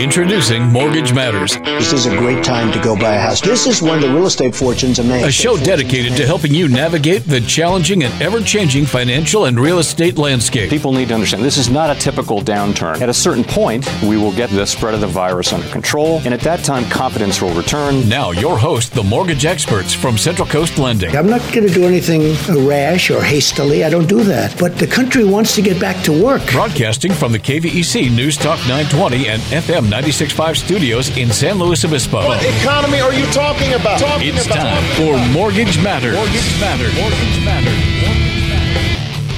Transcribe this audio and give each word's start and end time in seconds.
Introducing 0.00 0.64
Mortgage 0.64 1.12
Matters. 1.12 1.56
This 1.58 1.92
is 1.92 2.06
a 2.06 2.16
great 2.16 2.42
time 2.42 2.72
to 2.72 2.80
go 2.80 2.96
buy 2.96 3.14
a 3.14 3.20
house. 3.20 3.40
This 3.40 3.66
is 3.66 3.80
when 3.80 4.00
the 4.00 4.08
real 4.08 4.26
estate 4.26 4.56
fortunes 4.56 4.98
are 4.98 5.04
made. 5.04 5.24
A 5.24 5.30
show 5.30 5.56
dedicated 5.56 6.16
to 6.16 6.26
helping 6.26 6.52
you 6.52 6.68
navigate 6.68 7.24
the 7.24 7.40
challenging 7.42 8.02
and 8.02 8.22
ever 8.22 8.40
changing 8.40 8.86
financial 8.86 9.44
and 9.44 9.60
real 9.60 9.78
estate 9.78 10.18
landscape. 10.18 10.68
People 10.68 10.92
need 10.92 11.08
to 11.08 11.14
understand 11.14 11.44
this 11.44 11.58
is 11.58 11.70
not 11.70 11.96
a 11.96 12.00
typical 12.00 12.40
downturn. 12.40 13.00
At 13.00 13.08
a 13.08 13.14
certain 13.14 13.44
point, 13.44 13.88
we 14.02 14.16
will 14.16 14.34
get 14.34 14.50
the 14.50 14.66
spread 14.66 14.94
of 14.94 15.00
the 15.00 15.06
virus 15.06 15.52
under 15.52 15.68
control, 15.68 16.20
and 16.24 16.34
at 16.34 16.40
that 16.40 16.64
time, 16.64 16.88
confidence 16.90 17.40
will 17.40 17.54
return. 17.54 18.08
Now, 18.08 18.32
your 18.32 18.58
host, 18.58 18.94
the 18.94 19.04
mortgage 19.04 19.44
experts 19.44 19.94
from 19.94 20.18
Central 20.18 20.48
Coast 20.48 20.76
Lending. 20.76 21.16
I'm 21.16 21.30
not 21.30 21.40
going 21.52 21.68
to 21.68 21.72
do 21.72 21.84
anything 21.84 22.34
rash 22.66 23.10
or 23.10 23.22
hastily. 23.22 23.84
I 23.84 23.90
don't 23.90 24.08
do 24.08 24.24
that. 24.24 24.58
But 24.58 24.76
the 24.76 24.88
country 24.88 25.24
wants 25.24 25.54
to 25.54 25.62
get 25.62 25.80
back 25.80 26.02
to 26.04 26.24
work. 26.24 26.42
Broadcasting 26.50 27.12
from 27.12 27.30
the 27.30 27.38
KVEC 27.38 28.10
News 28.10 28.39
Talk 28.40 28.58
920 28.60 29.28
and 29.28 29.42
FM 29.52 29.84
96.5 29.90 30.56
studios 30.56 31.14
in 31.18 31.30
San 31.30 31.58
Luis 31.58 31.84
Obispo. 31.84 32.26
What 32.26 32.42
economy 32.42 32.98
are 33.00 33.12
you 33.12 33.26
talking 33.26 33.74
about? 33.74 34.00
Talking 34.00 34.28
It's 34.34 34.46
about. 34.46 34.56
time 34.56 34.84
for 34.96 35.18
Mortgage 35.30 35.76
Matters. 35.82 36.14
Mortgage 36.16 36.58
Matters. 36.58 36.94
Mortgage 36.94 37.44
Matters. 37.44 37.74
Mortgage 38.00 38.48
Matters. 38.48 39.30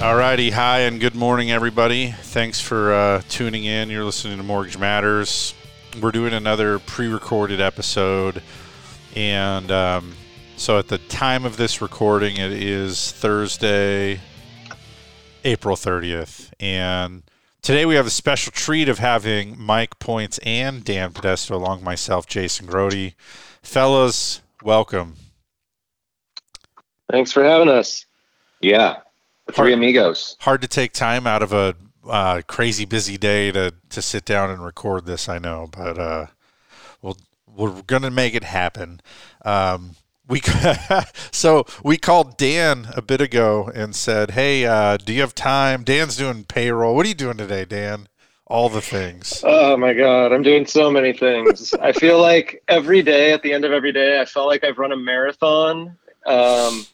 Alrighty, 0.00 0.50
hi 0.52 0.80
and 0.80 1.00
good 1.00 1.14
morning, 1.14 1.50
everybody. 1.50 2.10
Thanks 2.10 2.60
for 2.60 2.92
uh, 2.92 3.22
tuning 3.28 3.64
in. 3.64 3.88
You're 3.88 4.04
listening 4.04 4.36
to 4.36 4.42
Mortgage 4.42 4.76
Matters. 4.76 5.54
We're 6.02 6.10
doing 6.10 6.34
another 6.34 6.78
pre-recorded 6.80 7.60
episode, 7.60 8.42
and 9.14 9.70
um, 9.70 10.14
so 10.56 10.78
at 10.78 10.88
the 10.88 10.98
time 10.98 11.44
of 11.44 11.56
this 11.56 11.80
recording, 11.80 12.36
it 12.36 12.52
is 12.52 13.12
Thursday, 13.12 14.20
April 15.44 15.76
30th, 15.76 16.50
and 16.60 17.22
today 17.62 17.86
we 17.86 17.94
have 17.94 18.06
a 18.06 18.10
special 18.10 18.52
treat 18.52 18.88
of 18.88 18.98
having 18.98 19.60
Mike 19.60 19.98
Points 19.98 20.38
and 20.38 20.84
Dan 20.84 21.12
Podesto 21.12 21.52
along 21.52 21.82
myself, 21.84 22.26
Jason 22.26 22.66
Grody. 22.66 23.14
Fellas, 23.62 24.42
welcome. 24.62 25.16
Thanks 27.10 27.32
for 27.32 27.44
having 27.44 27.68
us. 27.68 28.06
Yeah, 28.60 28.96
three 29.52 29.70
Hard- 29.70 29.72
amigos. 29.74 30.36
hard 30.40 30.62
to 30.62 30.68
take 30.68 30.92
time 30.92 31.26
out 31.26 31.42
of 31.42 31.52
a 31.52 31.74
uh, 32.08 32.42
crazy 32.46 32.84
busy 32.84 33.16
day 33.18 33.50
to 33.52 33.74
to 33.90 34.02
sit 34.02 34.24
down 34.24 34.50
and 34.50 34.64
record 34.64 35.04
this. 35.06 35.28
I 35.28 35.38
know, 35.38 35.68
but 35.70 35.98
uh, 35.98 36.26
we're 37.56 37.82
gonna 37.82 38.10
make 38.10 38.34
it 38.34 38.44
happen. 38.44 39.00
Um, 39.44 39.96
we 40.28 40.40
so 41.32 41.66
we 41.82 41.96
called 41.96 42.36
Dan 42.36 42.88
a 42.96 43.02
bit 43.02 43.20
ago 43.20 43.70
and 43.74 43.94
said, 43.94 44.32
"Hey, 44.32 44.66
uh, 44.66 44.96
do 44.96 45.12
you 45.12 45.20
have 45.20 45.34
time?" 45.34 45.84
Dan's 45.84 46.16
doing 46.16 46.44
payroll. 46.44 46.94
What 46.94 47.06
are 47.06 47.08
you 47.08 47.14
doing 47.14 47.36
today, 47.36 47.64
Dan? 47.64 48.08
All 48.46 48.68
the 48.68 48.82
things. 48.82 49.42
Oh 49.44 49.76
my 49.76 49.94
god, 49.94 50.32
I'm 50.32 50.42
doing 50.42 50.66
so 50.66 50.90
many 50.90 51.12
things. 51.12 51.72
I 51.74 51.92
feel 51.92 52.20
like 52.20 52.62
every 52.68 53.02
day, 53.02 53.32
at 53.32 53.42
the 53.42 53.52
end 53.52 53.64
of 53.64 53.72
every 53.72 53.92
day, 53.92 54.20
I 54.20 54.24
felt 54.24 54.48
like 54.48 54.64
I've 54.64 54.78
run 54.78 54.92
a 54.92 54.96
marathon. 54.96 55.96
Um, 56.26 56.86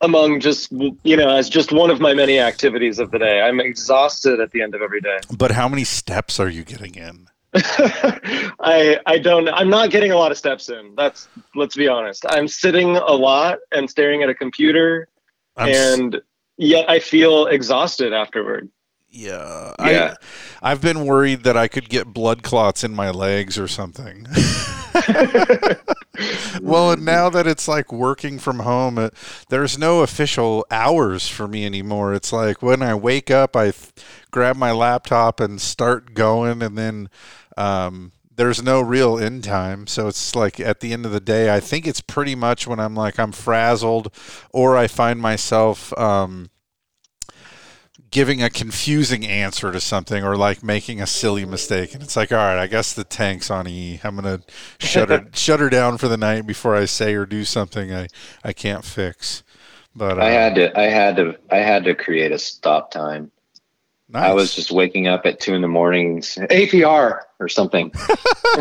among 0.00 0.40
just 0.40 0.70
you 0.72 1.16
know, 1.16 1.30
as 1.30 1.48
just 1.48 1.72
one 1.72 1.90
of 1.90 2.00
my 2.00 2.14
many 2.14 2.38
activities 2.38 2.98
of 2.98 3.10
the 3.10 3.18
day. 3.18 3.40
I'm 3.40 3.60
exhausted 3.60 4.40
at 4.40 4.50
the 4.50 4.62
end 4.62 4.74
of 4.74 4.82
every 4.82 5.00
day. 5.00 5.18
But 5.36 5.52
how 5.52 5.68
many 5.68 5.84
steps 5.84 6.38
are 6.38 6.48
you 6.48 6.64
getting 6.64 6.94
in? 6.94 7.28
I 8.60 8.98
I 9.06 9.18
don't 9.18 9.48
I'm 9.48 9.68
not 9.70 9.90
getting 9.90 10.12
a 10.12 10.16
lot 10.16 10.30
of 10.30 10.38
steps 10.38 10.68
in. 10.68 10.94
That's 10.96 11.28
let's 11.54 11.74
be 11.76 11.88
honest. 11.88 12.24
I'm 12.28 12.48
sitting 12.48 12.96
a 12.96 13.12
lot 13.12 13.58
and 13.72 13.88
staring 13.88 14.22
at 14.22 14.28
a 14.28 14.34
computer 14.34 15.08
I'm 15.56 15.68
s- 15.68 15.94
and 15.98 16.20
yet 16.58 16.88
I 16.90 16.98
feel 16.98 17.46
exhausted 17.46 18.12
afterward. 18.12 18.68
yeah, 19.10 19.72
Yeah. 19.80 20.14
I, 20.62 20.70
I've 20.72 20.80
been 20.82 21.06
worried 21.06 21.44
that 21.44 21.56
I 21.56 21.68
could 21.68 21.88
get 21.88 22.06
blood 22.12 22.42
clots 22.42 22.84
in 22.84 22.94
my 22.94 23.10
legs 23.10 23.58
or 23.58 23.68
something. 23.68 24.26
well, 26.62 26.90
and 26.92 27.04
now 27.04 27.28
that 27.30 27.46
it's 27.46 27.68
like 27.68 27.92
working 27.92 28.38
from 28.38 28.60
home, 28.60 28.98
it, 28.98 29.14
there's 29.48 29.78
no 29.78 30.00
official 30.00 30.66
hours 30.70 31.28
for 31.28 31.46
me 31.46 31.64
anymore. 31.66 32.14
It's 32.14 32.32
like 32.32 32.62
when 32.62 32.82
I 32.82 32.94
wake 32.94 33.30
up, 33.30 33.54
I 33.56 33.70
th- 33.70 33.92
grab 34.30 34.56
my 34.56 34.72
laptop 34.72 35.40
and 35.40 35.60
start 35.60 36.14
going, 36.14 36.62
and 36.62 36.76
then 36.76 37.08
um, 37.56 38.12
there's 38.34 38.62
no 38.62 38.80
real 38.80 39.18
end 39.18 39.44
time. 39.44 39.86
So 39.86 40.08
it's 40.08 40.34
like 40.34 40.60
at 40.60 40.80
the 40.80 40.92
end 40.92 41.06
of 41.06 41.12
the 41.12 41.20
day, 41.20 41.54
I 41.54 41.60
think 41.60 41.86
it's 41.86 42.00
pretty 42.00 42.34
much 42.34 42.66
when 42.66 42.80
I'm 42.80 42.94
like 42.94 43.18
I'm 43.18 43.32
frazzled, 43.32 44.12
or 44.50 44.76
I 44.76 44.86
find 44.86 45.20
myself. 45.20 45.96
Um, 45.98 46.50
giving 48.08 48.40
a 48.40 48.48
confusing 48.48 49.26
answer 49.26 49.72
to 49.72 49.80
something 49.80 50.24
or 50.24 50.36
like 50.36 50.62
making 50.62 51.02
a 51.02 51.06
silly 51.06 51.44
mistake 51.44 51.92
and 51.92 52.02
it's 52.02 52.16
like 52.16 52.30
all 52.30 52.38
right 52.38 52.56
i 52.58 52.66
guess 52.66 52.94
the 52.94 53.02
tank's 53.02 53.50
on 53.50 53.66
e 53.66 54.00
i'm 54.04 54.14
gonna 54.14 54.40
shut 54.78 55.10
her 55.10 55.26
shut 55.34 55.58
her 55.58 55.68
down 55.68 55.98
for 55.98 56.06
the 56.06 56.16
night 56.16 56.46
before 56.46 56.76
i 56.76 56.84
say 56.84 57.14
or 57.14 57.26
do 57.26 57.44
something 57.44 57.92
i 57.92 58.06
i 58.44 58.52
can't 58.52 58.84
fix 58.84 59.42
but 59.96 60.18
uh, 60.18 60.22
I 60.22 60.28
had 60.28 60.54
to 60.56 60.78
I 60.78 60.84
had 60.84 61.16
to 61.16 61.36
I 61.50 61.56
had 61.56 61.84
to 61.84 61.94
create 61.94 62.30
a 62.30 62.38
stop 62.38 62.90
time. 62.90 63.32
Nice. 64.08 64.30
I 64.30 64.32
was 64.32 64.54
just 64.54 64.70
waking 64.70 65.06
up 65.06 65.26
at 65.26 65.40
two 65.40 65.54
in 65.54 65.62
the 65.62 65.68
mornings, 65.68 66.36
APR 66.36 67.20
or 67.38 67.48
something. 67.48 67.92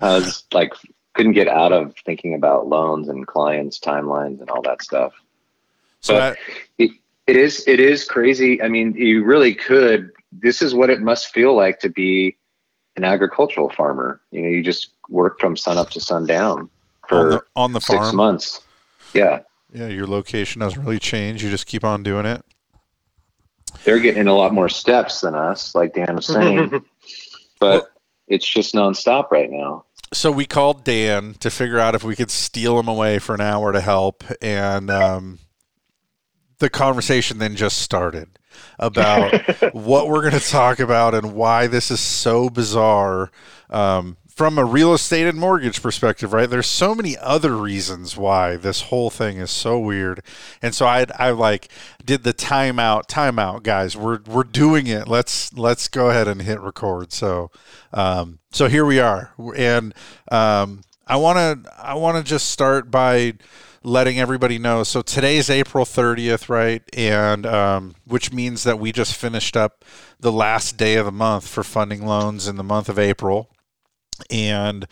I 0.00 0.14
was 0.14 0.44
like, 0.52 0.72
couldn't 1.14 1.32
get 1.32 1.48
out 1.48 1.72
of 1.72 1.94
thinking 2.04 2.34
about 2.34 2.68
loans 2.68 3.08
and 3.08 3.26
clients, 3.26 3.78
timelines, 3.78 4.40
and 4.40 4.50
all 4.50 4.62
that 4.62 4.82
stuff. 4.82 5.12
so 6.00 6.14
that, 6.14 6.38
It, 6.78 6.92
it 7.26 7.36
is, 7.36 7.66
it 7.66 7.80
is 7.80 8.04
crazy. 8.04 8.62
I 8.62 8.68
mean, 8.68 8.94
you 8.94 9.24
really 9.24 9.54
could. 9.54 10.10
This 10.32 10.62
is 10.62 10.74
what 10.74 10.90
it 10.90 11.00
must 11.00 11.32
feel 11.32 11.54
like 11.54 11.80
to 11.80 11.88
be 11.88 12.36
an 12.96 13.04
agricultural 13.04 13.70
farmer. 13.70 14.20
You 14.30 14.42
know, 14.42 14.48
you 14.48 14.62
just 14.62 14.90
work 15.08 15.38
from 15.40 15.56
sun 15.56 15.76
up 15.76 15.90
to 15.90 16.00
sundown 16.00 16.58
on 16.60 16.70
for 17.08 17.30
the, 17.30 17.42
on 17.56 17.72
the 17.72 17.80
six 17.80 17.98
farm 17.98 18.16
months. 18.16 18.60
Yeah, 19.12 19.40
yeah 19.72 19.88
your 19.88 20.06
location 20.06 20.60
doesn't 20.60 20.82
really 20.82 20.98
change 20.98 21.42
you 21.42 21.50
just 21.50 21.66
keep 21.66 21.84
on 21.84 22.02
doing 22.02 22.26
it 22.26 22.44
they're 23.84 23.98
getting 23.98 24.22
in 24.22 24.28
a 24.28 24.34
lot 24.34 24.52
more 24.52 24.68
steps 24.68 25.20
than 25.20 25.34
us, 25.34 25.74
like 25.74 25.94
Dan 25.94 26.16
was 26.16 26.26
saying. 26.26 26.84
but 27.60 27.90
it's 28.28 28.48
just 28.48 28.74
nonstop 28.74 29.30
right 29.30 29.50
now. 29.50 29.84
so 30.12 30.30
we 30.30 30.46
called 30.46 30.84
Dan 30.84 31.34
to 31.40 31.50
figure 31.50 31.78
out 31.78 31.94
if 31.94 32.04
we 32.04 32.16
could 32.16 32.30
steal 32.30 32.78
him 32.78 32.88
away 32.88 33.18
for 33.18 33.34
an 33.34 33.40
hour 33.40 33.72
to 33.72 33.80
help, 33.80 34.24
and 34.40 34.90
um, 34.90 35.38
the 36.58 36.70
conversation 36.70 37.38
then 37.38 37.56
just 37.56 37.78
started 37.78 38.28
about 38.78 39.32
what 39.74 40.08
we're 40.08 40.22
going 40.22 40.40
to 40.40 40.48
talk 40.48 40.78
about 40.78 41.14
and 41.14 41.34
why 41.34 41.66
this 41.66 41.90
is 41.90 42.00
so 42.00 42.48
bizarre 42.48 43.30
um, 43.70 44.16
from 44.40 44.56
a 44.56 44.64
real 44.64 44.94
estate 44.94 45.26
and 45.26 45.38
mortgage 45.38 45.82
perspective. 45.82 46.32
Right? 46.32 46.48
There's 46.48 46.66
so 46.66 46.94
many 46.94 47.14
other 47.18 47.54
reasons 47.54 48.16
why 48.16 48.56
this 48.56 48.80
whole 48.80 49.10
thing 49.10 49.36
is 49.36 49.50
so 49.50 49.78
weird, 49.78 50.22
and 50.62 50.74
so 50.74 50.86
I 50.86 51.04
I 51.18 51.28
like 51.32 51.68
did 52.02 52.22
the 52.22 52.32
timeout 52.32 53.02
timeout 53.06 53.64
guys. 53.64 53.98
We're 53.98 54.20
we're 54.26 54.44
doing 54.44 54.86
it. 54.86 55.06
Let's 55.06 55.52
let's 55.52 55.88
go 55.88 56.08
ahead 56.08 56.26
and 56.26 56.40
hit 56.40 56.58
record. 56.58 57.12
So 57.12 57.50
um, 57.92 58.38
so 58.50 58.66
here 58.66 58.86
we 58.86 58.98
are, 58.98 59.34
and 59.54 59.92
um, 60.32 60.84
I 61.06 61.16
want 61.16 61.36
to 61.36 61.72
I 61.78 61.92
want 61.96 62.16
to 62.16 62.22
just 62.22 62.48
start 62.50 62.90
by 62.90 63.34
letting 63.82 64.18
everybody 64.18 64.58
know. 64.58 64.84
So 64.84 65.02
today's 65.02 65.50
April 65.50 65.84
30th, 65.84 66.48
right? 66.48 66.82
And 66.94 67.44
um, 67.44 67.94
which 68.06 68.32
means 68.32 68.62
that 68.62 68.78
we 68.78 68.90
just 68.90 69.16
finished 69.16 69.54
up 69.54 69.84
the 70.18 70.32
last 70.32 70.78
day 70.78 70.94
of 70.94 71.04
the 71.04 71.12
month 71.12 71.46
for 71.46 71.62
funding 71.62 72.06
loans 72.06 72.48
in 72.48 72.56
the 72.56 72.64
month 72.64 72.88
of 72.88 72.98
April. 72.98 73.50
And 74.30 74.86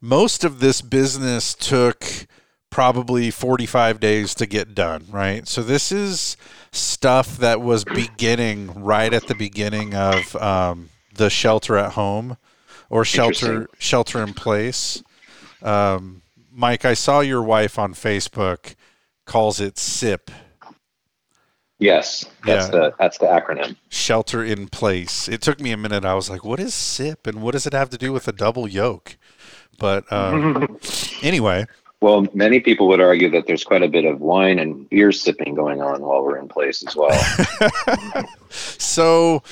most 0.00 0.44
of 0.44 0.60
this 0.60 0.80
business 0.80 1.54
took 1.54 2.26
probably 2.70 3.30
45 3.30 3.98
days 3.98 4.34
to 4.36 4.46
get 4.46 4.74
done, 4.74 5.06
right? 5.10 5.48
So 5.48 5.62
this 5.62 5.90
is 5.90 6.36
stuff 6.70 7.38
that 7.38 7.60
was 7.60 7.84
beginning 7.84 8.82
right 8.82 9.12
at 9.12 9.26
the 9.26 9.34
beginning 9.34 9.94
of 9.94 10.36
um, 10.36 10.90
the 11.14 11.30
shelter 11.30 11.76
at 11.76 11.92
home 11.92 12.36
or 12.90 13.04
shelter 13.04 13.68
shelter 13.78 14.22
in 14.22 14.34
place. 14.34 15.02
Um, 15.62 16.22
Mike, 16.52 16.84
I 16.84 16.94
saw 16.94 17.20
your 17.20 17.42
wife 17.42 17.78
on 17.78 17.94
Facebook 17.94 18.74
calls 19.24 19.60
it 19.60 19.78
SIP, 19.78 20.30
Yes, 21.80 22.24
that's 22.44 22.66
Yeah. 22.66 22.70
the 22.72 22.94
that's 22.98 23.18
the 23.18 23.26
acronym. 23.26 23.76
shelter 23.88 24.42
in 24.44 24.68
place. 24.68 25.28
It 25.28 25.40
took 25.42 25.60
me 25.60 25.70
a 25.70 25.76
minute. 25.76 26.04
I 26.04 26.14
was 26.14 26.28
like, 26.28 26.44
what 26.44 26.58
is 26.58 26.74
SIP 26.74 27.26
and 27.26 27.40
what 27.42 27.52
does 27.52 27.66
it 27.66 27.72
have 27.72 27.88
to 27.90 27.98
do 27.98 28.12
with 28.12 28.26
a 28.26 28.32
double 28.32 28.66
yoke? 28.68 29.16
But 29.78 30.10
um, 30.12 30.78
anyway, 31.22 31.66
Well, 32.00 32.28
many 32.32 32.60
people 32.60 32.86
would 32.88 33.00
argue 33.00 33.28
that 33.30 33.46
there's 33.48 33.64
quite 33.64 33.82
a 33.82 33.88
bit 33.88 34.04
of 34.04 34.20
wine 34.20 34.60
and 34.60 34.88
beer 34.88 35.10
sipping 35.10 35.54
going 35.54 35.82
on 35.82 36.00
while 36.02 36.22
we're 36.22 36.38
in 36.38 36.46
place 36.46 36.84
as 36.86 36.94
well. 36.94 37.10
so, 38.50 39.42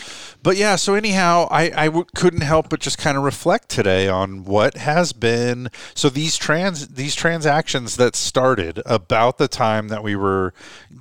but 0.45 0.57
yeah, 0.57 0.77
so 0.77 0.95
anyhow, 0.95 1.49
I, 1.51 1.73
I 1.77 1.87
w- 1.87 2.07
couldn't 2.15 2.43
help 2.43 2.69
but 2.69 2.79
just 2.79 2.99
kind 2.99 3.17
of 3.17 3.25
reflect 3.25 3.69
today 3.69 4.07
on 4.07 4.45
what 4.45 4.77
has 4.77 5.13
been. 5.13 5.71
So 5.95 6.09
these 6.09 6.37
trans 6.37 6.87
these 6.89 7.17
transactions 7.17 7.97
that 7.97 8.15
started 8.15 8.81
about 8.87 9.39
the 9.39 9.49
time 9.49 9.89
that 9.89 10.05
we 10.05 10.15
were 10.15 10.55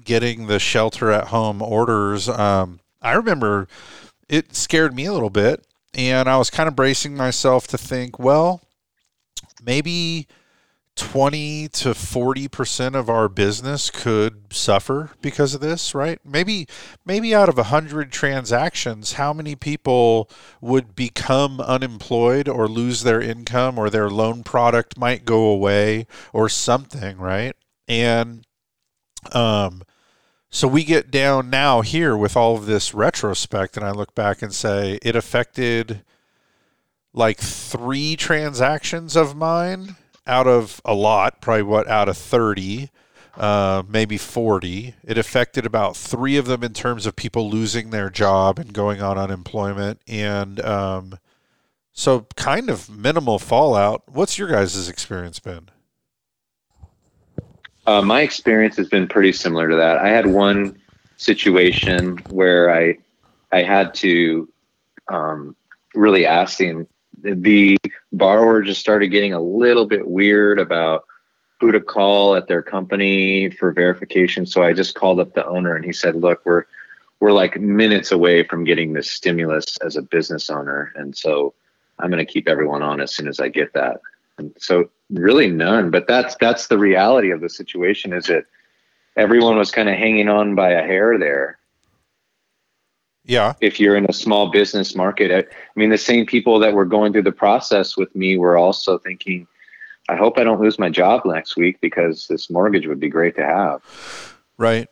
getting 0.03 0.47
the 0.47 0.57
shelter 0.57 1.11
at 1.11 1.27
home 1.27 1.61
orders. 1.61 2.27
Um, 2.27 2.79
I 3.03 3.13
remember 3.13 3.67
it 4.27 4.55
scared 4.55 4.95
me 4.95 5.05
a 5.05 5.13
little 5.13 5.29
bit, 5.29 5.63
and 5.93 6.27
I 6.27 6.37
was 6.37 6.49
kind 6.49 6.67
of 6.67 6.75
bracing 6.75 7.15
myself 7.15 7.67
to 7.67 7.77
think, 7.77 8.17
well, 8.17 8.61
maybe 9.63 10.27
20 10.95 11.67
to 11.67 11.89
40% 11.89 12.95
of 12.95 13.09
our 13.09 13.27
business 13.27 13.89
could 13.89 14.53
suffer 14.53 15.11
because 15.21 15.53
of 15.53 15.59
this, 15.59 15.93
right? 15.93 16.19
Maybe 16.23 16.67
maybe 17.05 17.35
out 17.35 17.49
of 17.49 17.57
100 17.57 18.13
transactions, 18.13 19.13
how 19.13 19.33
many 19.33 19.55
people 19.55 20.29
would 20.61 20.95
become 20.95 21.59
unemployed 21.59 22.47
or 22.47 22.69
lose 22.69 23.03
their 23.03 23.21
income 23.21 23.77
or 23.77 23.89
their 23.89 24.09
loan 24.09 24.43
product 24.43 24.97
might 24.97 25.25
go 25.25 25.45
away 25.47 26.07
or 26.31 26.47
something, 26.47 27.17
right? 27.17 27.55
And 27.89 28.45
um 29.33 29.83
so 30.49 30.65
we 30.69 30.85
get 30.85 31.11
down 31.11 31.49
now 31.49 31.81
here 31.81 32.15
with 32.15 32.37
all 32.37 32.55
of 32.55 32.67
this 32.67 32.93
retrospect 32.93 33.75
and 33.75 33.85
I 33.85 33.91
look 33.91 34.15
back 34.15 34.41
and 34.41 34.53
say 34.53 34.97
it 35.01 35.17
affected 35.17 36.03
like 37.11 37.39
3 37.39 38.15
transactions 38.15 39.17
of 39.17 39.35
mine 39.35 39.97
out 40.27 40.47
of 40.47 40.81
a 40.83 40.93
lot, 40.93 41.41
probably 41.41 41.63
what 41.63 41.87
out 41.87 42.09
of 42.09 42.17
30, 42.17 42.89
uh, 43.37 43.83
maybe 43.87 44.17
40. 44.17 44.95
It 45.03 45.17
affected 45.17 45.65
about 45.65 45.95
three 45.95 46.37
of 46.37 46.45
them 46.45 46.63
in 46.63 46.73
terms 46.73 47.05
of 47.05 47.15
people 47.15 47.49
losing 47.49 47.89
their 47.89 48.09
job 48.09 48.59
and 48.59 48.73
going 48.73 49.01
on 49.01 49.17
unemployment. 49.17 50.01
And 50.07 50.59
um, 50.61 51.19
so, 51.91 52.27
kind 52.35 52.69
of 52.69 52.89
minimal 52.89 53.39
fallout. 53.39 54.03
What's 54.07 54.37
your 54.37 54.49
guys' 54.49 54.89
experience 54.89 55.39
been? 55.39 55.69
Uh, 57.87 58.01
my 58.01 58.21
experience 58.21 58.75
has 58.77 58.89
been 58.89 59.07
pretty 59.07 59.31
similar 59.31 59.69
to 59.69 59.75
that. 59.75 59.97
I 59.99 60.09
had 60.09 60.25
one 60.25 60.77
situation 61.17 62.17
where 62.29 62.73
I 62.73 62.97
I 63.51 63.61
had 63.63 63.93
to 63.95 64.51
um, 65.07 65.55
really 65.93 66.25
ask 66.25 66.57
the 66.57 66.85
the 67.21 67.77
borrower 68.17 68.61
just 68.61 68.81
started 68.81 69.07
getting 69.09 69.33
a 69.33 69.39
little 69.39 69.85
bit 69.85 70.07
weird 70.07 70.59
about 70.59 71.05
who 71.59 71.71
to 71.71 71.79
call 71.79 72.35
at 72.35 72.47
their 72.47 72.61
company 72.61 73.49
for 73.49 73.71
verification. 73.71 74.45
So 74.45 74.63
I 74.63 74.73
just 74.73 74.95
called 74.95 75.19
up 75.19 75.33
the 75.33 75.45
owner 75.45 75.75
and 75.75 75.85
he 75.85 75.93
said, 75.93 76.15
"Look, 76.15 76.41
we're 76.45 76.65
we're 77.19 77.31
like 77.31 77.59
minutes 77.59 78.11
away 78.11 78.43
from 78.43 78.63
getting 78.63 78.93
this 78.93 79.09
stimulus 79.09 79.77
as 79.77 79.95
a 79.95 80.01
business 80.01 80.49
owner, 80.49 80.91
and 80.95 81.15
so 81.15 81.53
I'm 81.99 82.11
going 82.11 82.25
to 82.25 82.31
keep 82.31 82.47
everyone 82.47 82.81
on 82.81 82.99
as 82.99 83.15
soon 83.15 83.27
as 83.27 83.39
I 83.39 83.49
get 83.49 83.73
that." 83.73 84.01
And 84.37 84.53
so 84.59 84.89
really 85.09 85.49
none, 85.49 85.91
but 85.91 86.07
that's 86.07 86.35
that's 86.39 86.67
the 86.67 86.77
reality 86.77 87.31
of 87.31 87.41
the 87.41 87.49
situation. 87.49 88.13
Is 88.13 88.25
that 88.25 88.45
everyone 89.15 89.57
was 89.57 89.71
kind 89.71 89.89
of 89.89 89.95
hanging 89.95 90.27
on 90.27 90.55
by 90.55 90.71
a 90.71 90.81
hair 90.81 91.17
there 91.17 91.57
yeah. 93.25 93.53
If 93.61 93.79
you're 93.79 93.95
in 93.95 94.05
a 94.05 94.13
small 94.13 94.51
business 94.51 94.95
market, 94.95 95.31
I, 95.31 95.39
I 95.39 95.45
mean, 95.75 95.89
the 95.89 95.97
same 95.97 96.25
people 96.25 96.59
that 96.59 96.73
were 96.73 96.85
going 96.85 97.11
through 97.11 97.23
the 97.23 97.31
process 97.31 97.97
with 97.97 98.15
me 98.15 98.37
were 98.37 98.57
also 98.57 98.97
thinking, 98.99 99.47
I 100.07 100.15
hope 100.15 100.37
I 100.37 100.43
don't 100.43 100.61
lose 100.61 100.77
my 100.77 100.89
job 100.89 101.23
next 101.25 101.57
week 101.57 101.81
because 101.81 102.27
this 102.27 102.49
mortgage 102.49 102.85
would 102.85 102.99
be 102.99 103.09
great 103.09 103.35
to 103.37 103.43
have. 103.43 104.35
Right. 104.57 104.87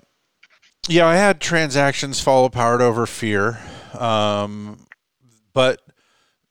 Yeah, 0.87 1.05
I 1.05 1.15
had 1.15 1.39
transactions 1.39 2.19
fall 2.19 2.45
apart 2.45 2.81
over 2.81 3.05
fear, 3.05 3.59
um, 3.97 4.85
but 5.53 5.81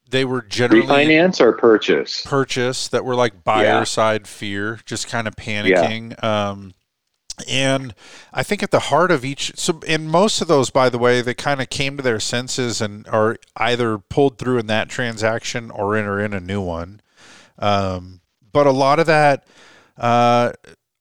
they 0.09 0.25
were 0.25 0.43
generally 0.43 0.87
refinance 0.87 1.41
or 1.41 1.53
purchase. 1.53 2.23
Purchase 2.25 2.89
that 2.89 3.05
were 3.05 3.15
like 3.15 3.45
buyer 3.45 3.65
yeah. 3.65 3.85
side 3.85 4.29
fear, 4.29 4.79
just 4.87 5.09
kind 5.09 5.27
of 5.27 5.35
panicking. 5.37 6.15
Yeah. 6.23 6.51
Um, 6.51 6.73
and 7.49 7.95
I 8.33 8.43
think 8.43 8.63
at 8.63 8.71
the 8.71 8.81
heart 8.81 9.11
of 9.11 9.25
each, 9.25 9.53
so 9.57 9.81
in 9.87 10.09
most 10.09 10.41
of 10.41 10.49
those, 10.49 10.71
by 10.71 10.89
the 10.89 10.99
way, 10.99 11.21
they 11.21 11.35
kind 11.35 11.61
of 11.61 11.71
came 11.71 11.97
to 11.97 12.03
their 12.03 12.21
senses 12.21 12.81
and 12.81 13.07
are 13.09 13.37
either 13.57 13.99
pulled 13.99 14.39
through 14.39 14.59
in 14.59 14.67
that 14.69 14.89
transaction 14.89 15.71
or 15.71 15.97
enter 15.97 16.21
in 16.21 16.33
a 16.33 16.41
new 16.41 16.61
one. 16.61 17.01
Um, 17.59 18.21
but 18.53 18.67
a 18.67 18.73
lot 18.73 18.99
of 18.99 19.07
that, 19.07 19.47
uh, 19.97 20.53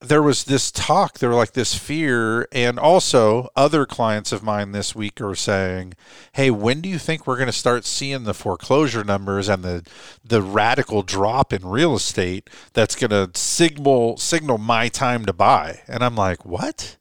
there 0.02 0.24
was 0.24 0.46
this 0.46 0.72
talk, 0.72 1.20
there 1.20 1.34
like 1.34 1.54
this 1.54 1.76
fear, 1.78 2.48
and 2.52 2.80
also 2.80 3.50
other 3.56 3.86
clients 3.86 4.32
of 4.32 4.42
mine 4.42 4.72
this 4.72 4.96
week 4.96 5.22
are 5.22 5.36
saying, 5.36 5.94
"Hey, 6.34 6.50
when 6.50 6.82
do 6.82 6.90
you 6.90 6.98
think 6.98 7.28
we're 7.28 7.38
going 7.38 7.46
to 7.46 7.54
start 7.54 7.86
seeing 7.86 8.24
the 8.24 8.34
foreclosure 8.34 9.04
numbers 9.04 9.48
and 9.48 9.64
the 9.64 9.86
the 10.24 10.42
radical 10.42 11.04
drop 11.04 11.54
in 11.54 11.66
real 11.66 11.96
estate 11.96 12.50
that's 12.74 12.96
going 12.96 13.12
to 13.12 13.30
signal 13.40 14.18
signal 14.18 14.58
my 14.58 14.90
time 14.90 15.26
to 15.26 15.34
buy?" 15.34 15.82
And 15.88 16.04
I'm 16.04 16.16
like, 16.16 16.46
"What?" 16.46 16.98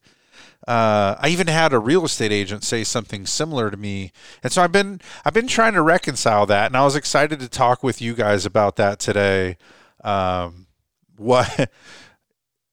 Uh, 0.69 1.17
I 1.19 1.29
even 1.29 1.47
had 1.47 1.73
a 1.73 1.79
real 1.79 2.05
estate 2.05 2.32
agent 2.32 2.64
say 2.64 2.85
something 2.85 3.25
similar 3.25 3.70
to 3.70 3.79
me, 3.79 4.12
and 4.43 4.52
so 4.52 4.62
I've 4.62 4.73
been 4.73 5.00
I've 5.25 5.35
been 5.35 5.49
trying 5.49 5.73
to 5.73 5.82
reconcile 5.82 6.44
that, 6.47 6.67
and 6.67 6.76
I 6.76 6.85
was 6.85 6.97
excited 6.97 7.41
to 7.41 7.49
talk 7.49 7.82
with 7.82 8.02
you 8.02 8.14
guys 8.14 8.44
about 8.44 8.76
that 8.76 8.99
today. 8.99 9.56
Um, 10.05 10.67
what 11.17 11.70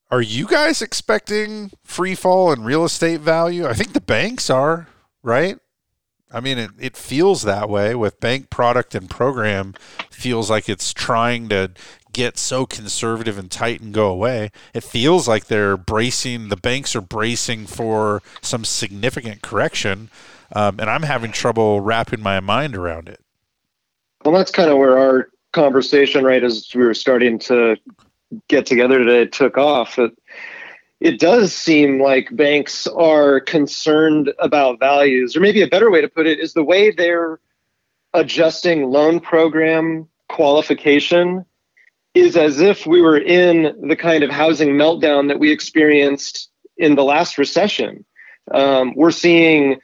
are 0.09 0.21
you 0.21 0.48
guys 0.48 0.81
expecting 0.81 1.71
free 1.83 2.15
fall 2.15 2.51
in 2.51 2.63
real 2.63 2.86
estate 2.86 3.19
value? 3.19 3.65
I 3.65 3.74
think 3.74 3.94
the 3.94 4.01
banks 4.01 4.50
are, 4.50 4.88
right? 5.21 5.59
I 6.31 6.39
mean, 6.39 6.57
it, 6.57 6.71
it 6.80 6.98
feels 6.98 7.44
that 7.44 7.69
way 7.69 7.95
with 7.95 8.19
bank 8.19 8.50
product 8.50 8.95
and 8.95 9.09
program. 9.09 9.74
Feels 10.09 10.50
like 10.50 10.68
it's 10.68 10.94
trying 10.94 11.50
to 11.50 11.71
get 12.12 12.38
so 12.38 12.65
conservative 12.65 13.38
and 13.38 13.51
tight 13.51 13.80
and 13.81 13.94
go 13.94 14.07
away. 14.07 14.51
It 14.74 14.83
feels 14.83 15.27
like 15.27 15.45
they're 15.45 15.77
bracing, 15.77 16.50
the 16.50 16.57
banks 16.57 16.95
are 16.95 17.01
bracing 17.01 17.65
for 17.68 18.21
some 18.42 18.65
significant 18.65 19.42
correction. 19.42 20.10
Um, 20.53 20.80
and 20.80 20.89
I'm 20.89 21.03
having 21.03 21.31
trouble 21.31 21.81
wrapping 21.81 22.21
my 22.21 22.39
mind 22.39 22.75
around 22.75 23.10
it. 23.10 23.19
Well, 24.24 24.33
that's 24.33 24.51
kind 24.51 24.69
of 24.69 24.77
where 24.77 24.98
our 24.98 25.30
conversation, 25.53 26.24
right, 26.24 26.44
as 26.44 26.69
we 26.74 26.83
were 26.83 26.94
starting 26.94 27.38
to 27.39 27.77
get 28.47 28.65
together 28.65 29.00
today 29.00 29.25
took 29.25 29.57
off. 29.57 30.00
It, 30.00 30.12
it 31.00 31.19
does 31.19 31.53
seem 31.53 32.01
like 32.01 32.35
banks 32.35 32.88
are 32.88 33.39
concerned 33.39 34.33
about 34.39 34.79
values, 34.79 35.35
or 35.35 35.41
maybe 35.41 35.62
a 35.62 35.68
better 35.68 35.91
way 35.91 36.01
to 36.01 36.09
put 36.09 36.25
it 36.25 36.39
is 36.39 36.53
the 36.53 36.63
way 36.63 36.91
they're 36.91 37.39
adjusting 38.13 38.89
loan 38.89 39.19
program 39.19 40.07
qualification 40.27 41.46
is 42.13 42.36
as 42.36 42.60
if 42.60 42.88
we 42.88 43.01
were 43.01 43.17
in 43.17 43.88
the 43.88 43.96
kind 43.96 44.24
of 44.24 44.31
housing 44.31 44.69
meltdown 44.69 45.27
that 45.27 45.39
we 45.39 45.51
experienced 45.51 46.50
in 46.77 46.96
the 46.96 47.03
last 47.03 47.38
recession. 47.38 48.03
Um, 48.51 48.93
we're 48.96 49.12
seeing 49.12 49.79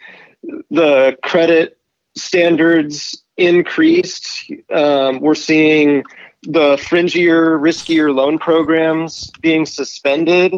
the 0.71 1.17
credit 1.23 1.77
standards 2.15 3.23
increased. 3.38 4.51
Um, 4.71 5.19
we're 5.19 5.35
seeing 5.35 6.03
the 6.43 6.77
fringier, 6.77 7.59
riskier 7.59 8.13
loan 8.13 8.38
programs 8.38 9.31
being 9.41 9.65
suspended. 9.65 10.53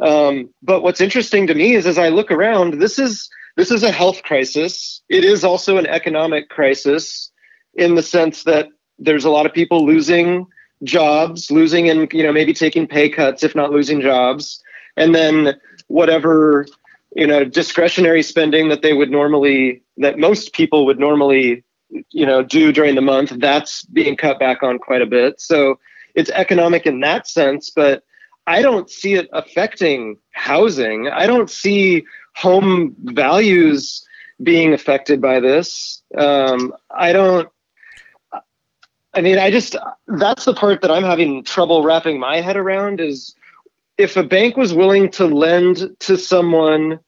Um, 0.00 0.50
but 0.62 0.82
what's 0.82 1.00
interesting 1.00 1.46
to 1.46 1.54
me 1.54 1.74
is 1.74 1.86
as 1.86 1.98
I 1.98 2.08
look 2.08 2.30
around, 2.30 2.80
this 2.80 2.98
is 2.98 3.28
this 3.56 3.70
is 3.70 3.82
a 3.82 3.90
health 3.90 4.22
crisis. 4.22 5.02
It 5.08 5.24
is 5.24 5.44
also 5.44 5.76
an 5.76 5.86
economic 5.86 6.48
crisis 6.48 7.30
in 7.74 7.94
the 7.94 8.02
sense 8.02 8.44
that 8.44 8.68
there's 8.98 9.24
a 9.24 9.30
lot 9.30 9.46
of 9.46 9.52
people 9.52 9.84
losing 9.84 10.46
jobs, 10.82 11.50
losing 11.50 11.88
and 11.88 12.10
you 12.12 12.22
know 12.22 12.32
maybe 12.32 12.52
taking 12.52 12.86
pay 12.86 13.08
cuts, 13.08 13.42
if 13.42 13.54
not 13.54 13.70
losing 13.70 14.00
jobs, 14.00 14.62
and 14.96 15.14
then 15.14 15.60
whatever 15.88 16.66
you 17.14 17.26
know 17.26 17.44
discretionary 17.44 18.22
spending 18.22 18.68
that 18.68 18.82
they 18.82 18.92
would 18.92 19.10
normally 19.10 19.82
that 19.96 20.18
most 20.18 20.52
people 20.52 20.86
would 20.86 20.98
normally 20.98 21.64
you 22.10 22.26
know 22.26 22.42
due 22.42 22.72
during 22.72 22.94
the 22.94 23.00
month 23.00 23.30
that's 23.38 23.82
being 23.84 24.16
cut 24.16 24.38
back 24.38 24.62
on 24.62 24.78
quite 24.78 25.02
a 25.02 25.06
bit. 25.06 25.40
So 25.40 25.78
it's 26.14 26.30
economic 26.30 26.86
in 26.86 27.00
that 27.00 27.28
sense 27.28 27.70
but 27.70 28.02
i 28.46 28.62
don't 28.62 28.90
see 28.90 29.14
it 29.14 29.28
affecting 29.32 30.16
housing. 30.32 31.08
I 31.08 31.26
don't 31.26 31.50
see 31.50 32.04
home 32.34 32.96
values 32.98 34.04
being 34.42 34.72
affected 34.72 35.20
by 35.20 35.40
this. 35.40 36.02
Um, 36.16 36.72
i 36.90 37.12
don't 37.12 37.48
i 39.14 39.20
mean 39.20 39.38
i 39.38 39.50
just 39.50 39.76
that's 40.06 40.44
the 40.44 40.54
part 40.54 40.82
that 40.82 40.90
i'm 40.90 41.02
having 41.04 41.44
trouble 41.44 41.82
wrapping 41.82 42.18
my 42.18 42.40
head 42.40 42.56
around 42.56 43.00
is 43.00 43.34
if 43.98 44.16
a 44.16 44.22
bank 44.22 44.56
was 44.56 44.72
willing 44.72 45.10
to 45.10 45.26
lend 45.26 45.96
to 46.00 46.16
someone 46.16 47.00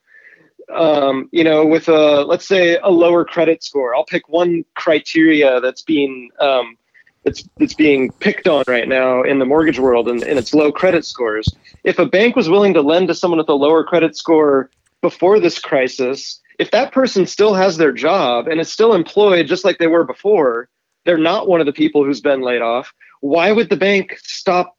um, 0.73 1.29
you 1.33 1.45
know, 1.45 1.65
with 1.65 1.89
a 1.89 2.23
let's 2.23 2.47
say 2.47 2.77
a 2.83 2.91
lower 2.91 3.25
credit 3.25 3.63
score. 3.63 3.95
I'll 3.95 4.05
pick 4.05 4.29
one 4.29 4.65
criteria 4.75 5.61
that's 5.61 5.83
being 5.83 6.31
um, 6.41 6.77
that's 7.25 7.49
that's 7.59 7.75
being 7.75 8.11
picked 8.13 8.49
on 8.49 8.65
right 8.67 8.89
now 8.89 9.23
in 9.23 9.39
the 9.39 9.47
mortgage 9.47 9.79
world 9.79 10.09
and, 10.09 10.23
and 10.23 10.39
its 10.39 10.55
low 10.55 10.73
credit 10.73 11.05
scores. 11.05 11.49
If 11.85 11.99
a 11.99 12.07
bank 12.07 12.37
was 12.37 12.49
willing 12.49 12.75
to 12.75 12.83
lend 12.83 13.09
to 13.09 13.15
someone 13.15 13.39
with 13.39 13.49
a 13.49 13.55
lower 13.55 13.85
credit 13.85 14.17
score 14.17 14.71
before 15.01 15.41
this 15.41 15.59
crisis, 15.59 16.41
if 16.59 16.71
that 16.71 16.93
person 16.93 17.27
still 17.27 17.55
has 17.55 17.77
their 17.77 17.93
job 17.93 18.49
and 18.49 18.61
is 18.61 18.71
still 18.71 18.95
employed 18.95 19.47
just 19.47 19.65
like 19.65 19.79
they 19.79 19.87
were 19.87 20.05
before, 20.05 20.69
they're 21.05 21.19
not 21.19 21.49
one 21.49 21.61
of 21.61 21.67
the 21.67 21.73
people 21.73 22.05
who's 22.05 22.21
been 22.21 22.41
laid 22.41 22.63
off. 22.63 22.93
Why 23.21 23.53
would 23.53 23.69
the 23.69 23.77
bank 23.77 24.17
stop? 24.23 24.77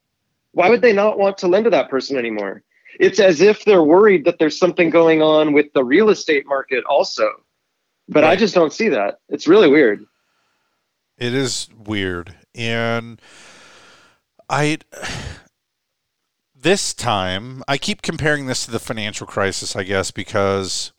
Why 0.52 0.70
would 0.70 0.82
they 0.82 0.94
not 0.94 1.18
want 1.18 1.40
to 1.40 1.48
lend 1.48 1.66
to 1.66 1.72
that 1.72 1.90
person 1.90 2.18
anymore? 2.18 2.64
It's 3.00 3.20
as 3.20 3.42
if 3.42 3.66
they're 3.66 3.84
worried 3.84 4.26
that 4.26 4.40
there's 4.40 4.58
something 4.58 4.90
going 4.90 5.22
on 5.22 5.54
with 5.54 5.72
the 5.74 5.84
real 5.84 6.10
estate 6.10 6.46
market 6.46 6.84
also. 6.86 7.30
But 8.10 8.24
I 8.24 8.36
just 8.36 8.54
don't 8.54 8.74
see 8.74 8.90
that. 8.90 9.20
It's 9.30 9.48
really 9.48 9.70
weird. 9.70 10.06
It 11.18 11.34
is 11.34 11.70
weird. 11.86 12.36
And 12.54 13.22
I 14.50 14.80
this 16.56 16.94
time 16.94 17.64
I 17.68 17.78
keep 17.78 18.02
comparing 18.02 18.46
this 18.46 18.66
to 18.66 18.72
the 18.72 18.80
financial 18.80 19.28
crisis, 19.28 19.76
I 19.76 19.84
guess, 19.84 20.12
because 20.12 20.92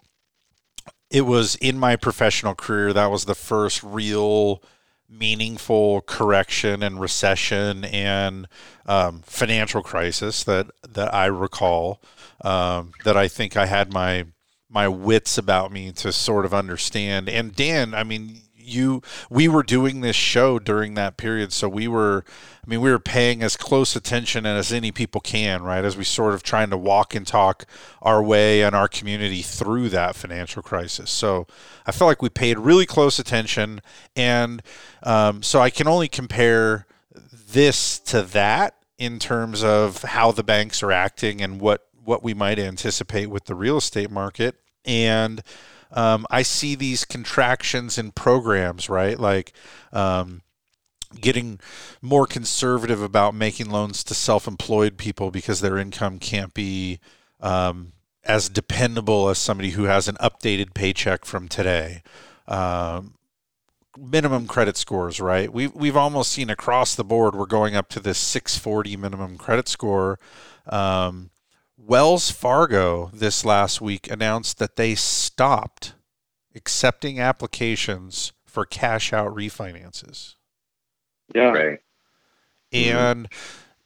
it 1.11 1.23
was 1.23 1.57
in 1.57 1.79
my 1.79 1.97
professional 1.97 2.55
career 2.55 2.93
that 2.93 3.11
was 3.11 3.25
the 3.25 3.35
first 3.35 3.83
real 3.83 4.63
meaningful 5.19 6.03
correction 6.03 6.83
and 6.83 7.01
recession 7.01 7.85
and 7.85 8.49
um, 8.87 9.23
financial 9.25 9.83
crisis 9.83 10.45
that 10.45 10.71
that 10.89 11.13
I 11.15 11.27
recall 11.27 12.01
um, 12.43 12.93
that 13.05 13.17
I 13.17 13.29
think 13.29 13.57
I 13.57 13.67
had 13.67 13.93
my 13.93 14.27
my 14.69 14.89
wits 14.89 15.39
about 15.39 15.73
me 15.73 15.93
to 15.93 16.13
sort 16.13 16.45
of 16.45 16.53
understand. 16.53 17.29
And 17.29 17.55
Dan, 17.55 17.95
I 17.95 18.03
mean, 18.05 18.41
you 18.65 19.03
we 19.31 19.49
were 19.49 19.63
doing 19.63 20.01
this 20.01 20.17
show 20.17 20.59
during 20.59 20.95
that 20.95 21.17
period 21.17 21.53
so 21.53 21.69
we 21.69 21.87
were 21.87 22.25
i 22.65 22.69
mean 22.69 22.81
we 22.81 22.91
were 22.91 22.99
paying 22.99 23.43
as 23.43 23.57
close 23.57 23.95
attention 23.95 24.47
as 24.47 24.73
any 24.73 24.91
people 24.91 25.21
can 25.21 25.63
right 25.63 25.85
as 25.85 25.97
we 25.97 26.05
sort 26.05 26.35
of 26.35 26.43
trying 26.43 26.71
to 26.71 26.77
walk 26.77 27.15
and 27.15 27.27
talk 27.27 27.65
our 28.03 28.23
way 28.23 28.63
and 28.63 28.75
our 28.75 28.89
community 28.89 29.43
through 29.43 29.89
that 29.89 30.15
financial 30.15 30.63
crisis. 30.63 31.11
So 31.11 31.47
i 31.87 31.93
felt 31.93 32.09
like 32.09 32.23
we 32.23 32.31
paid 32.31 32.59
really 32.59 32.87
close 32.87 33.19
attention 33.19 33.81
and 34.17 34.63
um, 35.03 35.43
so 35.43 35.61
i 35.61 35.71
can 35.71 35.87
only 35.87 36.09
compare 36.09 36.87
this 37.55 37.99
to 38.01 38.23
that 38.23 38.75
in 38.99 39.19
terms 39.19 39.63
of 39.63 40.03
how 40.03 40.33
the 40.33 40.43
banks 40.43 40.83
are 40.83 40.93
acting 40.93 41.41
and 41.41 41.61
what 41.61 41.87
what 42.05 42.23
we 42.23 42.35
might 42.35 42.59
anticipate 42.59 43.27
with 43.27 43.47
the 43.47 43.55
real 43.55 43.79
estate 43.79 44.11
market. 44.11 44.57
And 44.85 45.43
um, 45.95 46.27
I 46.31 46.43
see 46.43 46.75
these 46.75 47.05
contractions 47.05 47.97
in 47.97 48.11
programs, 48.13 48.89
right? 48.89 49.19
Like 49.19 49.53
um, 49.93 50.43
getting 51.21 51.61
more 52.03 52.27
conservative 52.27 53.01
about 53.01 53.35
making 53.35 53.71
loans 53.71 54.05
to 54.05 54.15
self-employed 54.15 54.99
people 54.99 55.31
because 55.31 55.61
their 55.61 55.79
income 55.79 56.19
can't 56.19 56.53
be 56.53 56.99
um, 57.41 57.93
as 58.25 58.49
dependable 58.49 59.29
as 59.29 59.39
somebody 59.39 59.71
who 59.71 59.85
has 59.85 60.09
an 60.09 60.17
updated 60.17 60.75
paycheck 60.75 61.25
from 61.25 61.49
today. 61.49 62.03
Um, 62.49 63.15
minimum 63.97 64.47
credit 64.47 64.77
scores, 64.77 65.21
right? 65.21 65.53
We've 65.53 65.75
we've 65.75 65.97
almost 65.97 66.33
seen 66.33 66.51
across 66.51 66.95
the 66.95 67.05
board 67.05 67.35
we're 67.35 67.47
going 67.47 67.77
up 67.77 67.89
to 67.91 68.01
this 68.01 68.19
640 68.19 68.97
minimum 68.97 69.39
credit 69.39 69.69
score. 69.69 70.19
Um, 70.67 71.31
Wells 71.87 72.31
Fargo 72.31 73.11
this 73.13 73.45
last 73.45 73.81
week 73.81 74.11
announced 74.11 74.59
that 74.59 74.77
they 74.77 74.95
stopped 74.95 75.95
accepting 76.55 77.21
applications 77.21 78.33
for 78.47 78.65
cash 78.65 79.13
out 79.13 79.35
refinances. 79.35 80.35
Yeah. 81.35 81.51
Right. 81.51 81.79
And 82.73 83.29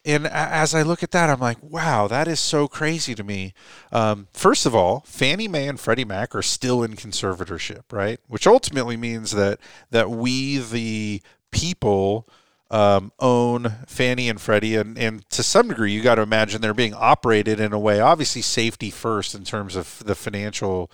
and 0.05 0.27
as 0.27 0.75
I 0.75 0.83
look 0.83 1.03
at 1.03 1.11
that, 1.11 1.29
I'm 1.29 1.41
like, 1.41 1.59
wow, 1.63 2.07
that 2.07 2.29
is 2.29 2.41
so 2.41 2.69
crazy 2.69 3.15
to 3.15 3.25
me. 3.25 3.53
Um, 3.93 4.29
first 4.33 4.65
of 4.65 4.75
all, 4.75 5.03
Fannie 5.05 5.49
Mae 5.49 5.69
and 5.69 5.79
Freddie 5.79 6.05
Mac 6.05 6.35
are 6.35 6.43
still 6.43 6.83
in 6.83 6.95
conservatorship, 6.95 7.93
right? 7.93 8.21
Which 8.29 8.47
ultimately 8.47 8.97
means 8.97 9.33
that 9.33 9.59
that 9.91 10.11
we, 10.11 10.59
the 10.59 11.21
people, 11.51 12.29
um, 12.71 13.13
own 13.19 13.77
Fannie 13.87 14.29
and 14.29 14.41
Freddie, 14.41 14.77
and, 14.77 14.99
and 14.99 15.29
to 15.31 15.43
some 15.43 15.69
degree, 15.69 15.93
you 15.93 16.03
got 16.03 16.17
to 16.17 16.23
imagine 16.23 16.61
they're 16.61 16.75
being 16.75 16.95
operated 16.95 17.61
in 17.61 17.73
a 17.73 17.79
way, 17.79 18.01
obviously 18.01 18.43
safety 18.43 18.91
first 18.91 19.35
in 19.35 19.45
terms 19.45 19.75
of 19.75 20.03
the 20.05 20.15
financial 20.15 20.91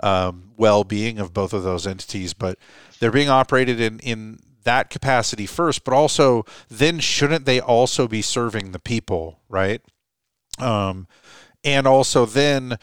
um, 0.00 0.50
well-being 0.56 1.18
of 1.18 1.32
both 1.32 1.52
of 1.52 1.62
those 1.62 1.86
entities, 1.86 2.34
but 2.34 2.58
they're 2.98 3.12
being 3.12 3.28
operated 3.28 3.80
in 3.80 3.98
in 4.00 4.38
that 4.64 4.90
capacity 4.90 5.46
first, 5.46 5.84
but 5.84 5.94
also 5.94 6.44
then 6.68 7.00
shouldn't 7.00 7.44
they 7.44 7.60
also 7.60 8.06
be 8.06 8.22
serving 8.22 8.72
the 8.72 8.78
people, 8.78 9.40
right? 9.48 9.82
Um, 10.58 11.08
and 11.64 11.86
also 11.86 12.26
then 12.26 12.78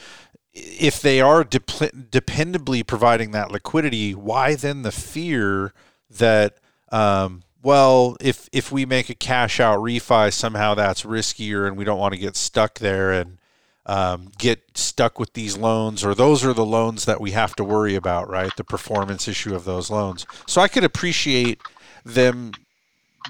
if 0.53 1.01
they 1.01 1.21
are 1.21 1.43
de- 1.43 1.59
dependably 1.59 2.85
providing 2.85 3.31
that 3.31 3.51
liquidity, 3.51 4.13
why 4.13 4.55
then 4.55 4.81
the 4.81 4.91
fear 4.91 5.73
that 6.09 6.57
um, 6.91 7.43
well, 7.61 8.15
if 8.19 8.47
if 8.51 8.71
we 8.71 8.85
make 8.85 9.09
a 9.09 9.15
cash 9.15 9.59
out 9.59 9.79
refi, 9.79 10.31
somehow 10.31 10.75
that's 10.75 11.03
riskier, 11.03 11.67
and 11.67 11.77
we 11.77 11.83
don't 11.83 11.99
want 11.99 12.13
to 12.13 12.19
get 12.19 12.35
stuck 12.35 12.79
there 12.79 13.11
and 13.11 13.37
um, 13.85 14.31
get 14.37 14.77
stuck 14.77 15.19
with 15.19 15.33
these 15.33 15.57
loans, 15.57 16.05
or 16.05 16.13
those 16.13 16.45
are 16.45 16.53
the 16.53 16.65
loans 16.65 17.05
that 17.05 17.19
we 17.19 17.31
have 17.31 17.55
to 17.55 17.63
worry 17.63 17.95
about, 17.95 18.29
right? 18.29 18.55
The 18.55 18.63
performance 18.63 19.27
issue 19.27 19.55
of 19.55 19.65
those 19.65 19.89
loans. 19.89 20.25
So 20.47 20.61
I 20.61 20.67
could 20.67 20.83
appreciate 20.83 21.59
them 22.05 22.53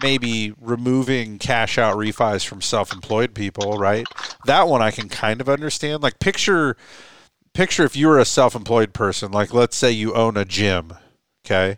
maybe 0.02 0.54
removing 0.62 1.40
cash 1.40 1.78
out 1.78 1.98
refis 1.98 2.46
from 2.46 2.62
self-employed 2.62 3.34
people, 3.34 3.78
right? 3.78 4.06
That 4.46 4.68
one 4.68 4.82
I 4.82 4.92
can 4.92 5.10
kind 5.10 5.42
of 5.42 5.50
understand. 5.50 6.04
Like 6.04 6.20
picture 6.20 6.78
picture 7.54 7.84
if 7.84 7.96
you 7.96 8.08
were 8.08 8.20
a 8.20 8.26
self-employed 8.26 8.94
person, 8.94 9.32
like 9.32 9.54
let's 9.54 9.76
say 9.76 9.92
you 9.92 10.14
own 10.14 10.38
a 10.38 10.46
gym, 10.46 10.94
okay? 11.46 11.78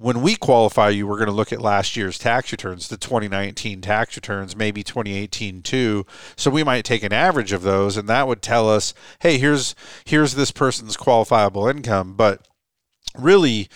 When 0.00 0.22
we 0.22 0.34
qualify 0.34 0.88
you, 0.88 1.06
we're 1.06 1.16
going 1.16 1.26
to 1.26 1.32
look 1.32 1.52
at 1.52 1.60
last 1.60 1.94
year's 1.94 2.18
tax 2.18 2.50
returns, 2.52 2.88
the 2.88 2.96
2019 2.96 3.82
tax 3.82 4.16
returns, 4.16 4.56
maybe 4.56 4.82
2018 4.82 5.62
too. 5.62 6.06
So 6.36 6.50
we 6.50 6.64
might 6.64 6.84
take 6.84 7.02
an 7.02 7.12
average 7.12 7.52
of 7.52 7.62
those, 7.62 7.96
and 7.96 8.08
that 8.08 8.26
would 8.26 8.40
tell 8.40 8.70
us, 8.70 8.94
hey, 9.20 9.36
here's 9.38 9.74
here's 10.04 10.34
this 10.34 10.50
person's 10.50 10.96
qualifiable 10.96 11.70
income. 11.70 12.14
But 12.14 12.48
really, 13.18 13.68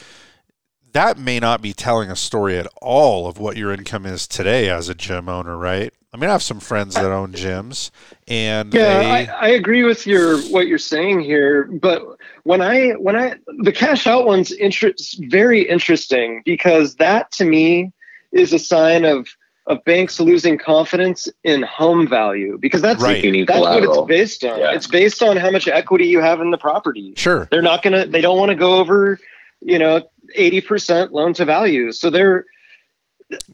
that 0.92 1.18
may 1.18 1.40
not 1.40 1.60
be 1.60 1.74
telling 1.74 2.10
a 2.10 2.16
story 2.16 2.56
at 2.56 2.68
all 2.80 3.26
of 3.26 3.38
what 3.38 3.58
your 3.58 3.72
income 3.72 4.06
is 4.06 4.26
today 4.26 4.70
as 4.70 4.88
a 4.88 4.94
gym 4.94 5.28
owner, 5.28 5.56
right? 5.56 5.92
I 6.12 6.16
mean, 6.16 6.30
I 6.30 6.32
have 6.32 6.44
some 6.44 6.60
friends 6.60 6.94
that 6.94 7.06
own 7.06 7.32
gyms, 7.32 7.90
and 8.28 8.72
yeah, 8.72 8.98
they... 8.98 9.28
I, 9.28 9.46
I 9.46 9.48
agree 9.48 9.82
with 9.82 10.06
your 10.06 10.38
what 10.42 10.68
you're 10.68 10.78
saying 10.78 11.20
here. 11.20 11.64
But 11.64 12.13
when 12.44 12.60
I 12.60 12.90
when 12.92 13.16
I 13.16 13.36
the 13.58 13.72
cash 13.72 14.06
out 14.06 14.26
one's 14.26 14.52
interest 14.52 15.22
very 15.28 15.62
interesting 15.62 16.42
because 16.44 16.96
that 16.96 17.32
to 17.32 17.44
me 17.44 17.92
is 18.32 18.52
a 18.52 18.58
sign 18.58 19.04
of 19.04 19.28
of 19.66 19.82
banks 19.84 20.20
losing 20.20 20.58
confidence 20.58 21.26
in 21.42 21.62
home 21.62 22.06
value 22.06 22.58
because 22.60 22.82
that's 22.82 23.02
right. 23.02 23.46
that's 23.46 23.58
what 23.58 23.82
it's 23.82 24.06
based 24.06 24.44
on. 24.44 24.58
Yeah. 24.58 24.72
It's 24.72 24.86
based 24.86 25.22
on 25.22 25.38
how 25.38 25.50
much 25.50 25.66
equity 25.66 26.06
you 26.06 26.20
have 26.20 26.40
in 26.40 26.50
the 26.50 26.58
property. 26.58 27.14
Sure, 27.16 27.48
they're 27.50 27.62
not 27.62 27.82
gonna 27.82 28.06
they 28.06 28.20
don't 28.20 28.38
want 28.38 28.50
to 28.50 28.56
go 28.56 28.76
over 28.78 29.18
you 29.60 29.78
know 29.78 30.02
eighty 30.34 30.60
percent 30.60 31.12
loan 31.12 31.32
to 31.34 31.44
value, 31.44 31.92
so 31.92 32.10
they're 32.10 32.44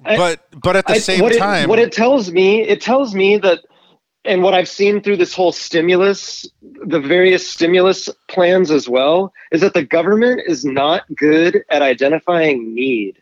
but 0.05 0.41
but 0.61 0.77
at 0.77 0.87
the 0.87 0.95
I, 0.95 0.99
same 0.99 1.21
what 1.21 1.37
time, 1.37 1.65
it, 1.65 1.69
what 1.69 1.79
it 1.79 1.93
tells 1.93 2.31
me, 2.31 2.63
it 2.63 2.81
tells 2.81 3.15
me 3.15 3.39
that, 3.39 3.61
and 4.25 4.43
what 4.43 4.55
I've 4.55 4.69
seen 4.69 5.01
through 5.01 5.17
this 5.17 5.35
whole 5.35 5.53
stimulus, 5.53 6.47
the 6.63 7.01
various 7.01 7.49
stimulus 7.49 8.09
plans 8.29 8.71
as 8.71 8.89
well, 8.89 9.33
is 9.51 9.61
that 9.63 9.75
the 9.75 9.85
government 9.85 10.43
is 10.47 10.65
not 10.65 11.05
good 11.15 11.65
at 11.71 11.83
identifying 11.83 12.75
need. 12.75 13.21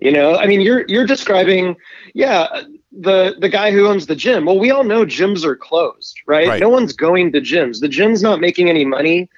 You 0.00 0.10
know, 0.10 0.36
I 0.36 0.46
mean, 0.46 0.60
you're 0.60 0.84
you're 0.88 1.06
describing, 1.06 1.76
yeah, 2.12 2.62
the 2.90 3.36
the 3.38 3.48
guy 3.48 3.70
who 3.70 3.86
owns 3.86 4.06
the 4.06 4.16
gym. 4.16 4.46
Well, 4.46 4.58
we 4.58 4.72
all 4.72 4.82
know 4.82 5.04
gyms 5.04 5.44
are 5.44 5.54
closed, 5.54 6.20
right? 6.26 6.48
right? 6.48 6.60
No 6.60 6.68
one's 6.68 6.92
going 6.92 7.32
to 7.32 7.40
gyms. 7.40 7.80
The 7.80 7.88
gym's 7.88 8.20
not 8.20 8.40
making 8.40 8.68
any 8.68 8.84
money 8.84 9.28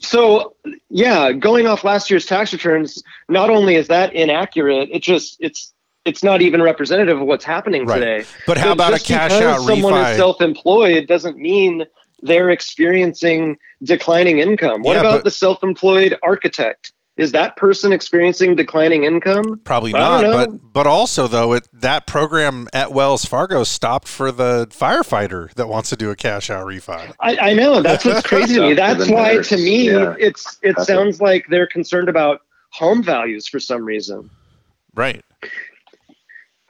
so 0.00 0.54
yeah, 0.88 1.32
going 1.32 1.66
off 1.66 1.84
last 1.84 2.10
year's 2.10 2.26
tax 2.26 2.52
returns, 2.52 3.02
not 3.28 3.50
only 3.50 3.76
is 3.76 3.88
that 3.88 4.12
inaccurate, 4.14 4.88
it 4.92 5.02
just 5.02 5.36
it's 5.40 5.72
it's 6.04 6.22
not 6.22 6.42
even 6.42 6.62
representative 6.62 7.20
of 7.20 7.26
what's 7.26 7.44
happening 7.44 7.84
right. 7.84 7.98
today. 7.98 8.24
But 8.46 8.58
how 8.58 8.72
about 8.72 8.94
a 8.94 8.98
cash 8.98 9.32
out 9.32 9.60
someone 9.60 9.94
refi? 9.94 10.12
is 10.12 10.16
self-employed 10.16 11.06
doesn't 11.06 11.36
mean 11.36 11.84
they're 12.22 12.50
experiencing 12.50 13.58
declining 13.82 14.38
income. 14.38 14.82
What 14.82 14.94
yeah, 14.94 15.00
about 15.00 15.18
but, 15.18 15.24
the 15.24 15.30
self-employed 15.30 16.18
architect? 16.22 16.92
is 17.20 17.32
that 17.32 17.54
person 17.56 17.92
experiencing 17.92 18.56
declining 18.56 19.04
income? 19.04 19.60
Probably 19.64 19.92
not. 19.92 20.22
But 20.22 20.72
but 20.72 20.86
also 20.86 21.28
though, 21.28 21.52
it 21.52 21.68
that 21.74 22.06
program 22.06 22.66
at 22.72 22.92
Wells 22.92 23.26
Fargo 23.26 23.62
stopped 23.62 24.08
for 24.08 24.32
the 24.32 24.68
firefighter 24.70 25.52
that 25.54 25.68
wants 25.68 25.90
to 25.90 25.96
do 25.96 26.10
a 26.10 26.16
cash 26.16 26.48
out 26.48 26.66
refi. 26.66 27.14
I, 27.20 27.36
I 27.50 27.52
know 27.52 27.82
that's 27.82 28.06
what's 28.06 28.22
crazy 28.26 28.54
to 28.54 28.62
me. 28.62 28.72
That's 28.74 29.10
why 29.10 29.36
to 29.36 29.56
me 29.56 29.90
yeah. 29.90 30.14
it's 30.18 30.58
it 30.62 30.78
sounds 30.80 31.20
like 31.20 31.46
they're 31.50 31.66
concerned 31.66 32.08
about 32.08 32.40
home 32.70 33.02
values 33.02 33.46
for 33.46 33.60
some 33.60 33.84
reason. 33.84 34.30
Right. 34.94 35.22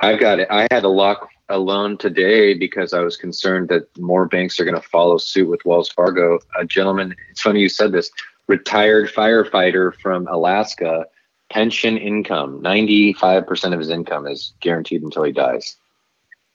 I've 0.00 0.18
got 0.18 0.40
it. 0.40 0.48
I 0.50 0.66
had 0.70 0.80
to 0.80 0.88
lock 0.88 1.28
a 1.50 1.58
loan 1.58 1.98
today 1.98 2.54
because 2.54 2.94
I 2.94 3.00
was 3.00 3.16
concerned 3.16 3.68
that 3.68 3.86
more 3.98 4.26
banks 4.26 4.58
are 4.58 4.64
going 4.64 4.80
to 4.80 4.88
follow 4.88 5.18
suit 5.18 5.48
with 5.48 5.64
Wells 5.66 5.90
Fargo. 5.90 6.38
A 6.58 6.64
gentleman, 6.64 7.14
it's 7.30 7.42
funny 7.42 7.60
you 7.60 7.68
said 7.68 7.92
this, 7.92 8.10
retired 8.46 9.10
firefighter 9.10 9.94
from 10.00 10.26
Alaska, 10.28 11.04
pension 11.50 11.98
income, 11.98 12.62
95% 12.62 13.74
of 13.74 13.78
his 13.78 13.90
income 13.90 14.26
is 14.26 14.54
guaranteed 14.60 15.02
until 15.02 15.24
he 15.24 15.32
dies. 15.32 15.76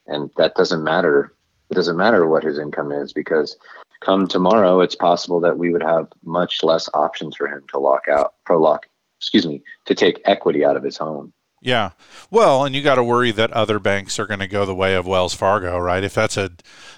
And 0.07 0.31
that 0.37 0.55
doesn't 0.55 0.83
matter. 0.83 1.33
It 1.69 1.75
doesn't 1.75 1.97
matter 1.97 2.27
what 2.27 2.43
his 2.43 2.57
income 2.57 2.91
is 2.91 3.13
because 3.13 3.57
come 3.99 4.27
tomorrow, 4.27 4.79
it's 4.81 4.95
possible 4.95 5.39
that 5.41 5.57
we 5.57 5.71
would 5.71 5.83
have 5.83 6.07
much 6.23 6.63
less 6.63 6.89
options 6.93 7.35
for 7.35 7.47
him 7.47 7.63
to 7.69 7.79
lock 7.79 8.07
out, 8.07 8.35
pro 8.45 8.59
lock, 8.59 8.87
excuse 9.19 9.45
me, 9.45 9.61
to 9.85 9.93
take 9.93 10.21
equity 10.25 10.65
out 10.65 10.77
of 10.77 10.83
his 10.83 10.97
home. 10.97 11.33
Yeah. 11.65 11.91
Well, 12.29 12.63
and 12.63 12.75
you 12.75 12.83
got 12.83 12.95
to 12.95 13.03
worry 13.03 13.31
that 13.31 13.51
other 13.51 13.79
banks 13.79 14.19
are 14.19 14.27
going 14.27 14.39
to 14.39 14.47
go 14.47 14.67
the 14.67 14.75
way 14.75 14.93
of 14.93 15.07
Wells 15.07 15.33
Fargo, 15.33 15.79
right? 15.79 16.03
If 16.03 16.13
that's 16.13 16.37
a, 16.37 16.51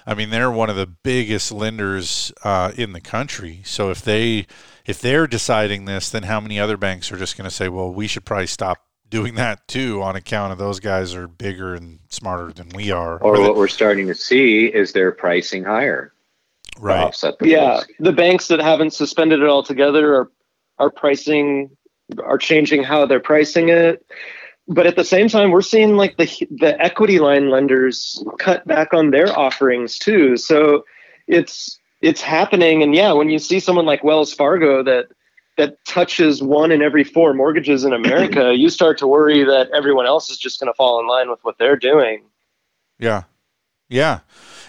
I 0.06 0.12
mean, 0.12 0.28
they're 0.28 0.50
one 0.50 0.68
of 0.68 0.76
the 0.76 0.86
biggest 0.86 1.50
lenders 1.50 2.32
uh, 2.44 2.72
in 2.76 2.92
the 2.92 3.00
country. 3.00 3.62
So 3.64 3.90
if 3.90 4.02
they, 4.02 4.46
if 4.84 5.00
they're 5.00 5.26
deciding 5.26 5.86
this, 5.86 6.10
then 6.10 6.24
how 6.24 6.38
many 6.38 6.60
other 6.60 6.76
banks 6.76 7.10
are 7.10 7.16
just 7.16 7.38
going 7.38 7.48
to 7.48 7.54
say, 7.54 7.70
well, 7.70 7.90
we 7.90 8.06
should 8.06 8.26
probably 8.26 8.46
stop 8.46 8.84
doing 9.08 9.36
that 9.36 9.66
too 9.68 10.02
on 10.02 10.16
account 10.16 10.52
of 10.52 10.58
those 10.58 10.80
guys 10.80 11.14
are 11.14 11.26
bigger 11.26 11.74
and 11.74 12.00
smarter 12.10 12.52
than 12.52 12.68
we 12.74 12.90
are. 12.90 13.16
Or 13.22 13.40
what 13.40 13.56
we're 13.56 13.68
starting 13.68 14.06
to 14.08 14.14
see 14.14 14.66
is 14.66 14.92
their 14.92 15.12
pricing 15.12 15.64
higher. 15.64 16.12
Right. 16.78 17.04
Offset 17.04 17.38
the 17.38 17.48
yeah, 17.48 17.76
risk. 17.76 17.90
the 18.00 18.12
banks 18.12 18.48
that 18.48 18.60
haven't 18.60 18.92
suspended 18.92 19.40
it 19.40 19.48
altogether 19.48 20.14
are 20.14 20.30
are 20.78 20.90
pricing 20.90 21.70
are 22.22 22.38
changing 22.38 22.82
how 22.82 23.06
they're 23.06 23.18
pricing 23.18 23.70
it. 23.70 24.04
But 24.68 24.86
at 24.86 24.96
the 24.96 25.04
same 25.04 25.28
time, 25.28 25.50
we're 25.50 25.62
seeing 25.62 25.96
like 25.96 26.16
the 26.18 26.26
the 26.50 26.80
equity 26.80 27.18
line 27.18 27.50
lenders 27.50 28.22
cut 28.38 28.66
back 28.66 28.92
on 28.92 29.10
their 29.10 29.36
offerings 29.36 29.98
too. 29.98 30.36
So 30.36 30.84
it's 31.26 31.78
it's 32.02 32.20
happening, 32.20 32.82
and 32.82 32.94
yeah, 32.94 33.12
when 33.12 33.30
you 33.30 33.38
see 33.38 33.60
someone 33.60 33.86
like 33.86 34.04
Wells 34.04 34.32
Fargo 34.32 34.82
that 34.84 35.06
that 35.56 35.84
touches 35.84 36.42
one 36.42 36.70
in 36.70 36.82
every 36.82 37.02
four 37.02 37.34
mortgages 37.34 37.84
in 37.84 37.92
America, 37.92 38.54
you 38.56 38.70
start 38.70 38.96
to 38.98 39.06
worry 39.06 39.44
that 39.44 39.68
everyone 39.74 40.06
else 40.06 40.30
is 40.30 40.38
just 40.38 40.60
going 40.60 40.72
to 40.72 40.76
fall 40.76 41.00
in 41.00 41.06
line 41.06 41.28
with 41.28 41.40
what 41.42 41.58
they're 41.58 41.76
doing. 41.76 42.22
Yeah. 42.98 43.24
Yeah. 43.88 44.20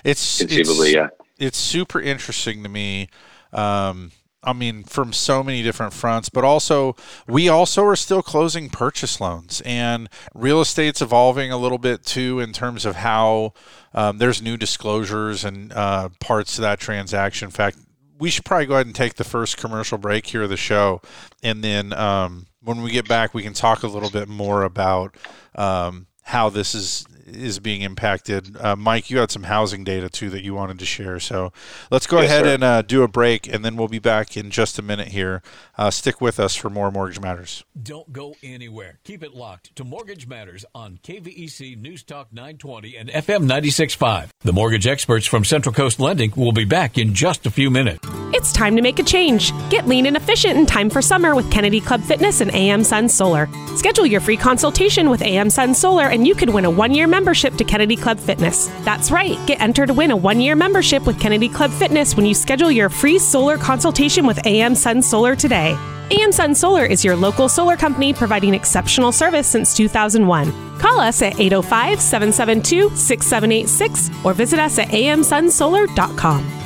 It's 0.03 0.39
Conceivably, 0.39 0.89
it's, 0.89 0.95
yeah. 0.95 1.07
It's 1.37 1.57
super 1.57 2.01
interesting 2.01 2.63
to 2.63 2.69
me. 2.69 3.09
Um, 3.53 4.11
I 4.41 4.53
mean, 4.53 4.83
from 4.83 5.11
so 5.11 5.43
many 5.43 5.63
different 5.63 5.93
fronts, 5.93 6.29
but 6.29 6.43
also 6.45 6.95
we 7.27 7.49
also 7.49 7.83
are 7.85 7.95
still 7.95 8.21
closing 8.21 8.69
purchase 8.69 9.19
loans, 9.19 9.61
and 9.65 10.09
real 10.33 10.61
estate's 10.61 11.01
evolving 11.01 11.51
a 11.51 11.57
little 11.57 11.77
bit 11.77 12.03
too 12.03 12.39
in 12.39 12.53
terms 12.53 12.85
of 12.85 12.97
how 12.97 13.53
um, 13.93 14.17
there's 14.17 14.41
new 14.41 14.55
disclosures 14.55 15.43
and 15.43 15.73
uh, 15.73 16.09
parts 16.19 16.55
to 16.55 16.61
that 16.61 16.79
transaction. 16.79 17.47
In 17.47 17.51
fact, 17.51 17.77
we 18.17 18.29
should 18.29 18.45
probably 18.45 18.65
go 18.65 18.75
ahead 18.75 18.85
and 18.85 18.95
take 18.95 19.15
the 19.15 19.23
first 19.23 19.57
commercial 19.57 19.97
break 19.97 20.25
here 20.27 20.43
of 20.43 20.49
the 20.49 20.57
show, 20.57 21.01
and 21.43 21.61
then 21.61 21.91
um, 21.93 22.47
when 22.61 22.81
we 22.81 22.91
get 22.91 23.07
back, 23.07 23.33
we 23.33 23.43
can 23.43 23.53
talk 23.53 23.83
a 23.83 23.87
little 23.87 24.09
bit 24.09 24.29
more 24.29 24.63
about 24.63 25.15
um, 25.55 26.07
how 26.23 26.49
this 26.49 26.75
is 26.75 27.05
is 27.35 27.59
being 27.59 27.81
impacted. 27.81 28.55
Uh, 28.57 28.75
Mike, 28.75 29.09
you 29.09 29.17
had 29.19 29.31
some 29.31 29.43
housing 29.43 29.83
data 29.83 30.09
too 30.09 30.29
that 30.29 30.43
you 30.43 30.53
wanted 30.53 30.79
to 30.79 30.85
share. 30.85 31.19
So 31.19 31.51
let's 31.91 32.07
go 32.07 32.19
Yes, 32.21 32.29
ahead 32.29 32.45
sir. 32.45 32.53
and 32.55 32.63
uh, 32.63 32.81
do 32.81 33.03
a 33.03 33.07
break, 33.07 33.47
and 33.47 33.63
then 33.63 33.75
we'll 33.75 33.87
be 33.87 33.99
back 33.99 34.35
in 34.37 34.49
just 34.51 34.77
a 34.79 34.81
minute 34.81 35.09
here. 35.09 35.41
Uh, 35.77 35.89
stick 35.91 36.19
with 36.21 36.39
us 36.39 36.55
for 36.55 36.69
more 36.69 36.91
Mortgage 36.91 37.19
Matters. 37.19 37.63
Don't 37.81 38.11
go 38.11 38.35
anywhere. 38.43 38.99
Keep 39.03 39.23
it 39.23 39.33
locked 39.33 39.75
to 39.75 39.83
Mortgage 39.83 40.27
Matters 40.27 40.65
on 40.75 40.99
KVEC 41.03 41.77
News 41.77 42.03
Talk 42.03 42.33
920 42.33 42.95
and 42.97 43.09
FM 43.09 43.45
96.5. 43.49 44.29
The 44.41 44.53
mortgage 44.53 44.87
experts 44.87 45.25
from 45.25 45.43
Central 45.45 45.73
Coast 45.73 45.99
Lending 45.99 46.33
will 46.35 46.51
be 46.51 46.65
back 46.65 46.97
in 46.97 47.13
just 47.13 47.45
a 47.45 47.51
few 47.51 47.69
minutes. 47.69 48.07
It's 48.33 48.51
time 48.51 48.75
to 48.75 48.81
make 48.81 48.99
a 48.99 49.03
change. 49.03 49.51
Get 49.69 49.87
lean 49.87 50.05
and 50.05 50.15
efficient 50.17 50.57
in 50.57 50.65
time 50.65 50.89
for 50.89 51.01
summer 51.01 51.35
with 51.35 51.49
Kennedy 51.51 51.79
Club 51.81 52.01
Fitness 52.03 52.41
and 52.41 52.53
AM 52.53 52.83
Sun 52.83 53.09
Solar. 53.09 53.47
Schedule 53.75 54.05
your 54.05 54.21
free 54.21 54.37
consultation 54.37 55.09
with 55.09 55.21
AM 55.21 55.49
Sun 55.49 55.73
Solar 55.73 56.07
and 56.09 56.27
you 56.27 56.35
could 56.35 56.49
win 56.49 56.65
a 56.65 56.69
one 56.69 56.93
year 56.93 57.07
membership 57.07 57.18
to 57.25 57.63
Kennedy 57.63 57.95
Club 57.95 58.17
Fitness. 58.19 58.67
That's 58.83 59.11
right, 59.11 59.37
get 59.45 59.61
entered 59.61 59.87
to 59.87 59.93
win 59.93 60.11
a 60.11 60.15
one 60.15 60.39
year 60.39 60.55
membership 60.55 61.05
with 61.05 61.19
Kennedy 61.19 61.49
Club 61.49 61.71
Fitness 61.71 62.15
when 62.15 62.25
you 62.25 62.33
schedule 62.33 62.71
your 62.71 62.89
free 62.89 63.19
solar 63.19 63.57
consultation 63.57 64.25
with 64.25 64.45
AM 64.45 64.73
Sun 64.73 65.01
Solar 65.01 65.35
today. 65.35 65.77
AM 66.11 66.31
Sun 66.31 66.55
Solar 66.55 66.85
is 66.85 67.05
your 67.05 67.15
local 67.15 67.47
solar 67.47 67.77
company 67.77 68.13
providing 68.13 68.53
exceptional 68.53 69.11
service 69.11 69.47
since 69.47 69.75
2001. 69.75 70.79
Call 70.79 70.99
us 70.99 71.21
at 71.21 71.39
805 71.39 72.01
772 72.01 72.95
6786 72.95 74.09
or 74.25 74.33
visit 74.33 74.59
us 74.59 74.79
at 74.79 74.87
amsunsolar.com. 74.87 76.58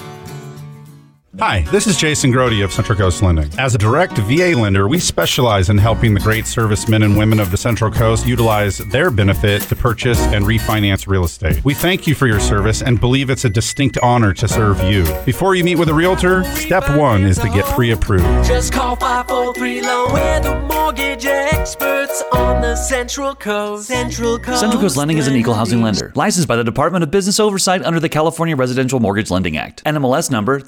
Hi, 1.40 1.62
this 1.72 1.88
is 1.88 1.98
Jason 1.98 2.32
Grody 2.32 2.64
of 2.64 2.72
Central 2.72 2.96
Coast 2.96 3.24
Lending. 3.24 3.50
As 3.58 3.74
a 3.74 3.80
direct 3.80 4.20
VA 4.20 4.54
lender, 4.56 4.88
we 4.88 5.00
specialize 5.00 5.72
in 5.72 5.80
helping 5.80 6.14
the 6.14 6.20
great 6.20 6.46
servicemen 6.46 7.02
and 7.02 7.18
women 7.18 7.40
of 7.40 7.50
the 7.50 7.58
Central 7.58 7.90
Coast 7.90 8.28
utilize 8.28 8.78
their 8.78 9.10
benefit 9.10 9.64
to 9.64 9.76
purchase 9.76 10.20
and 10.20 10.46
refinance 10.46 11.08
real 11.08 11.24
estate. 11.24 11.66
We 11.66 11.74
thank 11.74 12.06
you 12.06 12.14
for 12.14 12.28
your 12.28 12.40
service 12.40 12.84
and 12.84 13.00
believe 13.00 13.32
it's 13.32 13.46
a 13.46 13.50
distinct 13.50 13.98
honor 14.04 14.32
to 14.32 14.48
serve 14.48 14.84
you. 14.84 15.06
Before 15.26 15.56
you 15.56 15.64
meet 15.64 15.80
with 15.80 15.90
a 15.90 15.94
realtor, 15.94 16.44
step 16.54 16.88
one 16.96 17.24
is 17.24 17.40
to 17.40 17.50
get 17.50 17.66
pre 17.66 17.94
approved. 17.94 18.46
Just 18.46 18.72
call 18.72 18.96
543 18.96 19.82
Loan. 19.82 20.14
We're 20.14 20.40
the 20.40 20.60
mortgage 20.62 21.26
experts 21.26 22.24
on 22.32 22.62
the 22.62 22.76
Central 22.76 23.34
Coast. 23.34 23.88
Central 23.88 24.38
Coast. 24.38 24.60
Central 24.60 24.80
Coast 24.80 24.98
Lending 24.98 25.18
is 25.18 25.28
an 25.28 25.36
equal 25.36 25.56
housing 25.56 25.82
lender, 25.82 26.12
licensed 26.14 26.48
by 26.48 26.58
the 26.58 26.64
Department 26.64 27.02
of 27.02 27.10
Business 27.10 27.40
Oversight 27.40 27.82
under 27.84 28.00
the 28.00 28.10
California 28.10 28.56
Residential 28.56 29.00
Mortgage 29.00 29.32
Lending 29.32 29.58
Act, 29.58 29.84
NMLS 29.86 30.30
number 30.30 30.60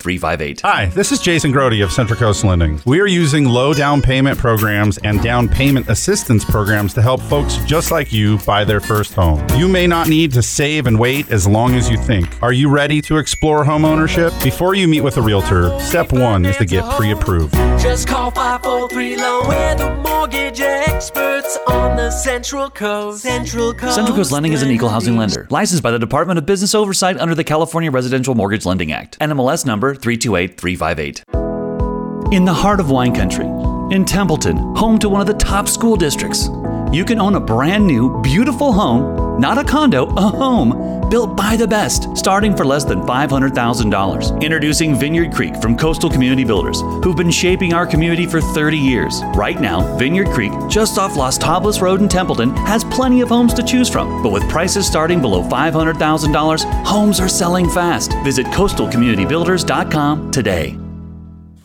328358. 0.00 0.60
Hi, 0.62 0.86
this 0.86 1.12
is 1.12 1.20
Jason 1.20 1.52
Grody 1.52 1.84
of 1.84 1.92
Central 1.92 2.18
Coast 2.18 2.44
Lending. 2.44 2.80
We 2.86 3.00
are 3.00 3.06
using 3.06 3.44
low 3.44 3.74
down 3.74 4.02
payment 4.02 4.38
programs 4.38 4.98
and 4.98 5.22
down 5.22 5.48
payment 5.48 5.88
assistance 5.88 6.44
programs 6.44 6.94
to 6.94 7.02
help 7.02 7.20
folks 7.22 7.56
just 7.66 7.90
like 7.90 8.12
you 8.12 8.38
buy 8.38 8.64
their 8.64 8.80
first 8.80 9.14
home. 9.14 9.46
You 9.56 9.68
may 9.68 9.86
not 9.86 10.08
need 10.08 10.32
to 10.32 10.42
save 10.42 10.86
and 10.86 10.98
wait 10.98 11.30
as 11.30 11.46
long 11.46 11.74
as 11.74 11.90
you 11.90 11.96
think. 11.98 12.42
Are 12.42 12.52
you 12.52 12.70
ready 12.70 13.00
to 13.02 13.18
explore 13.18 13.64
home 13.64 13.84
ownership? 13.84 14.32
Before 14.42 14.74
you 14.74 14.88
meet 14.88 15.02
with 15.02 15.16
a 15.16 15.22
realtor, 15.22 15.78
step 15.80 16.12
one 16.12 16.44
is 16.46 16.56
to 16.56 16.64
get 16.64 16.84
pre 16.96 17.12
approved. 17.12 17.54
Just 17.80 18.08
call 18.08 18.30
543 18.30 19.16
Loan. 19.16 19.48
We're 19.48 19.74
the 19.74 19.94
mortgage 19.96 20.60
experts 20.60 21.58
on 21.68 21.96
the 21.96 22.10
Central 22.10 22.70
Coast. 22.70 23.22
Central 23.22 23.74
Coast. 23.74 23.94
Central 23.94 24.16
Coast 24.16 24.32
Lending 24.32 24.52
is 24.52 24.62
an 24.62 24.70
equal 24.70 24.88
housing 24.88 25.16
lender, 25.16 25.46
licensed 25.50 25.82
by 25.82 25.90
the 25.90 25.98
Department 25.98 26.38
of 26.38 26.46
Business 26.46 26.74
Oversight 26.74 27.18
under 27.18 27.34
the 27.34 27.44
California 27.44 27.90
Residential 27.90 28.34
Mortgage 28.34 28.66
Lending 28.66 28.92
Act, 28.92 29.18
NMLS 29.20 29.66
number 29.66 29.89
328358. 29.94 32.32
In 32.32 32.44
the 32.44 32.54
heart 32.54 32.80
of 32.80 32.90
wine 32.90 33.14
country, 33.14 33.46
in 33.90 34.04
Templeton, 34.04 34.56
home 34.76 34.98
to 34.98 35.08
one 35.08 35.20
of 35.20 35.26
the 35.26 35.34
top 35.34 35.68
school 35.68 35.96
districts, 35.96 36.48
you 36.92 37.04
can 37.04 37.20
own 37.20 37.34
a 37.34 37.40
brand 37.40 37.86
new, 37.86 38.20
beautiful 38.22 38.72
home, 38.72 39.40
not 39.40 39.58
a 39.58 39.64
condo, 39.64 40.06
a 40.16 40.20
home, 40.20 41.08
built 41.08 41.36
by 41.36 41.56
the 41.56 41.66
best, 41.66 42.16
starting 42.16 42.56
for 42.56 42.64
less 42.64 42.84
than 42.84 43.00
$500,000. 43.02 44.42
Introducing 44.42 44.94
Vineyard 44.94 45.32
Creek 45.32 45.56
from 45.56 45.76
Coastal 45.76 46.10
Community 46.10 46.44
Builders, 46.44 46.80
who've 47.02 47.16
been 47.16 47.30
shaping 47.30 47.72
our 47.72 47.86
community 47.86 48.26
for 48.26 48.40
30 48.40 48.76
years. 48.76 49.22
Right 49.34 49.60
now, 49.60 49.96
Vineyard 49.96 50.28
Creek, 50.28 50.52
just 50.68 50.98
off 50.98 51.16
Las 51.16 51.38
Tablas 51.38 51.80
Road 51.80 52.00
in 52.00 52.08
Templeton, 52.08 52.54
has 52.58 52.84
plenty 52.84 53.20
of 53.20 53.28
homes 53.28 53.54
to 53.54 53.62
choose 53.62 53.88
from. 53.88 54.22
But 54.22 54.32
with 54.32 54.48
prices 54.48 54.86
starting 54.86 55.20
below 55.20 55.42
$500,000, 55.42 56.84
homes 56.84 57.20
are 57.20 57.28
selling 57.28 57.68
fast. 57.70 58.12
Visit 58.24 58.46
coastalcommunitybuilders.com 58.46 60.30
today. 60.30 60.89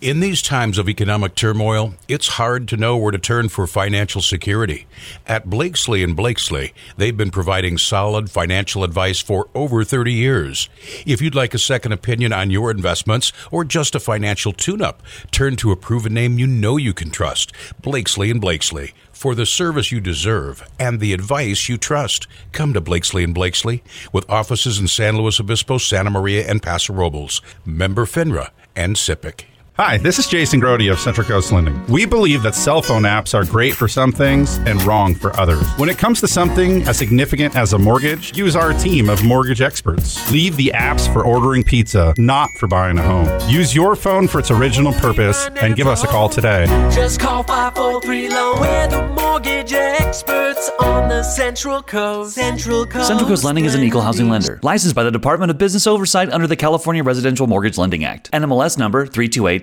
In 0.05 0.19
these 0.19 0.43
times 0.43 0.77
of 0.77 0.87
economic 0.87 1.33
turmoil, 1.33 1.95
it's 2.07 2.27
hard 2.37 2.67
to 2.67 2.77
know 2.77 2.95
where 2.95 3.11
to 3.11 3.17
turn 3.17 3.49
for 3.49 3.65
financial 3.65 4.21
security. 4.21 4.85
At 5.25 5.49
Blakesley 5.49 6.03
and 6.03 6.15
Blakesley, 6.15 6.75
they've 6.95 7.17
been 7.17 7.31
providing 7.31 7.79
solid 7.79 8.29
financial 8.29 8.83
advice 8.83 9.19
for 9.19 9.49
over 9.55 9.83
30 9.83 10.13
years. 10.13 10.69
If 11.07 11.23
you'd 11.23 11.33
like 11.33 11.55
a 11.55 11.57
second 11.57 11.91
opinion 11.91 12.33
on 12.33 12.51
your 12.51 12.69
investments 12.69 13.33
or 13.49 13.65
just 13.65 13.95
a 13.95 13.99
financial 13.99 14.53
tune-up, 14.53 15.01
turn 15.31 15.55
to 15.55 15.71
a 15.71 15.75
proven 15.75 16.13
name 16.13 16.37
you 16.37 16.45
know 16.45 16.77
you 16.77 16.93
can 16.93 17.09
trust, 17.09 17.51
Blakesley 17.81 18.29
and 18.29 18.39
Blakesley. 18.39 18.93
For 19.11 19.33
the 19.33 19.47
service 19.47 19.91
you 19.91 19.99
deserve 19.99 20.69
and 20.77 20.99
the 20.99 21.13
advice 21.13 21.67
you 21.67 21.79
trust, 21.79 22.27
come 22.51 22.73
to 22.73 22.79
Blakesley 22.79 23.23
and 23.23 23.33
Blakesley 23.33 23.83
with 24.13 24.29
offices 24.29 24.77
in 24.77 24.87
San 24.87 25.17
Luis 25.17 25.39
Obispo, 25.39 25.79
Santa 25.79 26.11
Maria, 26.11 26.47
and 26.47 26.61
Paso 26.61 26.93
Robles. 26.93 27.41
Member 27.65 28.05
FINRA 28.05 28.51
and 28.75 28.97
SIPC. 28.97 29.45
Hi, 29.77 29.97
this 29.97 30.19
is 30.19 30.27
Jason 30.27 30.61
Grody 30.61 30.89
of 30.89 31.01
Central 31.01 31.27
Coast 31.27 31.51
Lending. 31.51 31.85
We 31.87 32.05
believe 32.05 32.43
that 32.43 32.55
cell 32.55 32.81
phone 32.81 33.01
apps 33.01 33.33
are 33.33 33.43
great 33.43 33.73
for 33.73 33.89
some 33.89 34.13
things 34.13 34.57
and 34.59 34.81
wrong 34.83 35.13
for 35.13 35.37
others. 35.37 35.67
When 35.75 35.89
it 35.89 35.97
comes 35.97 36.21
to 36.21 36.29
something 36.29 36.83
as 36.83 36.97
significant 36.97 37.57
as 37.57 37.73
a 37.73 37.77
mortgage, 37.77 38.37
use 38.37 38.55
our 38.55 38.71
team 38.71 39.09
of 39.09 39.25
mortgage 39.25 39.59
experts. 39.59 40.31
Leave 40.31 40.55
the 40.55 40.71
apps 40.73 41.11
for 41.11 41.25
ordering 41.25 41.61
pizza, 41.61 42.13
not 42.17 42.51
for 42.57 42.67
buying 42.67 42.97
a 42.97 43.03
home. 43.03 43.27
Use 43.49 43.75
your 43.75 43.97
phone 43.97 44.29
for 44.29 44.39
its 44.39 44.49
original 44.49 44.93
purpose 44.93 45.49
and 45.61 45.75
give 45.75 45.87
us 45.87 46.05
a 46.05 46.07
call 46.07 46.29
today. 46.29 46.67
Just 46.89 47.19
call 47.19 47.43
543 47.43 48.29
Loan. 48.29 48.61
We're 48.61 48.87
the 48.87 49.07
mortgage 49.09 49.73
experts 49.73 50.71
on 50.79 51.09
the 51.09 51.21
Central 51.21 51.83
Coast. 51.83 52.35
Central 52.35 52.85
Coast. 52.85 53.07
Central 53.07 53.27
Coast 53.27 53.43
Lending 53.43 53.65
is 53.65 53.75
an 53.75 53.83
equal 53.83 53.99
housing 53.99 54.29
lender, 54.29 54.57
licensed 54.63 54.95
by 54.95 55.03
the 55.03 55.11
Department 55.11 55.51
of 55.51 55.57
Business 55.57 55.85
Oversight 55.85 56.29
under 56.29 56.47
the 56.47 56.55
California 56.55 57.03
Residential 57.03 57.45
Mortgage 57.45 57.77
Lending 57.77 58.05
Act. 58.05 58.31
NMLS 58.31 58.77
number 58.77 59.05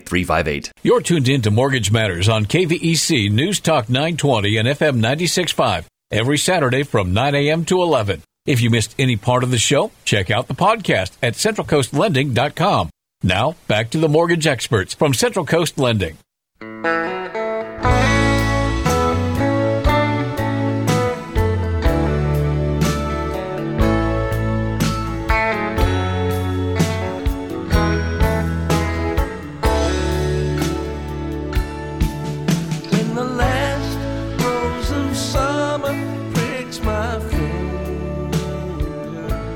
328358. 0.06 0.70
You're 0.82 1.00
tuned 1.00 1.28
in 1.28 1.42
to 1.42 1.50
Mortgage 1.50 1.92
Matters 1.92 2.28
on 2.28 2.46
KVEC 2.46 3.30
News 3.30 3.60
Talk 3.60 3.88
920 3.88 4.56
and 4.56 4.68
FM 4.68 4.94
965 4.96 5.88
every 6.10 6.38
Saturday 6.38 6.82
from 6.82 7.12
9 7.12 7.34
a.m. 7.34 7.64
to 7.66 7.82
11. 7.82 8.22
If 8.44 8.60
you 8.60 8.70
missed 8.70 8.94
any 8.98 9.16
part 9.16 9.44
of 9.44 9.50
the 9.50 9.58
show, 9.58 9.92
check 10.04 10.30
out 10.30 10.48
the 10.48 10.54
podcast 10.54 11.12
at 11.22 11.34
centralcoastlending.com. 11.34 12.90
Now, 13.22 13.54
back 13.68 13.90
to 13.90 13.98
the 13.98 14.08
mortgage 14.08 14.46
experts 14.46 14.94
from 14.94 15.14
Central 15.14 15.46
Coast 15.46 15.78
Lending. 15.78 16.18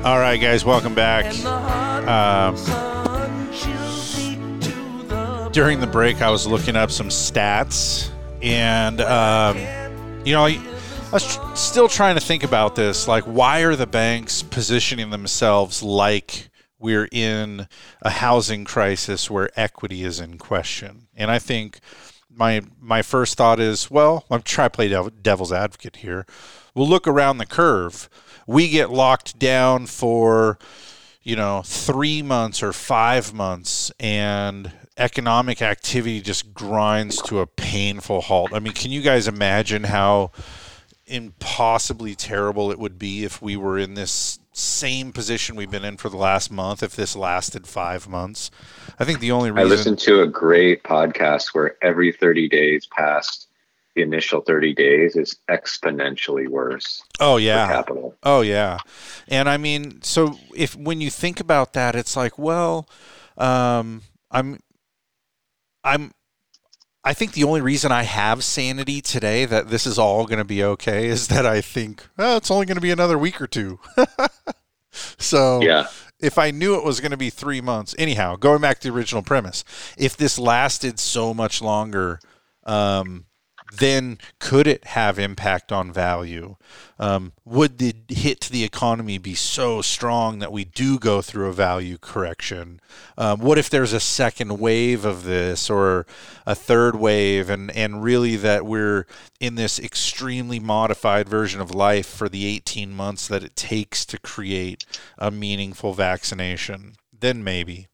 All 0.07 0.19
right, 0.19 0.39
guys, 0.39 0.63
welcome 0.63 0.95
back. 0.95 1.25
and 1.25 1.35
the 1.35 1.49
hot 1.49 2.07
Um, 2.07 2.55
sun 2.55 3.51
chills 3.51 4.17
me 4.17 4.35
to 4.61 5.03
the 5.09 5.49
during 5.51 5.81
the 5.81 5.87
break, 5.87 6.21
I 6.21 6.29
was 6.29 6.47
looking 6.47 6.77
up 6.77 6.91
some 6.91 7.09
stats, 7.09 8.09
and 8.41 9.01
um, 9.01 9.57
you 10.23 10.31
know, 10.31 10.45
I, 10.45 10.51
I 11.07 11.11
was 11.11 11.35
tr- 11.35 11.55
still 11.55 11.89
trying 11.89 12.15
to 12.15 12.21
think 12.21 12.45
about 12.45 12.73
this. 12.73 13.05
Like, 13.09 13.25
why 13.25 13.63
are 13.63 13.75
the 13.75 13.85
banks 13.85 14.43
positioning 14.43 15.09
themselves 15.09 15.83
like 15.83 16.51
we're 16.79 17.09
in 17.11 17.67
a 18.01 18.09
housing 18.09 18.63
crisis 18.63 19.29
where 19.29 19.49
equity 19.59 20.05
is 20.05 20.21
in 20.21 20.37
question? 20.37 21.09
And 21.17 21.29
I 21.29 21.37
think 21.37 21.81
my 22.33 22.61
my 22.79 23.01
first 23.01 23.35
thought 23.35 23.59
is, 23.59 23.91
well, 23.91 24.23
I'm 24.31 24.41
trying 24.41 24.69
to 24.69 24.73
play 24.73 25.09
devil's 25.21 25.51
advocate 25.51 25.97
here. 25.97 26.25
We'll 26.73 26.87
look 26.87 27.09
around 27.09 27.39
the 27.39 27.45
curve. 27.45 28.07
We 28.47 28.69
get 28.69 28.89
locked 28.89 29.37
down 29.37 29.85
for 29.85 30.57
you 31.27 31.35
know, 31.35 31.61
three 31.65 32.21
months 32.21 32.63
or 32.63 32.71
five 32.71 33.33
months, 33.33 33.91
and 33.99 34.71
economic 34.95 35.61
activity 35.61 36.21
just 36.21 36.53
grinds 36.53 37.21
to 37.23 37.41
a 37.41 37.45
painful 37.45 38.21
halt. 38.21 38.53
I 38.53 38.59
mean, 38.59 38.71
can 38.71 38.91
you 38.91 39.01
guys 39.01 39.27
imagine 39.27 39.83
how 39.83 40.31
impossibly 41.05 42.15
terrible 42.15 42.71
it 42.71 42.79
would 42.79 42.97
be 42.97 43.25
if 43.25 43.41
we 43.41 43.57
were 43.57 43.77
in 43.77 43.95
this 43.95 44.39
same 44.53 45.11
position 45.11 45.57
we've 45.57 45.69
been 45.69 45.83
in 45.83 45.97
for 45.97 46.07
the 46.07 46.15
last 46.15 46.49
month 46.49 46.81
if 46.81 46.95
this 46.95 47.13
lasted 47.13 47.67
five 47.67 48.07
months? 48.07 48.49
I 48.97 49.03
think 49.03 49.19
the 49.19 49.33
only 49.33 49.51
reason 49.51 49.67
I 49.67 49.69
listened 49.69 49.99
to 49.99 50.21
a 50.21 50.27
great 50.27 50.83
podcast 50.83 51.49
where 51.51 51.75
every 51.81 52.13
30 52.13 52.47
days 52.47 52.85
past 52.85 53.46
the 53.97 54.03
initial 54.03 54.41
30 54.41 54.73
days 54.75 55.15
is 55.15 55.37
exponentially 55.49 56.47
worse. 56.47 57.03
Oh 57.19 57.37
yeah. 57.37 57.67
capital. 57.67 58.15
Oh 58.23 58.41
yeah. 58.41 58.77
And 59.27 59.49
I 59.49 59.57
mean, 59.57 60.01
so 60.03 60.37
if 60.55 60.75
when 60.75 61.01
you 61.01 61.09
think 61.09 61.39
about 61.39 61.73
that, 61.73 61.95
it's 61.95 62.15
like, 62.15 62.37
well, 62.37 62.87
um, 63.37 64.03
I'm, 64.31 64.59
I'm, 65.83 66.11
I 67.03 67.13
think 67.13 67.31
the 67.33 67.43
only 67.45 67.61
reason 67.61 67.91
I 67.91 68.03
have 68.03 68.43
sanity 68.43 69.01
today 69.01 69.45
that 69.45 69.69
this 69.69 69.87
is 69.87 69.97
all 69.97 70.25
going 70.25 70.39
to 70.39 70.45
be 70.45 70.63
okay 70.63 71.07
is 71.07 71.27
that 71.29 71.45
I 71.45 71.61
think, 71.61 72.05
well, 72.17 72.37
it's 72.37 72.51
only 72.51 72.65
going 72.65 72.75
to 72.75 72.81
be 72.81 72.91
another 72.91 73.17
week 73.17 73.41
or 73.41 73.47
two. 73.47 73.79
so 74.91 75.61
Yeah. 75.61 75.87
if 76.19 76.37
I 76.37 76.51
knew 76.51 76.75
it 76.75 76.83
was 76.83 76.99
going 76.99 77.11
to 77.11 77.17
be 77.17 77.29
three 77.29 77.61
months, 77.61 77.95
anyhow, 77.97 78.35
going 78.35 78.61
back 78.61 78.79
to 78.79 78.89
the 78.89 78.95
original 78.95 79.23
premise, 79.23 79.63
if 79.97 80.17
this 80.17 80.37
lasted 80.37 80.99
so 80.99 81.33
much 81.33 81.61
longer, 81.61 82.19
um, 82.65 83.25
then 83.71 84.17
could 84.39 84.67
it 84.67 84.85
have 84.85 85.19
impact 85.19 85.71
on 85.71 85.91
value? 85.91 86.55
Um, 86.99 87.33
would 87.45 87.77
the 87.77 87.93
hit 88.07 88.41
to 88.41 88.51
the 88.51 88.63
economy 88.63 89.17
be 89.17 89.35
so 89.35 89.81
strong 89.81 90.39
that 90.39 90.51
we 90.51 90.63
do 90.63 90.97
go 90.97 91.21
through 91.21 91.47
a 91.47 91.53
value 91.53 91.97
correction? 91.97 92.79
Um, 93.17 93.39
what 93.39 93.57
if 93.57 93.69
there's 93.69 93.93
a 93.93 93.99
second 93.99 94.59
wave 94.59 95.05
of 95.05 95.23
this 95.23 95.69
or 95.69 96.05
a 96.45 96.55
third 96.55 96.95
wave, 96.95 97.49
and, 97.49 97.69
and 97.71 98.03
really 98.03 98.35
that 98.37 98.65
we're 98.65 99.05
in 99.39 99.55
this 99.55 99.79
extremely 99.79 100.59
modified 100.59 101.27
version 101.29 101.61
of 101.61 101.75
life 101.75 102.07
for 102.07 102.29
the 102.29 102.45
18 102.45 102.91
months 102.91 103.27
that 103.27 103.43
it 103.43 103.55
takes 103.55 104.05
to 104.05 104.17
create 104.19 104.85
a 105.17 105.29
meaningful 105.29 105.93
vaccination? 105.93 106.95
Then 107.19 107.43
maybe. 107.43 107.87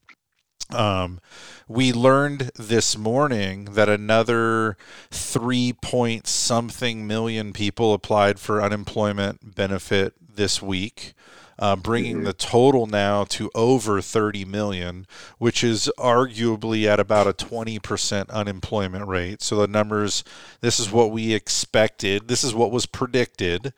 Um, 0.74 1.20
we 1.68 1.94
learned 1.94 2.52
this 2.56 2.98
morning 2.98 3.66
that 3.66 3.90
another 3.90 4.78
three 5.10 5.74
point 5.74 6.28
something 6.28 7.08
million 7.08 7.54
people 7.54 7.94
applied 7.94 8.40
for 8.40 8.62
unemployment 8.62 9.56
benefit 9.56 10.14
this 10.36 10.62
week, 10.62 11.14
uh, 11.60 11.76
bringing 11.76 12.24
the 12.24 12.34
total 12.34 12.88
now 12.88 13.24
to 13.26 13.50
over 13.54 14.02
30 14.02 14.46
million, 14.46 15.06
which 15.38 15.64
is 15.64 15.90
arguably 15.98 16.86
at 16.86 17.00
about 17.00 17.28
a 17.28 17.34
20% 17.34 18.30
unemployment 18.30 19.08
rate. 19.08 19.42
So 19.42 19.58
the 19.58 19.68
numbers, 19.68 20.24
this 20.62 20.80
is 20.80 20.92
what 20.92 21.12
we 21.12 21.34
expected, 21.34 22.28
this 22.28 22.44
is 22.44 22.54
what 22.54 22.72
was 22.72 22.86
predicted. 22.86 23.74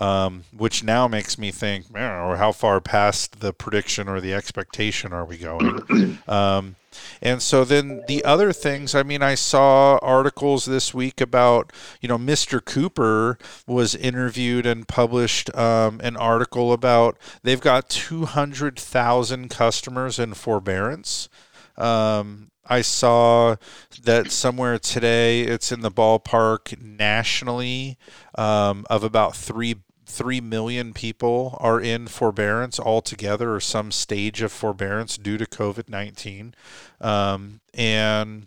Um, 0.00 0.44
which 0.56 0.82
now 0.82 1.08
makes 1.08 1.36
me 1.36 1.50
think, 1.50 1.92
don't 1.92 2.36
how 2.38 2.52
far 2.52 2.80
past 2.80 3.40
the 3.40 3.52
prediction 3.52 4.08
or 4.08 4.18
the 4.18 4.32
expectation 4.32 5.12
are 5.12 5.26
we 5.26 5.36
going? 5.36 6.18
um, 6.26 6.76
and 7.22 7.42
so 7.42 7.64
then 7.64 8.02
the 8.08 8.24
other 8.24 8.52
things, 8.52 8.94
I 8.94 9.02
mean, 9.02 9.22
I 9.22 9.34
saw 9.34 9.98
articles 9.98 10.64
this 10.64 10.94
week 10.94 11.20
about, 11.20 11.72
you 12.00 12.08
know, 12.08 12.18
Mr. 12.18 12.64
Cooper 12.64 13.38
was 13.66 13.94
interviewed 13.94 14.66
and 14.66 14.88
published 14.88 15.54
um, 15.56 16.00
an 16.02 16.16
article 16.16 16.72
about 16.72 17.18
they've 17.42 17.60
got 17.60 17.88
200,000 17.88 19.50
customers 19.50 20.18
in 20.18 20.34
forbearance. 20.34 21.28
Um, 21.76 22.50
I 22.66 22.82
saw 22.82 23.56
that 24.02 24.30
somewhere 24.30 24.78
today 24.78 25.42
it's 25.42 25.72
in 25.72 25.80
the 25.80 25.90
ballpark 25.90 26.80
nationally 26.80 27.98
um, 28.36 28.86
of 28.88 29.02
about 29.02 29.34
three 29.34 29.76
three 30.10 30.40
million 30.40 30.92
people 30.92 31.56
are 31.60 31.80
in 31.80 32.06
forbearance 32.08 32.78
altogether 32.78 33.54
or 33.54 33.60
some 33.60 33.90
stage 33.92 34.42
of 34.42 34.52
forbearance 34.52 35.16
due 35.16 35.38
to 35.38 35.46
COVID 35.46 35.88
nineteen, 35.88 36.54
um, 37.00 37.60
and 37.72 38.46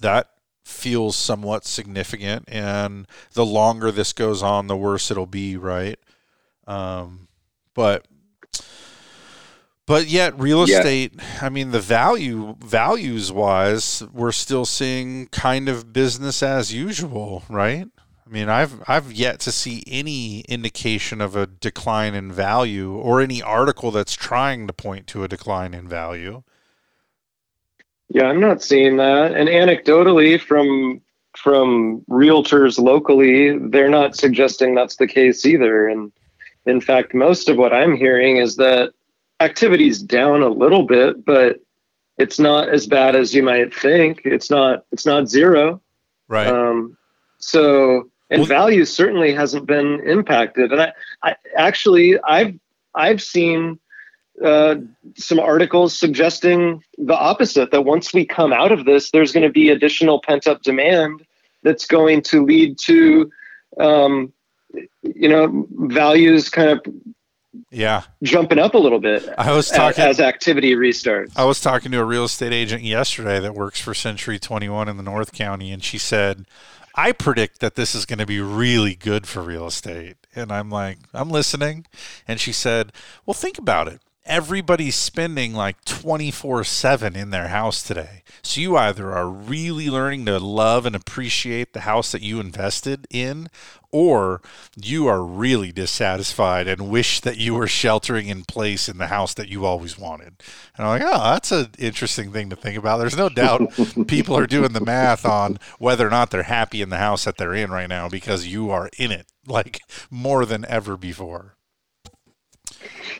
that 0.00 0.30
feels 0.64 1.16
somewhat 1.16 1.64
significant. 1.66 2.44
And 2.48 3.06
the 3.32 3.44
longer 3.44 3.90
this 3.90 4.12
goes 4.12 4.42
on, 4.42 4.66
the 4.68 4.76
worse 4.76 5.10
it'll 5.10 5.26
be, 5.26 5.56
right? 5.56 5.98
Um, 6.66 7.28
but 7.74 8.06
but 9.86 10.06
yet 10.06 10.38
real 10.38 10.68
Yeah. 10.68 10.78
estate 10.78 11.14
i 11.40 11.48
mean 11.48 11.70
the 11.72 11.80
value 11.80 12.56
values 12.64 13.32
wise 13.32 14.02
we're 14.12 14.30
still 14.32 14.64
seeing 14.64 15.26
kind 15.28 15.68
of 15.68 15.92
business 15.92 16.42
as 16.42 16.72
usual 16.72 17.42
right 17.48 17.88
i 18.30 18.32
mean 18.32 18.48
i've 18.48 18.82
i've 18.88 19.12
yet 19.12 19.40
to 19.40 19.50
see 19.50 19.82
any 19.88 20.40
indication 20.42 21.20
of 21.20 21.34
a 21.34 21.46
decline 21.46 22.14
in 22.14 22.30
value 22.30 22.94
or 22.94 23.20
any 23.20 23.42
article 23.42 23.90
that's 23.90 24.14
trying 24.14 24.66
to 24.68 24.72
point 24.72 25.06
to 25.08 25.24
a 25.24 25.28
decline 25.28 25.74
in 25.74 25.88
value 25.88 26.42
Yeah, 28.10 28.24
I'm 28.24 28.40
not 28.40 28.60
seeing 28.60 28.96
that. 28.96 29.34
And 29.34 29.48
anecdotally, 29.48 30.40
from 30.40 31.00
from 31.36 32.00
realtors 32.10 32.78
locally, 32.78 33.56
they're 33.56 33.88
not 33.88 34.16
suggesting 34.16 34.74
that's 34.74 34.96
the 34.96 35.06
case 35.06 35.46
either. 35.46 35.86
And 35.86 36.10
in 36.66 36.80
fact, 36.80 37.14
most 37.14 37.48
of 37.48 37.56
what 37.56 37.72
I'm 37.72 37.96
hearing 37.96 38.38
is 38.38 38.56
that 38.56 38.92
activity's 39.38 40.02
down 40.02 40.42
a 40.42 40.48
little 40.48 40.82
bit, 40.82 41.24
but 41.24 41.60
it's 42.18 42.40
not 42.40 42.68
as 42.68 42.88
bad 42.88 43.14
as 43.14 43.32
you 43.32 43.44
might 43.44 43.72
think. 43.72 44.22
It's 44.24 44.50
not 44.50 44.84
it's 44.90 45.06
not 45.06 45.28
zero. 45.28 45.80
right 46.28 46.48
Um, 46.48 46.96
so 47.38 48.10
and 48.30 48.46
value 48.46 48.84
certainly 48.84 49.32
hasn't 49.32 49.66
been 49.66 50.00
impacted. 50.08 50.72
And 50.72 50.80
I, 50.82 50.92
I 51.22 51.36
actually 51.56 52.20
I've 52.20 52.58
I've 52.94 53.22
seen 53.22 53.78
uh, 54.44 54.76
some 55.16 55.38
articles 55.38 55.98
suggesting 55.98 56.82
the 56.96 57.16
opposite 57.16 57.70
that 57.72 57.82
once 57.82 58.14
we 58.14 58.24
come 58.24 58.52
out 58.52 58.72
of 58.72 58.84
this, 58.84 59.10
there's 59.10 59.32
going 59.32 59.42
to 59.42 59.52
be 59.52 59.68
additional 59.68 60.20
pent 60.22 60.46
up 60.46 60.62
demand 60.62 61.24
that's 61.62 61.86
going 61.86 62.22
to 62.22 62.44
lead 62.44 62.78
to, 62.78 63.30
um, 63.78 64.32
you 65.02 65.28
know, 65.28 65.66
values 65.70 66.48
kind 66.48 66.70
of 66.70 66.80
yeah 67.72 68.02
jumping 68.22 68.60
up 68.60 68.74
a 68.74 68.78
little 68.78 69.00
bit 69.00 69.28
I 69.36 69.52
was 69.52 69.70
as- 69.72 69.76
talking- 69.76 70.04
as, 70.04 70.20
activity 70.20 70.74
restarts. 70.74 71.32
I 71.36 71.44
was 71.44 71.60
talking 71.60 71.90
to 71.92 71.98
a 71.98 72.04
real 72.04 72.24
estate 72.24 72.52
agent 72.52 72.82
yesterday 72.82 73.40
that 73.40 73.54
works 73.54 73.80
for 73.80 73.92
Century 73.92 74.38
21 74.38 74.88
in 74.88 74.96
the 74.96 75.02
North 75.02 75.32
County, 75.32 75.72
and 75.72 75.82
she 75.82 75.98
said, 75.98 76.46
I 76.94 77.12
predict 77.12 77.60
that 77.60 77.74
this 77.74 77.94
is 77.94 78.06
going 78.06 78.18
to 78.18 78.26
be 78.26 78.40
really 78.40 78.94
good 78.94 79.26
for 79.26 79.42
real 79.42 79.66
estate. 79.66 80.16
And 80.34 80.52
I'm 80.52 80.70
like, 80.70 80.98
I'm 81.12 81.30
listening. 81.30 81.86
And 82.26 82.40
she 82.40 82.52
said, 82.52 82.92
Well, 83.26 83.34
think 83.34 83.58
about 83.58 83.88
it. 83.88 84.00
Everybody's 84.30 84.94
spending 84.94 85.54
like 85.54 85.84
24 85.84 86.62
7 86.62 87.16
in 87.16 87.30
their 87.30 87.48
house 87.48 87.82
today. 87.82 88.22
So 88.42 88.60
you 88.60 88.76
either 88.76 89.10
are 89.10 89.28
really 89.28 89.90
learning 89.90 90.24
to 90.26 90.38
love 90.38 90.86
and 90.86 90.94
appreciate 90.94 91.72
the 91.72 91.80
house 91.80 92.12
that 92.12 92.22
you 92.22 92.38
invested 92.38 93.08
in, 93.10 93.48
or 93.90 94.40
you 94.80 95.08
are 95.08 95.24
really 95.24 95.72
dissatisfied 95.72 96.68
and 96.68 96.88
wish 96.88 97.18
that 97.22 97.38
you 97.38 97.54
were 97.54 97.66
sheltering 97.66 98.28
in 98.28 98.44
place 98.44 98.88
in 98.88 98.98
the 98.98 99.08
house 99.08 99.34
that 99.34 99.48
you 99.48 99.64
always 99.64 99.98
wanted. 99.98 100.40
And 100.78 100.86
I'm 100.86 101.00
like, 101.00 101.02
oh, 101.02 101.32
that's 101.32 101.50
an 101.50 101.70
interesting 101.76 102.30
thing 102.30 102.50
to 102.50 102.56
think 102.56 102.78
about. 102.78 102.98
There's 102.98 103.16
no 103.16 103.30
doubt 103.30 103.72
people 104.06 104.36
are 104.36 104.46
doing 104.46 104.74
the 104.74 104.80
math 104.80 105.26
on 105.26 105.58
whether 105.80 106.06
or 106.06 106.10
not 106.10 106.30
they're 106.30 106.44
happy 106.44 106.82
in 106.82 106.90
the 106.90 106.98
house 106.98 107.24
that 107.24 107.36
they're 107.36 107.52
in 107.52 107.72
right 107.72 107.88
now 107.88 108.08
because 108.08 108.46
you 108.46 108.70
are 108.70 108.90
in 108.96 109.10
it 109.10 109.26
like 109.44 109.80
more 110.08 110.46
than 110.46 110.64
ever 110.66 110.96
before. 110.96 111.56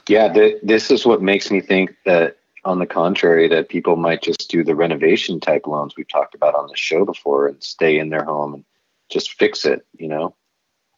Yeah, 0.09 0.33
th- 0.33 0.59
this 0.62 0.90
is 0.90 1.07
what 1.07 1.23
makes 1.23 1.51
me 1.51 1.61
think 1.61 1.94
that, 2.05 2.37
on 2.64 2.79
the 2.79 2.87
contrary, 2.87 3.49
that 3.49 3.68
people 3.68 3.96
might 3.96 4.23
just 4.23 4.51
do 4.51 4.62
the 4.62 4.75
renovation 4.75 5.40
type 5.40 5.66
loans 5.66 5.94
we've 5.96 6.09
talked 6.09 6.35
about 6.35 6.55
on 6.55 6.68
the 6.68 6.77
show 6.77 7.05
before 7.05 7.46
and 7.46 7.62
stay 7.62 7.99
in 7.99 8.11
their 8.11 8.25
home 8.25 8.55
and 8.55 8.64
just 9.09 9.33
fix 9.38 9.64
it. 9.64 9.87
You 9.96 10.09
know, 10.09 10.35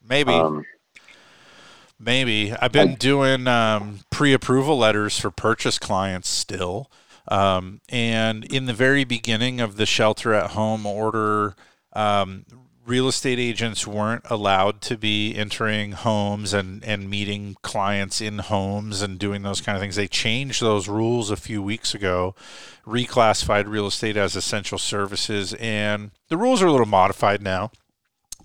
Maybe. 0.07 0.33
Um, 0.33 0.65
Maybe. 1.99 2.51
I've 2.51 2.71
been 2.71 2.95
doing 2.95 3.47
um, 3.47 3.99
pre 4.09 4.33
approval 4.33 4.77
letters 4.77 5.17
for 5.17 5.31
purchase 5.31 5.79
clients 5.79 6.29
still. 6.29 6.91
Um, 7.29 7.79
and 7.87 8.43
in 8.43 8.65
the 8.65 8.73
very 8.73 9.05
beginning 9.05 9.61
of 9.61 9.77
the 9.77 9.85
shelter 9.85 10.33
at 10.33 10.51
home 10.51 10.85
order, 10.85 11.55
um, 11.93 12.45
real 12.85 13.07
estate 13.07 13.39
agents 13.39 13.87
weren't 13.87 14.23
allowed 14.29 14.81
to 14.81 14.97
be 14.97 15.35
entering 15.35 15.93
homes 15.93 16.53
and, 16.53 16.83
and 16.83 17.09
meeting 17.09 17.55
clients 17.61 18.19
in 18.19 18.39
homes 18.39 19.01
and 19.01 19.17
doing 19.17 19.41
those 19.43 19.61
kind 19.61 19.75
of 19.75 19.81
things. 19.81 19.95
They 19.95 20.07
changed 20.07 20.61
those 20.61 20.87
rules 20.87 21.31
a 21.31 21.37
few 21.37 21.61
weeks 21.61 21.93
ago, 21.95 22.35
reclassified 22.85 23.67
real 23.67 23.87
estate 23.87 24.17
as 24.17 24.35
essential 24.35 24.77
services, 24.77 25.53
and 25.55 26.11
the 26.27 26.37
rules 26.37 26.61
are 26.61 26.67
a 26.67 26.71
little 26.71 26.85
modified 26.85 27.41
now 27.41 27.71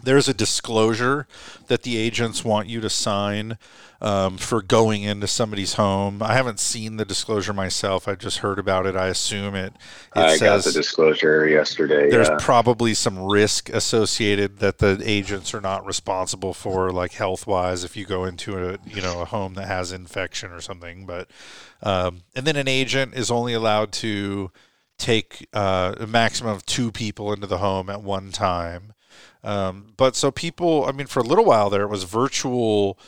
there's 0.03 0.29
a 0.29 0.35
disclosure 0.35 1.27
that 1.67 1.83
the 1.83 1.97
agents 1.97 2.45
want 2.45 2.69
you 2.69 2.81
to 2.81 2.91
sign 2.91 3.59
um, 4.01 4.39
for 4.39 4.63
going 4.63 5.03
into 5.03 5.27
somebody's 5.27 5.75
home. 5.75 6.23
I 6.23 6.35
haven't 6.35 6.61
seen 6.61 6.97
the 6.97 7.05
disclosure 7.05 7.53
myself. 7.53 8.07
I 8.07 8.15
just 8.15 8.39
heard 8.39 8.59
about 8.59 8.87
it. 8.87 8.95
I 8.95 9.09
assume 9.09 9.55
it. 9.57 9.73
It 10.15 10.19
I 10.19 10.39
got 10.39 10.63
the 10.63 10.71
disclosure 10.71 11.49
yesterday. 11.49 12.09
there's 12.09 12.29
yeah. 12.29 12.37
probably 12.39 12.95
some 12.95 13.19
risk 13.19 13.69
associated 13.71 14.59
that 14.59 14.79
the 14.79 15.01
agents 15.05 15.53
are 15.53 15.61
not 15.61 15.85
responsible 15.85 16.55
for, 16.55 16.91
like 16.93 17.13
health 17.13 17.47
wise, 17.47 17.83
if 17.83 17.97
you 17.97 18.07
go 18.07 18.25
into 18.25 18.57
a 18.57 18.79
you 18.87 19.03
know 19.03 19.21
a 19.21 19.25
home 19.25 19.55
that 19.55 19.67
has 19.67 19.91
infection 19.91 20.53
or 20.53 20.61
something. 20.61 21.05
But 21.05 21.29
um, 21.83 22.23
and 22.37 22.47
then 22.47 22.57
an 22.57 22.69
agent 22.69 23.15
is 23.15 23.31
only 23.33 23.53
allowed 23.53 23.93
to 23.95 24.53
take 24.97 25.49
uh, 25.53 25.95
a 25.99 26.07
maximum 26.07 26.53
of 26.53 26.67
two 26.67 26.93
people 26.93 27.33
into 27.33 27.47
the 27.47 27.59
home 27.59 27.91
at 27.91 28.03
one 28.03 28.31
time. 28.31 28.93
Um, 29.45 29.93
but 29.97 30.17
so 30.17 30.31
people, 30.31 30.85
I 30.87 30.93
mean, 30.93 31.07
for 31.07 31.21
a 31.21 31.25
little 31.25 31.45
while 31.45 31.71
there, 31.71 31.83
it 31.83 31.91
was 31.91 32.05
virtual 32.05 32.99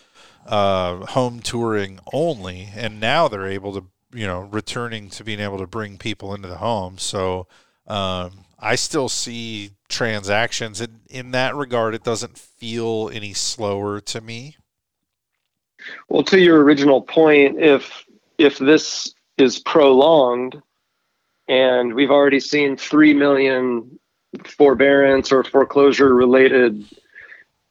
uh, 0.47 1.07
home 1.07 1.41
touring 1.41 2.01
only, 2.13 2.69
and 2.75 3.01
now 3.01 3.29
they're 3.29 3.47
able 3.47 3.73
to, 3.75 3.85
you 4.13 4.27
know, 4.27 4.41
returning 4.41 5.11
to 5.11 5.25
being 5.25 5.41
able 5.41 5.59
to 5.59 5.67
bring 5.67 5.99
people 5.99 6.35
into 6.35 6.49
the 6.49 6.57
home. 6.57 6.99
So 6.99 7.47
um, 7.87 8.45
I 8.59 8.77
still 8.77 9.09
see 9.09 9.73
transactions, 9.89 10.81
and 10.81 11.01
in 11.09 11.33
that 11.33 11.57
regard, 11.57 11.95
it 11.95 12.05
doesn't 12.05 12.39
feel 12.39 13.11
any 13.13 13.33
slower 13.33 14.01
to 14.01 14.21
me. 14.21 14.57
Well, 16.09 16.23
to 16.25 16.39
your 16.39 16.63
original 16.63 17.03
point, 17.03 17.59
if 17.59 18.05
if 18.39 18.59
this 18.59 19.13
is 19.39 19.59
prolonged, 19.59 20.61
and 21.49 21.95
we've 21.95 22.11
already 22.11 22.41
seen 22.41 22.77
three 22.77 23.15
million 23.15 23.99
forbearance 24.45 25.33
or 25.33 25.45
foreclosure 25.45 26.15
related 26.15 26.85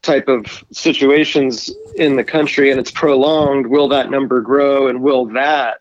type 0.02 0.28
of 0.28 0.64
situations 0.72 1.70
in 1.96 2.16
the 2.16 2.24
country, 2.24 2.72
and 2.72 2.80
it's 2.80 2.92
prolonged, 2.92 3.68
will 3.68 3.90
that 3.90 4.10
number 4.10 4.42
grow, 4.42 4.88
and 4.88 5.02
will 5.02 5.26
that 5.26 5.80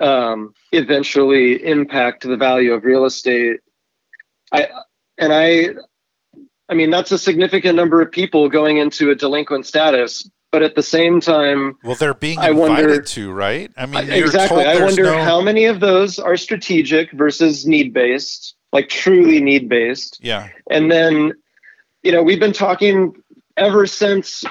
um, 0.00 0.54
eventually 0.72 1.62
impact 1.64 2.22
the 2.26 2.36
value 2.36 2.72
of 2.72 2.84
real 2.84 3.04
estate? 3.04 3.60
I 4.52 4.68
and 5.18 5.32
I, 5.32 5.70
I 6.68 6.74
mean 6.74 6.90
that's 6.90 7.12
a 7.12 7.18
significant 7.18 7.76
number 7.76 8.00
of 8.00 8.10
people 8.10 8.48
going 8.48 8.78
into 8.78 9.10
a 9.10 9.14
delinquent 9.14 9.66
status, 9.66 10.28
but 10.52 10.62
at 10.62 10.74
the 10.74 10.82
same 10.82 11.20
time, 11.20 11.76
Well, 11.82 11.96
they're 11.96 12.14
being 12.14 12.38
I 12.38 12.50
invited 12.50 12.86
wonder- 12.86 13.02
to, 13.02 13.32
right? 13.32 13.70
I 13.76 13.86
mean, 13.86 14.06
you're 14.06 14.24
exactly. 14.24 14.64
I 14.64 14.82
wonder 14.82 15.04
no- 15.04 15.22
how 15.22 15.40
many 15.42 15.66
of 15.66 15.80
those 15.80 16.18
are 16.18 16.36
strategic 16.36 17.12
versus 17.12 17.66
need 17.66 17.92
based, 17.92 18.54
like 18.76 18.90
truly 18.90 19.40
need 19.40 19.70
based. 19.70 20.18
Yeah. 20.22 20.50
And 20.70 20.90
then, 20.92 21.32
you 22.02 22.12
know, 22.12 22.22
we've 22.22 22.38
been 22.38 22.52
talking 22.52 23.16
ever 23.56 23.86
since 23.86 24.44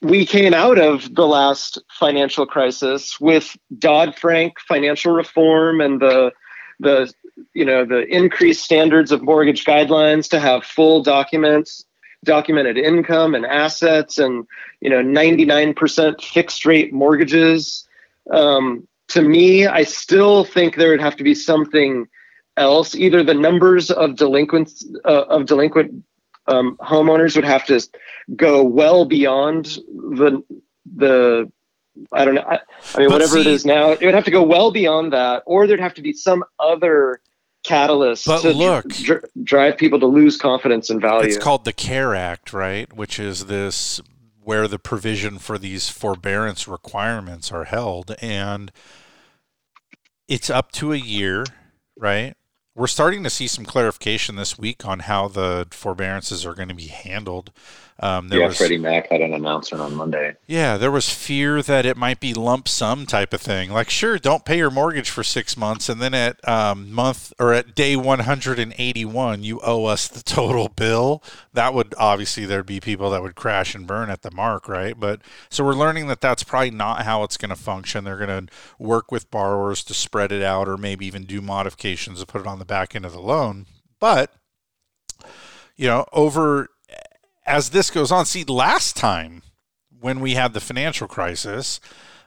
we 0.00 0.24
came 0.24 0.54
out 0.54 0.78
of 0.78 1.12
the 1.16 1.26
last 1.26 1.78
financial 1.98 2.46
crisis 2.46 3.20
with 3.20 3.56
Dodd 3.76 4.16
Frank 4.16 4.60
financial 4.60 5.12
reform 5.12 5.80
and 5.80 6.00
the 6.00 6.32
the 6.78 7.12
you 7.54 7.64
know 7.64 7.84
the 7.84 8.06
increased 8.06 8.64
standards 8.64 9.10
of 9.10 9.20
mortgage 9.22 9.64
guidelines 9.64 10.30
to 10.30 10.38
have 10.38 10.64
full 10.64 11.02
documents 11.02 11.84
documented 12.24 12.76
income 12.76 13.34
and 13.34 13.46
assets 13.46 14.18
and 14.18 14.46
you 14.80 14.90
know 14.90 15.02
99% 15.02 16.22
fixed 16.22 16.66
rate 16.66 16.92
mortgages 16.92 17.88
um, 18.30 18.86
to 19.08 19.22
me 19.22 19.66
i 19.66 19.82
still 19.82 20.44
think 20.44 20.76
there 20.76 20.90
would 20.90 21.00
have 21.00 21.16
to 21.16 21.24
be 21.24 21.34
something 21.34 22.06
else 22.56 22.94
either 22.94 23.22
the 23.22 23.34
numbers 23.34 23.90
of 23.90 24.16
delinquents 24.16 24.84
uh, 25.04 25.22
of 25.22 25.46
delinquent 25.46 26.04
um, 26.46 26.76
homeowners 26.80 27.36
would 27.36 27.44
have 27.44 27.64
to 27.66 27.80
go 28.36 28.62
well 28.62 29.04
beyond 29.04 29.78
the 29.86 30.42
the 30.96 31.50
I 32.12 32.24
don't 32.24 32.34
know. 32.34 32.42
I, 32.42 32.54
I 32.94 32.98
mean, 32.98 33.08
But 33.08 33.12
whatever 33.12 33.38
it 33.38 33.44
see- 33.44 33.52
is 33.52 33.66
now, 33.66 33.90
it 33.90 34.00
would 34.02 34.14
have 34.14 34.24
to 34.24 34.30
go 34.30 34.42
well 34.42 34.70
beyond 34.70 35.12
that, 35.12 35.42
or 35.46 35.66
there'd 35.66 35.80
have 35.80 35.94
to 35.94 36.02
be 36.02 36.12
some 36.12 36.44
other 36.58 37.20
catalyst 37.62 38.26
But 38.26 38.40
to 38.42 38.52
look- 38.52 38.88
dr- 38.88 39.24
drive 39.42 39.76
people 39.76 40.00
to 40.00 40.06
lose 40.06 40.36
confidence 40.36 40.88
in 40.88 41.00
value. 41.00 41.28
It's 41.28 41.36
called 41.36 41.64
the 41.64 41.72
CARE 41.72 42.14
Act, 42.14 42.52
right? 42.52 42.90
Which 42.92 43.18
is 43.18 43.46
this 43.46 44.00
where 44.42 44.66
the 44.66 44.78
provision 44.78 45.38
for 45.38 45.58
these 45.58 45.90
forbearance 45.90 46.66
requirements 46.66 47.52
are 47.52 47.64
held. 47.64 48.14
And 48.22 48.72
it's 50.26 50.48
up 50.48 50.72
to 50.72 50.92
a 50.92 50.96
year, 50.96 51.44
right? 51.96 52.34
We're 52.80 52.86
starting 52.86 53.22
to 53.24 53.28
see 53.28 53.46
some 53.46 53.66
clarification 53.66 54.36
this 54.36 54.56
week 54.58 54.86
on 54.86 55.00
how 55.00 55.28
the 55.28 55.68
forbearances 55.70 56.46
are 56.46 56.54
going 56.54 56.70
to 56.70 56.74
be 56.74 56.86
handled. 56.86 57.52
Um, 58.02 58.28
there 58.28 58.40
yeah, 58.40 58.46
was, 58.46 58.56
Freddie 58.56 58.78
Mac 58.78 59.10
had 59.10 59.20
an 59.20 59.34
announcement 59.34 59.82
on 59.82 59.94
Monday. 59.94 60.34
yeah, 60.46 60.78
there 60.78 60.90
was 60.90 61.10
fear 61.10 61.60
that 61.62 61.84
it 61.84 61.98
might 61.98 62.18
be 62.18 62.32
lump 62.32 62.66
sum 62.66 63.04
type 63.04 63.34
of 63.34 63.42
thing. 63.42 63.70
Like, 63.70 63.90
sure, 63.90 64.18
don't 64.18 64.46
pay 64.46 64.56
your 64.56 64.70
mortgage 64.70 65.10
for 65.10 65.22
six 65.22 65.54
months, 65.54 65.90
and 65.90 66.00
then 66.00 66.14
at 66.14 66.48
um, 66.48 66.90
month 66.90 67.34
or 67.38 67.52
at 67.52 67.74
day 67.74 67.96
181, 67.96 69.44
you 69.44 69.60
owe 69.62 69.84
us 69.84 70.08
the 70.08 70.22
total 70.22 70.68
bill. 70.68 71.22
That 71.52 71.74
would 71.74 71.94
obviously 71.98 72.46
there'd 72.46 72.64
be 72.64 72.80
people 72.80 73.10
that 73.10 73.20
would 73.20 73.34
crash 73.34 73.74
and 73.74 73.86
burn 73.86 74.08
at 74.08 74.22
the 74.22 74.30
mark, 74.30 74.66
right? 74.66 74.98
But 74.98 75.20
so 75.50 75.62
we're 75.62 75.74
learning 75.74 76.06
that 76.06 76.22
that's 76.22 76.42
probably 76.42 76.70
not 76.70 77.02
how 77.02 77.22
it's 77.22 77.36
going 77.36 77.50
to 77.50 77.56
function. 77.56 78.04
They're 78.04 78.24
going 78.24 78.46
to 78.46 78.52
work 78.78 79.12
with 79.12 79.30
borrowers 79.30 79.84
to 79.84 79.94
spread 79.94 80.32
it 80.32 80.42
out, 80.42 80.68
or 80.68 80.78
maybe 80.78 81.04
even 81.04 81.24
do 81.24 81.42
modifications 81.42 82.20
to 82.20 82.26
put 82.26 82.40
it 82.40 82.46
on 82.46 82.58
the 82.58 82.64
back 82.64 82.96
end 82.96 83.04
of 83.04 83.12
the 83.12 83.20
loan. 83.20 83.66
But 83.98 84.32
you 85.76 85.86
know, 85.86 86.06
over 86.12 86.68
as 87.46 87.70
this 87.70 87.90
goes 87.90 88.12
on, 88.12 88.26
see, 88.26 88.44
last 88.44 88.96
time 88.96 89.42
when 90.00 90.20
we 90.20 90.34
had 90.34 90.52
the 90.52 90.60
financial 90.60 91.08
crisis, 91.08 91.80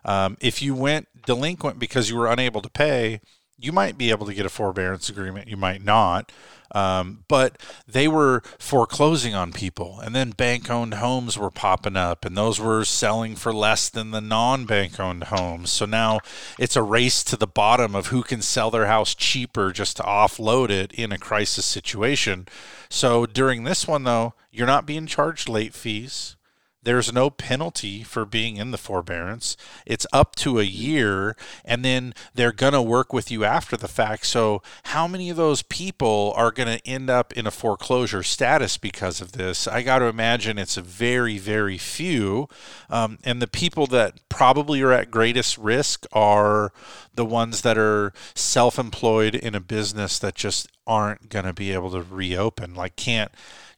um, 0.06 0.38
if 0.42 0.62
you 0.62 0.76
went 0.76 1.08
delinquent 1.26 1.80
because 1.80 2.10
you 2.10 2.18
were 2.18 2.28
unable 2.28 2.62
to 2.62 2.70
pay, 2.70 3.22
you 3.64 3.72
might 3.72 3.98
be 3.98 4.10
able 4.10 4.26
to 4.26 4.34
get 4.34 4.46
a 4.46 4.50
forbearance 4.50 5.10
agreement, 5.10 5.48
you 5.48 5.58
might 5.58 5.84
not. 5.84 6.32
Um, 6.74 7.24
but 7.28 7.58
they 7.88 8.08
were 8.08 8.42
foreclosing 8.58 9.36
on 9.36 9.54
people, 9.54 10.00
and 10.00 10.16
then 10.16 10.32
bank 10.32 10.72
owned 10.72 10.96
homes 10.96 11.38
were 11.38 11.52
popping 11.52 11.96
up, 11.96 12.26
and 12.26 12.36
those 12.36 12.60
were 12.60 12.84
selling 12.84 13.36
for 13.36 13.54
less 13.54 13.90
than 13.90 14.10
the 14.10 14.22
non 14.22 14.66
bank 14.66 15.00
owned 15.00 15.26
homes. 15.26 15.72
So 15.72 15.86
now 15.86 16.20
it's 16.58 16.76
a 16.76 16.82
race 16.82 17.24
to 17.26 17.38
the 17.38 17.46
bottom 17.46 17.94
of 17.94 18.08
who 18.08 18.24
can 18.24 18.42
sell 18.42 18.72
their 18.72 18.88
house 18.88 19.14
cheaper 19.14 19.72
just 19.72 19.98
to 19.98 20.04
offload 20.04 20.72
it 20.72 20.92
in 20.94 21.12
a 21.12 21.20
crisis 21.20 21.66
situation. 21.66 22.48
So 22.90 23.28
during 23.28 23.64
this 23.64 23.88
one, 23.88 24.04
though, 24.04 24.34
you're 24.52 24.68
not 24.68 24.88
being 24.88 25.06
charged 25.06 25.48
late 25.48 25.76
fees. 25.76 26.36
There's 26.84 27.14
no 27.14 27.30
penalty 27.30 28.04
for 28.04 28.26
being 28.26 28.58
in 28.58 28.72
the 28.72 28.78
forbearance. 28.78 29.56
It's 29.86 30.06
up 30.12 30.36
to 30.38 30.60
a 30.60 30.64
year, 30.64 31.36
and 31.64 31.84
then 31.84 32.14
they're 32.34 32.52
going 32.52 32.74
to 32.74 32.82
work 32.82 33.14
with 33.14 33.32
you 33.32 33.46
after 33.46 33.78
the 33.78 33.88
fact. 33.88 34.26
So, 34.26 34.62
how 34.84 35.08
many 35.08 35.30
of 35.30 35.38
those 35.38 35.62
people 35.62 36.34
are 36.36 36.52
going 36.52 36.78
to 36.78 36.88
end 36.88 37.10
up 37.10 37.32
in 37.34 37.48
a 37.48 37.52
foreclosure 37.52 38.24
status 38.24 38.78
because 38.78 39.22
of 39.22 39.32
this? 39.34 39.68
I 39.68 39.82
got 39.82 40.00
to 40.00 40.06
imagine 40.06 40.58
it's 40.58 40.76
very, 40.76 41.38
very 41.38 41.78
few. 41.78 42.48
Um, 42.90 43.18
and 43.24 43.42
the 43.42 43.48
people 43.48 43.88
that 43.88 44.28
probably 44.30 44.82
are 44.82 44.92
at 44.92 45.12
greatest 45.12 45.58
risk 45.58 46.06
are 46.12 46.74
the 47.16 47.26
ones 47.26 47.62
that 47.62 47.78
are 47.78 48.14
self 48.36 48.78
employed 48.78 49.36
in 49.36 49.56
a 49.56 49.60
business 49.60 50.20
that 50.20 50.36
just 50.36 50.68
aren't 50.86 51.30
going 51.30 51.46
to 51.46 51.54
be 51.54 51.72
able 51.72 51.92
to 51.92 52.02
reopen, 52.02 52.76
like, 52.76 52.96
can't 52.96 53.32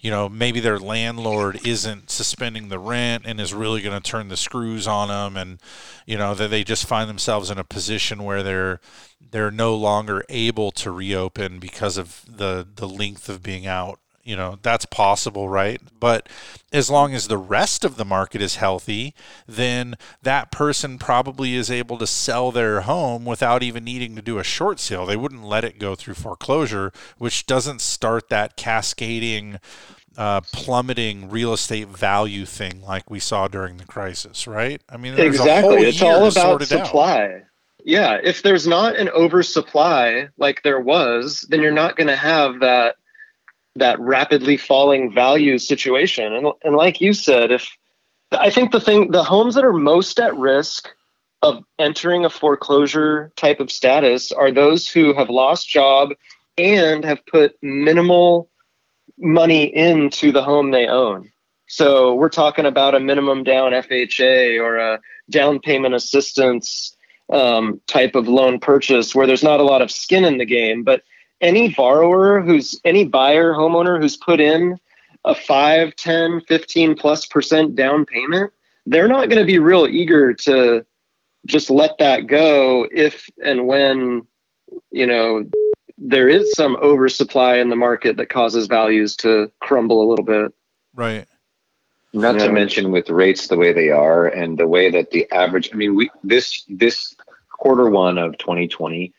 you 0.06 0.12
know, 0.12 0.30
maybe 0.30 0.60
their 0.60 0.78
landlord 0.78 1.66
isn't 1.66 2.12
suspending 2.12 2.70
the 2.70 2.78
rent 2.78 3.24
and 3.26 3.42
is 3.42 3.56
really 3.56 3.82
going 3.82 4.00
to 4.00 4.12
turn 4.12 4.28
the 4.28 4.38
screws 4.38 4.86
on 4.86 5.08
them, 5.08 5.36
and 5.36 5.60
you 6.06 6.16
know 6.16 6.36
that 6.36 6.52
they 6.52 6.64
just 6.64 6.86
find 6.86 7.10
themselves 7.10 7.50
in 7.50 7.58
a 7.58 7.64
position 7.64 8.24
where 8.24 8.44
they're 8.44 8.80
they're 9.32 9.50
no 9.50 9.74
longer 9.74 10.24
able 10.30 10.70
to 10.74 10.92
reopen 10.92 11.58
because 11.58 11.98
of 11.98 12.22
the 12.28 12.68
the 12.76 12.88
length 12.88 13.30
of 13.30 13.42
being 13.42 13.66
out. 13.66 14.00
You 14.24 14.36
know 14.36 14.60
that's 14.62 14.86
possible 14.86 15.50
right? 15.50 15.82
But 16.00 16.30
as 16.72 16.88
long 16.88 17.16
as 17.16 17.28
the 17.28 17.40
rest 17.40 17.84
of 17.84 17.98
the 17.98 18.06
market 18.06 18.44
is 18.44 18.58
healthy 18.58 19.16
then 19.48 19.96
that 20.22 20.52
person 20.52 21.00
probably 21.00 21.56
is 21.56 21.72
able 21.72 21.98
to 21.98 22.06
sell 22.06 22.52
their 22.52 22.82
home 22.82 23.26
without 23.26 23.64
even 23.64 23.84
needing 23.84 24.16
to 24.16 24.22
do 24.22 24.38
a 24.38 24.44
short 24.44 24.80
sale. 24.80 25.06
They 25.06 25.16
wouldn't 25.16 25.46
let 25.46 25.64
it 25.64 25.80
go 25.80 25.96
through 25.96 26.16
foreclosure 26.16 26.92
which 27.18 27.48
doesn't 27.48 27.82
start 27.82 28.30
that 28.30 28.56
cascading 28.56 29.60
uh, 30.18 30.42
plummeting 30.54 31.30
real 31.30 31.54
estate 31.54 31.88
value 31.88 32.46
thing 32.46 32.82
like 32.82 33.10
we 33.10 33.20
saw 33.20 33.48
during 33.48 33.78
the 33.78 33.86
crisis 33.86 34.48
right 34.48 34.82
i 34.90 34.98
mean 34.98 35.18
exactly 35.20 35.78
it's 35.78 36.02
all 36.02 36.28
about 36.28 36.64
supply 36.64 37.26
out. 37.26 37.42
yeah 37.84 38.18
if 38.24 38.42
there's 38.42 38.68
not 38.68 38.96
an 38.96 39.10
oversupply 39.10 40.28
like 40.38 40.62
there 40.64 40.80
was 40.80 41.46
then 41.50 41.62
you're 41.62 41.72
not 41.72 41.96
going 41.96 42.08
to 42.08 42.16
have 42.16 42.60
that 42.60 42.96
that 43.76 44.00
rapidly 44.00 44.58
falling 44.58 45.14
value 45.14 45.58
situation. 45.58 46.34
And, 46.34 46.48
and 46.64 46.76
like 46.76 47.02
you 47.02 47.14
said, 47.14 47.52
if 47.52 47.70
I 48.32 48.50
think 48.50 48.72
the 48.72 48.80
thing, 48.80 49.12
the 49.12 49.24
homes 49.24 49.56
that 49.56 49.66
are 49.66 49.74
most 49.74 50.20
at 50.20 50.36
risk 50.36 50.90
of 51.42 51.64
entering 51.78 52.26
a 52.26 52.30
foreclosure 52.30 53.32
type 53.36 53.60
of 53.60 53.72
status 53.72 54.32
are 54.32 54.52
those 54.52 54.88
who 54.88 55.14
have 55.14 55.30
lost 55.30 55.70
job 55.70 56.10
and 56.58 57.04
have 57.04 57.26
put 57.26 57.56
minimal 57.62 58.50
money 59.18 59.64
into 59.76 60.32
the 60.32 60.44
home 60.44 60.72
they 60.72 60.88
own. 60.88 61.32
So 61.68 62.14
we're 62.14 62.30
talking 62.30 62.66
about 62.66 62.96
a 62.96 63.00
minimum 63.00 63.44
down 63.44 63.72
FHA 63.72 64.62
or 64.62 64.78
a 64.78 65.00
down 65.30 65.60
payment 65.60 65.96
assistance 65.96 66.96
um, 67.32 67.82
type 67.88 68.16
of 68.16 68.28
loan 68.28 68.60
purchase 68.60 69.16
where 69.16 69.26
there's 69.26 69.44
not 69.44 69.60
a 69.60 69.64
lot 69.64 69.82
of 69.82 69.90
skin 69.90 70.26
in 70.26 70.38
the 70.38 70.46
game, 70.46 70.84
but 70.84 71.02
any 71.42 71.70
borrower 71.74 72.42
who's 72.42 72.80
any 72.86 73.04
buyer 73.04 73.54
homeowner 73.54 74.00
who's 74.00 74.18
put 74.18 74.40
in 74.40 74.78
a 75.26 75.36
5 75.36 75.96
10 75.96 76.42
15 76.48 76.96
plus 76.96 77.26
percent 77.26 77.76
down 77.76 78.06
payment 78.06 78.54
they're 78.86 79.08
not 79.08 79.30
going 79.30 79.42
to 79.42 79.46
be 79.46 79.60
real 79.60 79.88
eager 79.88 80.34
to 80.34 80.86
just 81.46 81.70
let 81.70 81.98
that 81.98 82.28
go 82.28 82.88
if 82.92 83.28
and 83.44 83.68
when 83.68 84.26
you 84.92 85.06
know 85.06 85.44
there 85.98 86.28
is 86.28 86.52
some 86.54 86.76
oversupply 86.78 87.58
in 87.58 87.70
the 87.70 87.76
market 87.76 88.18
that 88.18 88.30
causes 88.30 88.68
values 88.68 89.16
to 89.16 89.52
crumble 89.60 90.04
a 90.04 90.10
little 90.10 90.26
bit 90.26 90.54
right 90.94 91.28
not 92.14 92.36
yeah. 92.36 92.46
to 92.46 92.52
mention 92.52 92.92
with 92.92 93.10
rates 93.10 93.48
the 93.48 93.58
way 93.58 93.74
they 93.74 93.90
are 93.90 94.28
and 94.28 94.58
the 94.58 94.68
way 94.68 94.90
that 94.90 95.12
the 95.12 95.30
average 95.32 95.70
i 95.74 95.76
mean 95.76 95.96
we 95.96 96.10
this 96.24 96.64
this 96.70 97.16
quarter 97.50 97.90
one 97.90 98.18
of 98.18 98.38
2020 98.38 99.14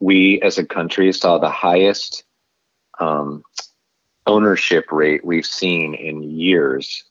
we 0.00 0.40
as 0.42 0.58
a 0.58 0.64
country 0.64 1.12
saw 1.12 1.38
the 1.38 1.50
highest 1.50 2.24
um, 2.98 3.42
ownership 4.26 4.90
rate 4.90 5.24
we've 5.24 5.46
seen 5.46 5.94
in 5.94 6.22
years. 6.22 7.04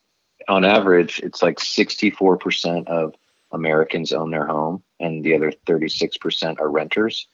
On 0.48 0.66
average, 0.66 1.20
it's 1.20 1.42
like 1.42 1.60
64% 1.60 2.88
of 2.88 3.14
Americans 3.52 4.14
own 4.14 4.32
their 4.32 4.46
home, 4.46 4.84
and 5.00 5.24
the 5.24 5.36
other 5.36 5.52
36% 5.68 6.60
are 6.60 6.70
renters. 6.70 7.28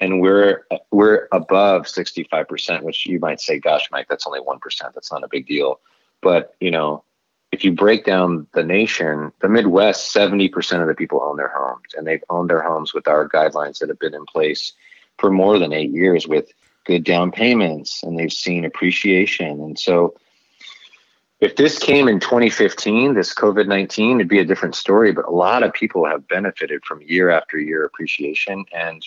And 0.00 0.20
we're 0.20 0.64
we're 0.90 1.28
above 1.32 1.86
65%, 1.86 2.82
which 2.82 3.06
you 3.06 3.18
might 3.18 3.40
say, 3.40 3.58
"Gosh, 3.58 3.88
Mike, 3.90 4.06
that's 4.08 4.26
only 4.26 4.40
one 4.40 4.58
percent. 4.60 4.94
That's 4.94 5.10
not 5.10 5.24
a 5.24 5.28
big 5.28 5.46
deal." 5.46 5.80
But 6.22 6.54
you 6.60 6.70
know, 6.70 7.04
if 7.50 7.64
you 7.64 7.72
break 7.72 8.04
down 8.04 8.46
the 8.54 8.62
nation, 8.62 9.32
the 9.40 9.48
Midwest, 9.48 10.14
70% 10.14 10.82
of 10.82 10.88
the 10.88 10.94
people 10.94 11.22
own 11.22 11.36
their 11.36 11.52
homes, 11.54 11.94
and 11.96 12.06
they've 12.06 12.22
owned 12.30 12.50
their 12.50 12.62
homes 12.62 12.92
with 12.92 13.08
our 13.08 13.28
guidelines 13.28 13.78
that 13.78 13.88
have 13.88 13.98
been 13.98 14.14
in 14.14 14.26
place 14.26 14.72
for 15.18 15.30
more 15.30 15.58
than 15.58 15.72
eight 15.72 15.90
years 15.90 16.26
with 16.26 16.52
good 16.84 17.04
down 17.04 17.30
payments 17.30 18.02
and 18.02 18.18
they've 18.18 18.32
seen 18.32 18.64
appreciation. 18.64 19.60
And 19.60 19.78
so 19.78 20.14
if 21.40 21.54
this 21.56 21.78
came 21.78 22.08
in 22.08 22.18
2015, 22.18 23.14
this 23.14 23.34
COVID 23.34 23.68
19, 23.68 24.16
it'd 24.16 24.28
be 24.28 24.40
a 24.40 24.44
different 24.44 24.74
story. 24.74 25.12
But 25.12 25.26
a 25.26 25.30
lot 25.30 25.62
of 25.62 25.72
people 25.72 26.06
have 26.06 26.26
benefited 26.26 26.84
from 26.84 27.02
year 27.02 27.30
after 27.30 27.58
year 27.58 27.84
appreciation. 27.84 28.64
And 28.72 29.06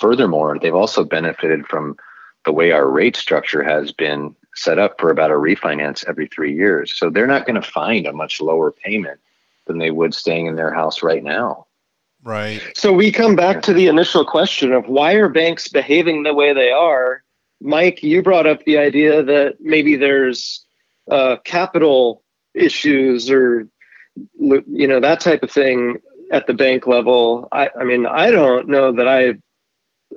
furthermore, 0.00 0.58
they've 0.58 0.74
also 0.74 1.04
benefited 1.04 1.66
from 1.66 1.96
the 2.44 2.52
way 2.52 2.72
our 2.72 2.88
rate 2.88 3.16
structure 3.16 3.62
has 3.62 3.92
been 3.92 4.34
set 4.54 4.78
up 4.78 5.00
for 5.00 5.10
about 5.10 5.30
a 5.30 5.34
refinance 5.34 6.04
every 6.08 6.26
three 6.26 6.54
years. 6.54 6.96
So 6.96 7.10
they're 7.10 7.26
not 7.26 7.46
going 7.46 7.60
to 7.60 7.68
find 7.68 8.06
a 8.06 8.12
much 8.12 8.40
lower 8.40 8.72
payment 8.72 9.20
than 9.66 9.78
they 9.78 9.90
would 9.90 10.14
staying 10.14 10.46
in 10.46 10.56
their 10.56 10.72
house 10.72 11.02
right 11.02 11.22
now. 11.22 11.66
Right. 12.24 12.60
So 12.74 12.92
we 12.92 13.12
come 13.12 13.36
back 13.36 13.62
to 13.62 13.72
the 13.72 13.86
initial 13.86 14.24
question 14.24 14.72
of 14.72 14.88
why 14.88 15.12
are 15.12 15.28
banks 15.28 15.68
behaving 15.68 16.24
the 16.24 16.34
way 16.34 16.52
they 16.52 16.72
are? 16.72 17.22
Mike, 17.60 18.02
you 18.02 18.22
brought 18.22 18.46
up 18.46 18.64
the 18.64 18.78
idea 18.78 19.22
that 19.22 19.56
maybe 19.60 19.96
there's 19.96 20.64
uh, 21.10 21.36
capital 21.44 22.22
issues 22.54 23.30
or 23.30 23.68
you 24.38 24.88
know 24.88 25.00
that 25.00 25.20
type 25.20 25.42
of 25.42 25.50
thing 25.50 25.98
at 26.32 26.46
the 26.46 26.54
bank 26.54 26.86
level. 26.86 27.48
I, 27.52 27.70
I 27.78 27.84
mean, 27.84 28.06
I 28.06 28.30
don't 28.30 28.68
know 28.68 28.92
that 28.92 29.06
I 29.06 29.34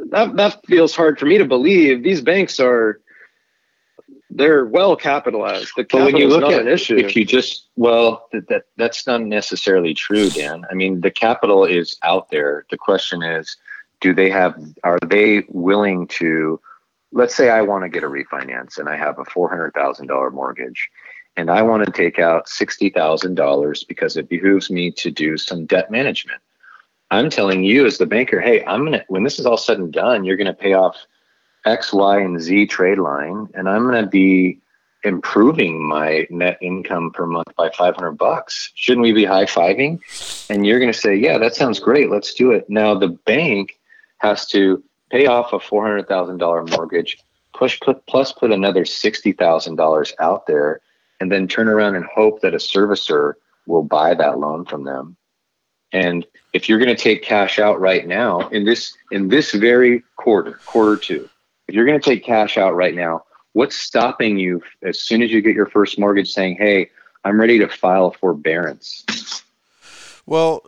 that 0.10 0.36
that 0.36 0.66
feels 0.66 0.96
hard 0.96 1.20
for 1.20 1.26
me 1.26 1.38
to 1.38 1.46
believe. 1.46 2.04
These 2.04 2.22
banks 2.22 2.60
are 2.60 3.02
they're 4.30 4.66
well 4.66 4.96
capitalized. 4.96 5.72
The 5.76 5.84
capital 5.84 6.06
when 6.06 6.18
you 6.18 6.28
look 6.28 6.52
at, 6.52 6.62
an 6.62 6.68
issue. 6.68 6.96
If 6.96 7.16
you 7.16 7.26
just 7.26 7.68
well, 7.76 8.28
that, 8.32 8.48
that 8.48 8.64
that's 8.78 9.06
not 9.06 9.22
necessarily 9.22 9.94
true, 9.94 10.30
Dan. 10.30 10.66
I 10.72 10.74
mean, 10.74 11.02
the 11.02 11.12
capital 11.12 11.66
is 11.66 11.98
out 12.04 12.30
there. 12.32 12.66
The 12.72 12.78
question 12.78 13.22
is, 13.24 13.58
do 14.00 14.14
they 14.14 14.30
have? 14.30 14.56
Are 14.84 15.00
they 15.06 15.44
willing 15.50 16.08
to? 16.08 16.60
Let's 17.12 17.36
say 17.36 17.50
I 17.50 17.62
want 17.62 17.84
to 17.84 17.90
get 17.90 18.04
a 18.06 18.08
refinance 18.08 18.78
and 18.78 18.88
I 18.88 18.96
have 18.96 19.20
a 19.20 19.26
four 19.26 19.50
hundred 19.50 19.74
thousand 19.74 20.08
dollar 20.08 20.32
mortgage, 20.32 20.90
and 21.36 21.52
I 21.52 21.62
want 21.62 21.86
to 21.86 21.92
take 21.92 22.18
out 22.18 22.48
sixty 22.48 22.90
thousand 22.90 23.36
dollars 23.36 23.84
because 23.84 24.16
it 24.16 24.30
behooves 24.30 24.72
me 24.72 24.92
to 24.92 25.12
do 25.12 25.38
some 25.38 25.66
debt 25.66 25.92
management. 25.92 26.42
I'm 27.12 27.30
telling 27.30 27.64
you 27.64 27.86
as 27.86 27.98
the 27.98 28.06
banker, 28.06 28.40
hey, 28.40 28.64
I'm 28.66 28.86
gonna 28.86 29.04
when 29.10 29.24
this 29.24 29.38
is 29.38 29.46
all 29.46 29.58
said 29.58 29.78
and 29.78 29.92
done, 29.92 30.24
you're 30.24 30.38
gonna 30.38 30.54
pay 30.54 30.74
off 30.74 30.96
X, 31.66 31.94
Y, 31.94 32.20
and 32.20 32.42
Z 32.42 32.68
trade 32.68 32.98
line, 32.98 33.48
and 33.54 33.70
I'm 33.70 33.84
to 34.04 34.10
be 34.10 34.60
improving 35.04 35.88
my 35.88 36.28
net 36.30 36.58
income 36.62 37.12
per 37.12 37.26
month 37.26 37.48
by 37.56 37.70
500 37.70 38.12
bucks. 38.14 38.72
Shouldn't 38.76 39.04
we 39.04 39.12
be 39.12 39.26
high 39.26 39.46
fiving? 39.46 40.00
And 40.50 40.66
you're 40.66 40.80
to 40.92 40.98
say, 40.98 41.16
yeah, 41.16 41.38
that 41.38 41.56
sounds 41.56 41.80
great. 41.80 42.10
Let's 42.10 42.34
do 42.34 42.52
it. 42.52 42.70
Now 42.70 42.94
the 42.96 43.10
bank 43.10 43.80
has 44.20 44.46
to 44.48 44.84
pay 45.10 45.26
off 45.26 45.54
a 45.54 45.60
$400,000 45.60 46.70
mortgage, 46.78 47.18
push 47.54 47.80
put, 47.80 48.06
plus 48.06 48.32
put 48.32 48.52
another 48.52 48.86
$60,000 48.86 50.14
out 50.20 50.46
there, 50.46 50.82
and 51.20 51.32
then 51.32 51.48
turn 51.48 51.68
around 51.68 51.96
and 51.96 52.06
hope 52.06 52.42
that 52.42 52.54
a 52.54 52.58
servicer 52.58 53.34
will 53.66 53.84
buy 53.84 54.14
that 54.14 54.40
loan 54.40 54.66
from 54.66 54.84
them. 54.84 55.18
And 55.94 56.26
if 56.54 56.70
you're 56.70 56.80
going 56.80 56.96
to 56.96 57.02
take 57.02 57.24
cash 57.24 57.60
out 57.60 57.80
right 57.80 58.08
now 58.08 58.48
in 58.50 58.66
this 58.66 58.98
in 59.12 59.28
this 59.28 59.52
very 59.52 60.04
quarter, 60.16 60.60
quarter 60.66 60.98
two, 60.98 61.30
if 61.68 61.76
you're 61.76 61.86
going 61.86 62.00
to 62.00 62.10
take 62.10 62.24
cash 62.24 62.58
out 62.58 62.76
right 62.76 62.96
now, 62.96 63.24
what's 63.54 63.76
stopping 63.76 64.38
you 64.38 64.62
as 64.84 65.00
soon 65.00 65.22
as 65.22 65.32
you 65.32 65.42
get 65.42 65.56
your 65.56 65.68
first 65.68 66.00
mortgage 66.00 66.32
saying, 66.32 66.56
hey, 66.58 66.90
I'm 67.24 67.40
ready 67.40 67.60
to 67.60 67.68
file 67.68 68.12
forbearance? 68.12 69.44
Well, 70.26 70.66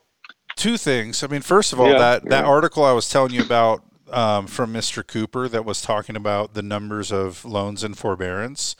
two 0.56 0.78
things. 0.78 1.24
I 1.24 1.28
mean, 1.28 1.42
first 1.42 1.74
of 1.74 1.80
all, 1.80 1.90
yeah, 1.90 1.98
that, 1.98 2.24
that 2.30 2.44
right. 2.44 2.50
article 2.50 2.84
I 2.84 2.92
was 2.92 3.10
telling 3.10 3.34
you 3.34 3.42
about 3.42 3.84
um, 4.12 4.48
from 4.48 4.74
Mr. 4.74 5.06
Cooper 5.06 5.48
that 5.48 5.66
was 5.66 5.82
talking 5.82 6.16
about 6.16 6.54
the 6.54 6.62
numbers 6.62 7.12
of 7.12 7.44
loans 7.46 7.84
in 7.84 7.94
forbearance. 7.94 8.76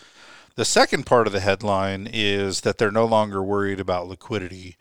The 0.56 0.66
second 0.66 1.06
part 1.06 1.26
of 1.26 1.34
the 1.34 1.40
headline 1.40 2.08
is 2.12 2.62
that 2.62 2.78
they're 2.78 2.92
no 2.92 3.06
longer 3.06 3.42
worried 3.42 3.80
about 3.80 4.08
liquidity, 4.08 4.78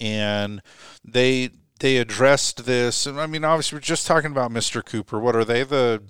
and 0.00 0.62
they 1.04 1.50
they 1.80 1.96
addressed 1.96 2.66
this. 2.66 3.06
And 3.06 3.20
I 3.20 3.26
mean, 3.26 3.44
obviously, 3.44 3.76
we're 3.76 3.80
just 3.80 4.06
talking 4.06 4.30
about 4.30 4.50
Mr. 4.50 4.84
Cooper. 4.84 5.18
What 5.18 5.36
are 5.36 5.44
they? 5.44 5.62
The 5.62 6.02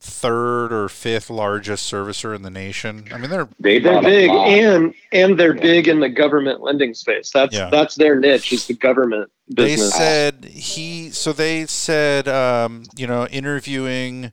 third 0.00 0.70
or 0.70 0.88
fifth 0.90 1.30
largest 1.30 1.90
servicer 1.90 2.36
in 2.36 2.42
the 2.42 2.50
nation. 2.50 3.08
I 3.10 3.16
mean, 3.16 3.30
they're 3.30 3.48
They 3.58 3.78
They're 3.78 4.02
big 4.02 4.30
and 4.30 4.94
and 5.12 5.38
they're 5.38 5.54
big 5.54 5.88
in 5.88 6.00
the 6.00 6.10
government 6.10 6.60
lending 6.60 6.92
space. 6.92 7.30
That's 7.30 7.54
Yeah. 7.54 7.70
that's 7.70 7.94
their 7.94 8.18
niche 8.18 8.52
is 8.52 8.66
the 8.66 8.74
government 8.74 9.30
they 9.48 9.76
said 9.76 10.44
he 10.44 11.10
so 11.10 11.32
they 11.32 11.66
said 11.66 12.28
um, 12.28 12.84
you 12.96 13.06
know 13.06 13.26
interviewing 13.26 14.32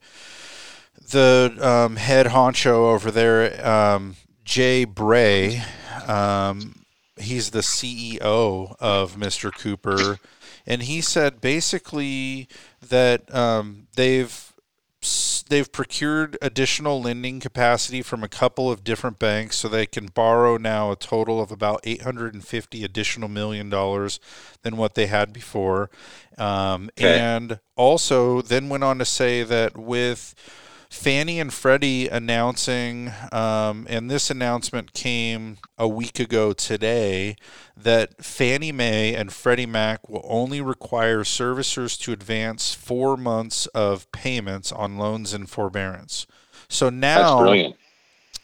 the 1.11 1.57
um, 1.61 1.97
head 1.97 2.27
honcho 2.27 2.93
over 2.93 3.11
there 3.11 3.65
um, 3.67 4.15
jay 4.45 4.85
bray 4.85 5.63
um, 6.07 6.80
he's 7.23 7.51
the 7.51 7.59
ceo 7.59 8.75
of 8.79 9.15
mr 9.15 9.53
cooper 9.53 10.19
and 10.65 10.83
he 10.83 11.01
said 11.01 11.41
basically 11.41 12.47
that 12.87 13.33
um, 13.33 13.87
they've 13.95 14.47
they've 15.49 15.71
procured 15.71 16.37
additional 16.41 17.01
lending 17.01 17.39
capacity 17.39 18.01
from 18.03 18.23
a 18.23 18.27
couple 18.29 18.71
of 18.71 18.83
different 18.83 19.17
banks 19.19 19.57
so 19.57 19.67
they 19.67 19.85
can 19.87 20.05
borrow 20.05 20.57
now 20.57 20.91
a 20.91 20.95
total 20.95 21.41
of 21.41 21.51
about 21.51 21.81
850 21.83 22.83
additional 22.83 23.27
million 23.27 23.69
dollars 23.69 24.19
than 24.61 24.77
what 24.77 24.93
they 24.95 25.07
had 25.07 25.33
before 25.33 25.89
um, 26.37 26.89
Okay. 26.97 27.19
and 27.19 27.59
also 27.75 28.41
then 28.41 28.69
went 28.69 28.83
on 28.83 28.99
to 28.99 29.05
say 29.05 29.43
that 29.43 29.75
with 29.77 30.35
Fannie 30.91 31.39
and 31.39 31.53
Freddie 31.53 32.09
announcing, 32.09 33.13
um, 33.31 33.87
and 33.89 34.11
this 34.11 34.29
announcement 34.29 34.91
came 34.91 35.57
a 35.77 35.87
week 35.87 36.19
ago 36.19 36.51
today, 36.51 37.37
that 37.77 38.23
Fannie 38.23 38.73
Mae 38.73 39.15
and 39.15 39.31
Freddie 39.31 39.65
Mac 39.65 40.09
will 40.09 40.25
only 40.25 40.59
require 40.59 41.19
servicers 41.19 41.97
to 42.01 42.11
advance 42.11 42.73
four 42.73 43.15
months 43.15 43.67
of 43.67 44.11
payments 44.11 44.69
on 44.73 44.97
loans 44.97 45.33
in 45.33 45.45
forbearance. 45.45 46.27
So 46.67 46.87
That's 46.87 46.95
now, 46.95 47.39
brilliant. 47.39 47.77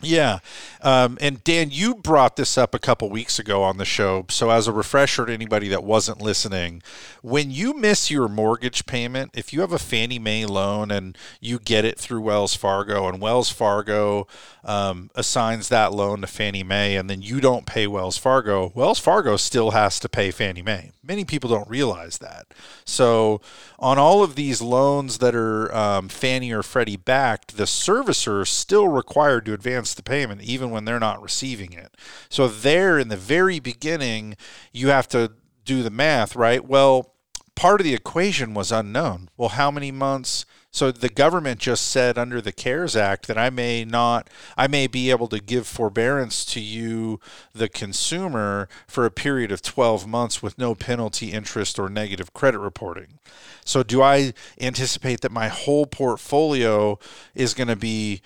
Yeah. 0.01 0.39
Um, 0.81 1.17
and 1.19 1.43
Dan, 1.43 1.69
you 1.71 1.95
brought 1.95 2.35
this 2.35 2.57
up 2.57 2.75
a 2.75 2.79
couple 2.79 3.09
weeks 3.09 3.39
ago 3.39 3.63
on 3.63 3.77
the 3.77 3.85
show. 3.85 4.25
So, 4.29 4.51
as 4.51 4.67
a 4.67 4.71
refresher 4.71 5.25
to 5.25 5.33
anybody 5.33 5.67
that 5.69 5.83
wasn't 5.83 6.21
listening, 6.21 6.83
when 7.21 7.49
you 7.49 7.73
miss 7.73 8.11
your 8.11 8.27
mortgage 8.27 8.85
payment, 8.85 9.31
if 9.33 9.51
you 9.51 9.61
have 9.61 9.73
a 9.73 9.79
Fannie 9.79 10.19
Mae 10.19 10.45
loan 10.45 10.91
and 10.91 11.17
you 11.41 11.57
get 11.57 11.83
it 11.83 11.97
through 11.97 12.21
Wells 12.21 12.55
Fargo, 12.55 13.07
and 13.07 13.19
Wells 13.19 13.49
Fargo 13.49 14.27
um, 14.63 15.09
assigns 15.15 15.69
that 15.69 15.93
loan 15.93 16.21
to 16.21 16.27
Fannie 16.27 16.63
Mae, 16.63 16.95
and 16.95 17.09
then 17.09 17.21
you 17.21 17.41
don't 17.41 17.65
pay 17.65 17.87
Wells 17.87 18.17
Fargo, 18.17 18.71
Wells 18.75 18.99
Fargo 18.99 19.35
still 19.35 19.71
has 19.71 19.99
to 19.99 20.09
pay 20.09 20.29
Fannie 20.29 20.61
Mae. 20.61 20.91
Many 21.03 21.25
people 21.25 21.49
don't 21.49 21.69
realize 21.69 22.19
that. 22.19 22.47
So, 22.85 23.41
on 23.79 23.97
all 23.97 24.23
of 24.23 24.35
these 24.35 24.61
loans 24.61 25.19
that 25.19 25.35
are 25.35 25.73
um, 25.73 26.09
Fannie 26.09 26.51
or 26.51 26.63
Freddie 26.63 26.97
backed, 26.97 27.57
the 27.57 27.63
servicer 27.63 28.41
is 28.41 28.49
still 28.49 28.87
required 28.87 29.45
to 29.45 29.53
advance 29.53 29.86
the 29.93 30.03
payment 30.03 30.41
even 30.41 30.71
when 30.71 30.85
they're 30.85 30.99
not 30.99 31.21
receiving 31.21 31.73
it. 31.73 31.95
So, 32.29 32.47
there 32.47 32.97
in 32.99 33.09
the 33.09 33.17
very 33.17 33.59
beginning, 33.59 34.35
you 34.71 34.89
have 34.89 35.07
to 35.09 35.31
do 35.65 35.83
the 35.83 35.89
math, 35.89 36.35
right? 36.35 36.65
Well, 36.65 37.13
part 37.55 37.81
of 37.81 37.85
the 37.85 37.93
equation 37.93 38.53
was 38.53 38.71
unknown. 38.71 39.29
Well, 39.35 39.49
how 39.49 39.71
many 39.71 39.91
months? 39.91 40.45
So 40.77 40.91
the 40.91 41.09
government 41.09 41.59
just 41.59 41.87
said 41.87 42.19
under 42.19 42.39
the 42.39 42.51
CARES 42.51 42.95
Act 42.95 43.27
that 43.27 43.37
I 43.37 43.49
may 43.49 43.83
not, 43.83 44.29
I 44.55 44.67
may 44.67 44.85
be 44.85 45.09
able 45.09 45.27
to 45.29 45.39
give 45.39 45.65
forbearance 45.65 46.45
to 46.45 46.59
you, 46.59 47.19
the 47.51 47.67
consumer, 47.67 48.69
for 48.85 49.03
a 49.03 49.11
period 49.11 49.51
of 49.51 49.63
12 49.63 50.05
months 50.05 50.43
with 50.43 50.59
no 50.59 50.75
penalty, 50.75 51.31
interest, 51.31 51.79
or 51.79 51.89
negative 51.89 52.31
credit 52.31 52.59
reporting. 52.59 53.17
So 53.65 53.81
do 53.81 54.03
I 54.03 54.33
anticipate 54.61 55.21
that 55.21 55.31
my 55.31 55.47
whole 55.47 55.87
portfolio 55.87 56.99
is 57.33 57.55
going 57.55 57.69
to 57.69 57.75
be 57.75 58.21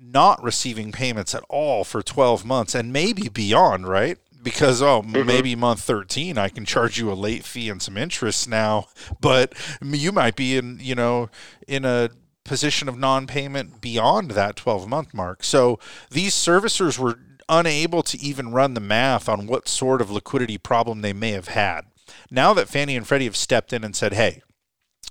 not 0.00 0.42
receiving 0.42 0.92
payments 0.92 1.34
at 1.34 1.44
all 1.48 1.84
for 1.84 2.02
12 2.02 2.44
months 2.44 2.74
and 2.74 2.92
maybe 2.92 3.28
beyond, 3.28 3.86
right? 3.86 4.18
Because 4.42 4.80
oh, 4.80 5.02
mm-hmm. 5.02 5.26
maybe 5.26 5.56
month 5.56 5.80
13 5.80 6.38
I 6.38 6.48
can 6.48 6.64
charge 6.64 6.98
you 6.98 7.10
a 7.10 7.14
late 7.14 7.44
fee 7.44 7.68
and 7.68 7.82
some 7.82 7.96
interest 7.96 8.48
now, 8.48 8.86
but 9.20 9.54
you 9.82 10.12
might 10.12 10.36
be 10.36 10.56
in, 10.56 10.78
you 10.80 10.94
know, 10.94 11.28
in 11.66 11.84
a 11.84 12.10
position 12.44 12.88
of 12.88 12.98
non-payment 12.98 13.80
beyond 13.80 14.30
that 14.32 14.56
12 14.56 14.88
month 14.88 15.12
mark. 15.12 15.42
So 15.44 15.78
these 16.10 16.34
servicers 16.34 16.98
were 16.98 17.18
unable 17.48 18.02
to 18.02 18.18
even 18.18 18.52
run 18.52 18.74
the 18.74 18.80
math 18.80 19.28
on 19.28 19.46
what 19.46 19.68
sort 19.68 20.00
of 20.00 20.10
liquidity 20.10 20.58
problem 20.58 21.00
they 21.00 21.12
may 21.12 21.32
have 21.32 21.48
had. 21.48 21.82
Now 22.30 22.54
that 22.54 22.68
Fannie 22.68 22.96
and 22.96 23.06
Freddie 23.06 23.24
have 23.24 23.36
stepped 23.36 23.72
in 23.72 23.84
and 23.84 23.94
said, 23.94 24.14
"Hey, 24.14 24.42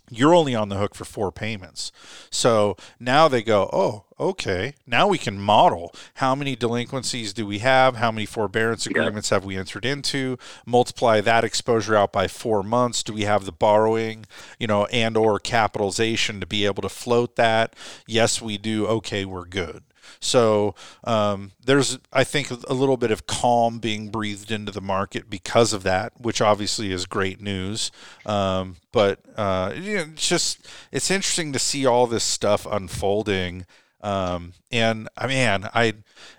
you're 0.09 0.33
only 0.33 0.55
on 0.55 0.69
the 0.69 0.77
hook 0.77 0.95
for 0.95 1.05
four 1.05 1.31
payments. 1.31 1.91
So 2.29 2.77
now 2.99 3.27
they 3.27 3.43
go, 3.43 3.69
oh, 3.73 4.05
okay. 4.19 4.75
Now 4.85 5.07
we 5.07 5.17
can 5.17 5.39
model 5.39 5.93
how 6.15 6.35
many 6.35 6.55
delinquencies 6.55 7.33
do 7.33 7.45
we 7.45 7.59
have? 7.59 7.97
How 7.97 8.11
many 8.11 8.25
forbearance 8.25 8.85
agreements 8.85 9.29
have 9.29 9.45
we 9.45 9.57
entered 9.57 9.85
into? 9.85 10.37
Multiply 10.65 11.21
that 11.21 11.43
exposure 11.43 11.95
out 11.95 12.11
by 12.11 12.27
four 12.27 12.63
months. 12.63 13.03
Do 13.03 13.13
we 13.13 13.23
have 13.23 13.45
the 13.45 13.51
borrowing, 13.51 14.25
you 14.59 14.67
know, 14.67 14.85
and 14.87 15.17
or 15.17 15.39
capitalization 15.39 16.39
to 16.39 16.45
be 16.45 16.65
able 16.65 16.81
to 16.81 16.89
float 16.89 17.35
that? 17.35 17.75
Yes, 18.05 18.41
we 18.41 18.57
do. 18.57 18.87
Okay, 18.87 19.25
we're 19.25 19.45
good. 19.45 19.83
So 20.19 20.75
um, 21.03 21.51
there's, 21.63 21.99
I 22.11 22.23
think, 22.23 22.49
a 22.51 22.73
little 22.73 22.97
bit 22.97 23.11
of 23.11 23.27
calm 23.27 23.79
being 23.79 24.09
breathed 24.09 24.51
into 24.51 24.71
the 24.71 24.81
market 24.81 25.29
because 25.29 25.73
of 25.73 25.83
that, 25.83 26.13
which 26.19 26.41
obviously 26.41 26.91
is 26.91 27.05
great 27.05 27.41
news. 27.41 27.91
Um, 28.25 28.77
but 28.91 29.19
uh, 29.35 29.73
you 29.75 29.95
know, 29.95 30.05
it's 30.13 30.27
just 30.27 30.67
it's 30.91 31.11
interesting 31.11 31.53
to 31.53 31.59
see 31.59 31.85
all 31.85 32.07
this 32.07 32.23
stuff 32.23 32.65
unfolding. 32.69 33.65
Um, 34.01 34.53
and 34.71 35.09
I 35.17 35.27
mean, 35.27 35.69
I 35.73 35.93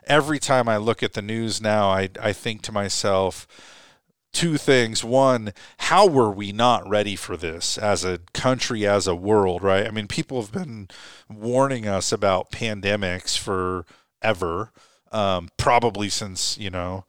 every 0.06 0.38
time 0.38 0.68
I 0.68 0.76
look 0.76 1.02
at 1.02 1.14
the 1.14 1.22
news 1.22 1.61
now, 1.61 1.90
I 1.90 2.09
I 2.20 2.32
think 2.32 2.62
to 2.62 2.72
myself 2.72 3.46
two 4.32 4.56
things. 4.56 5.02
One, 5.02 5.52
how 5.78 6.06
were 6.06 6.30
we 6.30 6.52
not 6.52 6.88
ready 6.88 7.16
for 7.16 7.36
this 7.36 7.78
as 7.78 8.04
a 8.04 8.20
country, 8.34 8.86
as 8.86 9.06
a 9.06 9.14
world, 9.14 9.62
right? 9.62 9.86
I 9.86 9.90
mean, 9.90 10.06
people 10.06 10.40
have 10.40 10.52
been 10.52 10.88
warning 11.28 11.88
us 11.88 12.12
about 12.12 12.52
pandemics 12.52 13.36
forever, 13.36 14.72
um, 15.11 15.48
probably 15.56 16.09
since, 16.09 16.59
you 16.59 16.70
know, 16.70 17.04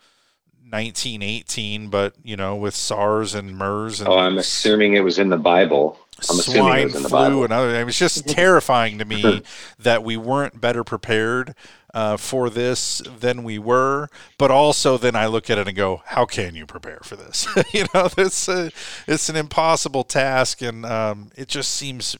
1918, 0.69 1.89
but, 1.89 2.13
you 2.23 2.37
know, 2.37 2.55
with 2.55 2.75
SARS 2.75 3.33
and 3.33 3.57
MERS 3.57 4.01
and 4.01 4.09
Oh, 4.09 4.17
I'm 4.17 4.37
assuming 4.37 4.93
it 4.93 5.03
was 5.03 5.19
in 5.19 5.29
the 5.29 5.37
Bible. 5.37 5.97
I'm 6.29 6.39
assuming 6.39 6.59
it 6.59 6.91
swine 6.91 7.03
was 7.03 7.11
flu 7.11 7.43
and 7.43 7.53
other. 7.53 7.69
I 7.69 7.79
mean, 7.79 7.89
it's 7.89 7.97
just 7.97 8.27
terrifying 8.27 8.97
to 8.97 9.05
me 9.05 9.43
that 9.79 10.03
we 10.03 10.17
weren't 10.17 10.59
better 10.59 10.83
prepared 10.83 11.55
uh, 11.93 12.17
for 12.17 12.49
this 12.49 13.01
than 13.19 13.43
we 13.43 13.57
were. 13.57 14.09
But 14.37 14.51
also, 14.51 14.97
then 14.97 15.15
I 15.15 15.27
look 15.27 15.49
at 15.49 15.57
it 15.57 15.67
and 15.67 15.75
go, 15.75 16.01
"How 16.05 16.25
can 16.25 16.55
you 16.55 16.65
prepare 16.65 16.99
for 17.03 17.15
this? 17.15 17.47
you 17.73 17.85
know, 17.93 18.09
it's 18.17 18.47
a, 18.47 18.71
it's 19.07 19.29
an 19.29 19.35
impossible 19.35 20.03
task, 20.03 20.61
and 20.61 20.85
um, 20.85 21.31
it 21.35 21.47
just 21.47 21.71
seems 21.71 22.17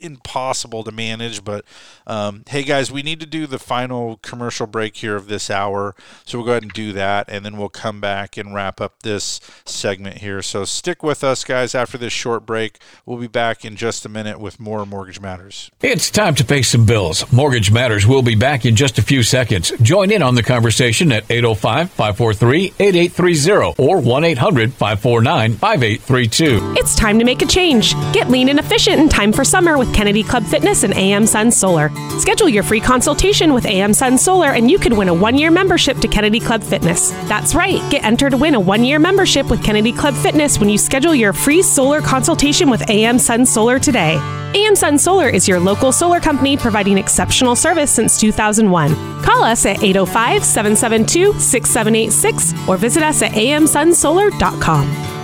impossible 0.00 0.84
to 0.84 0.92
manage. 0.92 1.44
But 1.44 1.64
um, 2.06 2.44
hey, 2.48 2.62
guys, 2.62 2.90
we 2.90 3.02
need 3.02 3.20
to 3.20 3.26
do 3.26 3.46
the 3.46 3.58
final 3.58 4.16
commercial 4.18 4.66
break 4.66 4.96
here 4.96 5.16
of 5.16 5.28
this 5.28 5.50
hour, 5.50 5.94
so 6.24 6.38
we'll 6.38 6.46
go 6.46 6.52
ahead 6.52 6.62
and 6.62 6.72
do 6.72 6.92
that, 6.92 7.28
and 7.28 7.44
then 7.44 7.56
we'll 7.56 7.68
come 7.68 8.00
back 8.00 8.36
and 8.36 8.54
wrap 8.54 8.80
up 8.80 9.02
this 9.02 9.40
segment 9.64 10.18
here. 10.18 10.42
So 10.42 10.64
stick 10.64 11.02
with 11.02 11.22
us, 11.24 11.44
guys. 11.44 11.74
After 11.74 11.98
this 11.98 12.12
short 12.12 12.46
break, 12.46 12.78
we'll 13.04 13.18
be 13.18 13.26
back 13.26 13.64
in 13.64 13.76
just 13.76 14.04
a 14.06 14.08
minute 14.08 14.40
with 14.40 14.60
more 14.60 14.84
Mortgage 14.86 15.20
Matters. 15.20 15.70
It's 15.80 16.10
time 16.10 16.34
to 16.36 16.44
pay 16.44 16.62
some 16.62 16.86
bills. 16.86 17.30
Mortgage 17.32 17.70
Matters 17.70 18.06
will 18.06 18.22
be 18.22 18.34
back 18.34 18.64
in 18.64 18.76
just 18.76 18.98
a 18.98 19.02
few 19.02 19.22
seconds. 19.22 19.72
Join 19.82 20.10
in 20.10 20.22
on 20.22 20.34
the 20.34 20.42
conversation 20.42 21.12
at 21.12 21.24
805 21.30 21.90
543 21.90 22.74
8830 22.78 23.82
or 23.82 24.00
1 24.00 24.24
800 24.24 24.72
549 24.72 25.52
5832. 25.54 26.74
It's 26.76 26.94
time 26.94 27.18
to 27.18 27.24
make 27.24 27.42
a 27.42 27.46
change. 27.46 27.94
Get 28.12 28.28
lean 28.28 28.48
and 28.48 28.58
efficient 28.58 28.98
in 29.00 29.08
time 29.08 29.32
for 29.32 29.44
summer 29.44 29.78
with 29.78 29.87
Kennedy 29.94 30.22
Club 30.22 30.44
Fitness 30.44 30.82
and 30.82 30.94
AM 30.94 31.26
Sun 31.26 31.50
Solar. 31.50 31.90
Schedule 32.18 32.48
your 32.48 32.62
free 32.62 32.80
consultation 32.80 33.52
with 33.52 33.66
AM 33.66 33.92
Sun 33.92 34.18
Solar 34.18 34.48
and 34.48 34.70
you 34.70 34.78
could 34.78 34.92
win 34.92 35.08
a 35.08 35.14
one 35.14 35.36
year 35.36 35.50
membership 35.50 35.98
to 35.98 36.08
Kennedy 36.08 36.40
Club 36.40 36.62
Fitness. 36.62 37.10
That's 37.28 37.54
right, 37.54 37.82
get 37.90 38.04
entered 38.04 38.30
to 38.30 38.36
win 38.36 38.54
a 38.54 38.60
one 38.60 38.84
year 38.84 38.98
membership 38.98 39.50
with 39.50 39.64
Kennedy 39.64 39.92
Club 39.92 40.14
Fitness 40.14 40.58
when 40.58 40.68
you 40.68 40.78
schedule 40.78 41.14
your 41.14 41.32
free 41.32 41.62
solar 41.62 42.00
consultation 42.00 42.70
with 42.70 42.88
AM 42.90 43.18
Sun 43.18 43.46
Solar 43.46 43.78
today. 43.78 44.16
AM 44.54 44.74
Sun 44.74 44.98
Solar 44.98 45.28
is 45.28 45.46
your 45.46 45.60
local 45.60 45.92
solar 45.92 46.20
company 46.20 46.56
providing 46.56 46.96
exceptional 46.96 47.54
service 47.54 47.90
since 47.90 48.18
2001. 48.18 48.94
Call 49.22 49.44
us 49.44 49.66
at 49.66 49.82
805 49.82 50.44
772 50.44 51.38
6786 51.38 52.68
or 52.68 52.76
visit 52.76 53.02
us 53.02 53.22
at 53.22 53.32
amsunsolar.com. 53.32 55.17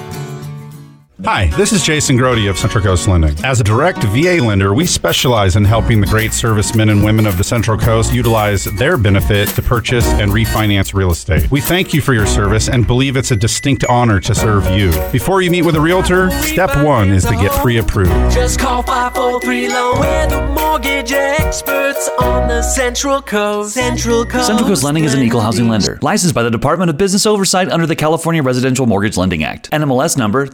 Hi, 1.24 1.46
this 1.56 1.72
is 1.72 1.82
Jason 1.82 2.18
Grody 2.18 2.50
of 2.50 2.58
Central 2.58 2.84
Coast 2.84 3.08
Lending. 3.08 3.34
As 3.46 3.58
a 3.58 3.64
direct 3.64 4.02
VA 4.04 4.42
lender, 4.42 4.74
we 4.74 4.84
specialize 4.84 5.56
in 5.56 5.64
helping 5.64 6.02
the 6.02 6.06
great 6.06 6.34
servicemen 6.34 6.90
and 6.90 7.02
women 7.02 7.26
of 7.26 7.38
the 7.38 7.44
Central 7.44 7.78
Coast 7.78 8.12
utilize 8.12 8.66
their 8.76 8.98
benefit 8.98 9.48
to 9.48 9.62
purchase 9.62 10.04
and 10.04 10.30
refinance 10.30 10.92
real 10.92 11.10
estate. 11.10 11.50
We 11.50 11.62
thank 11.62 11.94
you 11.94 12.02
for 12.02 12.12
your 12.12 12.26
service 12.26 12.68
and 12.68 12.86
believe 12.86 13.16
it's 13.16 13.30
a 13.30 13.36
distinct 13.36 13.84
honor 13.86 14.20
to 14.20 14.34
serve 14.34 14.68
you. 14.68 14.90
Before 15.12 15.40
you 15.40 15.50
meet 15.50 15.62
with 15.62 15.76
a 15.76 15.80
realtor, 15.80 16.30
step 16.42 16.76
one 16.84 17.10
is 17.10 17.24
to 17.24 17.34
get 17.36 17.52
pre 17.52 17.78
approved. 17.78 18.10
Just 18.30 18.58
call 18.58 18.82
543 18.82 19.68
Loan. 19.68 20.00
We're 20.00 20.26
the 20.26 20.46
mortgage 20.48 21.12
experts 21.12 22.10
on 22.20 22.48
the 22.48 22.60
Central 22.60 23.22
Coast. 23.22 23.72
Central 23.72 24.26
Coast. 24.26 24.46
Central 24.46 24.68
Coast 24.68 24.84
Lending 24.84 25.04
is 25.04 25.14
an 25.14 25.22
equal 25.22 25.40
housing 25.40 25.68
lender, 25.70 25.98
licensed 26.02 26.34
by 26.34 26.42
the 26.42 26.50
Department 26.50 26.90
of 26.90 26.98
Business 26.98 27.24
Oversight 27.24 27.70
under 27.70 27.86
the 27.86 27.96
California 27.96 28.42
Residential 28.42 28.84
Mortgage 28.84 29.16
Lending 29.16 29.42
Act. 29.42 29.70
NMLS 29.70 30.18
number 30.18 30.46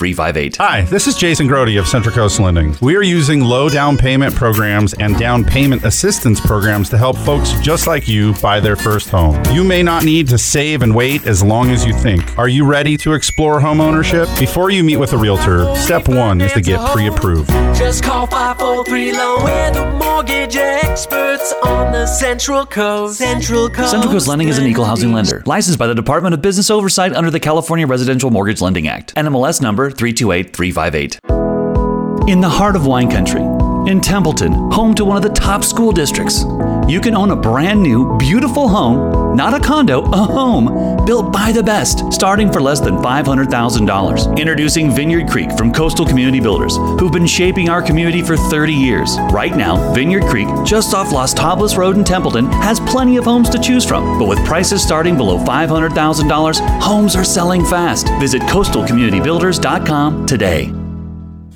328358. 0.00 0.56
Hi, 0.56 0.82
this 0.82 1.06
is 1.06 1.14
Jason 1.14 1.46
Grody 1.46 1.78
of 1.78 1.86
Central 1.86 2.14
Coast 2.14 2.40
Lending. 2.40 2.74
We 2.80 2.96
are 2.96 3.02
using 3.02 3.42
low 3.42 3.68
down 3.68 3.98
payment 3.98 4.34
programs 4.34 4.94
and 4.94 5.18
down 5.18 5.44
payment 5.44 5.84
assistance 5.84 6.40
programs 6.40 6.88
to 6.90 6.98
help 6.98 7.18
folks 7.18 7.52
just 7.60 7.86
like 7.86 8.08
you 8.08 8.32
buy 8.40 8.60
their 8.60 8.76
first 8.76 9.10
home. 9.10 9.42
You 9.52 9.62
may 9.62 9.82
not 9.82 10.04
need 10.04 10.26
to 10.28 10.38
save 10.38 10.82
and 10.82 10.94
wait 10.94 11.26
as 11.26 11.42
long 11.42 11.70
as 11.70 11.84
you 11.84 11.92
think. 11.92 12.38
Are 12.38 12.48
you 12.48 12.64
ready 12.64 12.96
to 12.98 13.12
explore 13.12 13.60
home 13.60 13.80
ownership? 13.80 14.28
Before 14.38 14.70
you 14.70 14.82
meet 14.82 14.96
with 14.96 15.12
a 15.12 15.18
realtor, 15.18 15.74
step 15.76 16.08
one 16.08 16.40
is 16.40 16.52
to 16.52 16.62
get 16.62 16.80
pre 16.92 17.08
approved. 17.08 17.50
Just 17.76 18.02
call 18.02 18.26
543 18.26 19.12
Loan. 19.12 19.44
We're 19.44 19.70
the 19.72 19.90
mortgage 19.98 20.56
experts 20.56 21.52
on 21.64 21.92
the 21.92 22.06
Central 22.06 22.64
Coast. 22.64 23.18
Central 23.18 23.68
Coast. 23.68 23.90
Central 23.90 24.12
Coast 24.12 24.28
Lending 24.28 24.48
is 24.48 24.58
an 24.58 24.66
equal 24.66 24.84
housing 24.84 25.12
lender, 25.12 25.42
licensed 25.46 25.78
by 25.78 25.86
the 25.86 25.94
Department 25.94 26.34
of 26.34 26.40
Business 26.40 26.70
Oversight 26.70 27.12
under 27.12 27.30
the 27.30 27.40
California 27.40 27.86
Residential 27.86 28.30
Mortgage 28.30 28.60
Lending 28.60 28.88
Act. 28.88 29.14
NMLS 29.14 29.60
number 29.60 29.89
328358. 29.94 32.28
In 32.28 32.40
the 32.40 32.48
heart 32.48 32.76
of 32.76 32.86
wine 32.86 33.10
country, 33.10 33.40
in 33.86 34.00
Templeton, 34.00 34.52
home 34.70 34.94
to 34.94 35.04
one 35.04 35.16
of 35.16 35.22
the 35.22 35.30
top 35.30 35.64
school 35.64 35.92
districts, 35.92 36.44
you 36.88 37.00
can 37.00 37.14
own 37.14 37.30
a 37.30 37.36
brand 37.36 37.82
new, 37.82 38.16
beautiful 38.18 38.68
home, 38.68 39.36
not 39.36 39.54
a 39.54 39.60
condo, 39.60 40.02
a 40.02 40.16
home, 40.16 41.04
built 41.04 41.32
by 41.32 41.52
the 41.52 41.62
best, 41.62 42.12
starting 42.12 42.52
for 42.52 42.60
less 42.60 42.80
than 42.80 42.96
$500,000. 42.96 44.38
Introducing 44.38 44.90
Vineyard 44.90 45.28
Creek 45.28 45.52
from 45.56 45.72
Coastal 45.72 46.04
Community 46.04 46.40
Builders, 46.40 46.76
who've 46.76 47.12
been 47.12 47.26
shaping 47.26 47.68
our 47.68 47.80
community 47.82 48.22
for 48.22 48.36
30 48.36 48.72
years. 48.72 49.16
Right 49.30 49.54
now, 49.54 49.92
Vineyard 49.92 50.24
Creek, 50.24 50.48
just 50.64 50.94
off 50.94 51.12
Las 51.12 51.32
Tablas 51.32 51.76
Road 51.76 51.96
in 51.96 52.04
Templeton, 52.04 52.46
has 52.46 52.80
plenty 52.80 53.16
of 53.16 53.24
homes 53.24 53.50
to 53.50 53.58
choose 53.58 53.84
from. 53.86 54.18
But 54.18 54.28
with 54.28 54.44
prices 54.44 54.82
starting 54.82 55.16
below 55.16 55.38
$500,000, 55.38 56.80
homes 56.80 57.14
are 57.14 57.24
selling 57.24 57.64
fast. 57.64 58.08
Visit 58.18 58.42
coastalcommunitybuilders.com 58.42 60.26
today. 60.26 60.79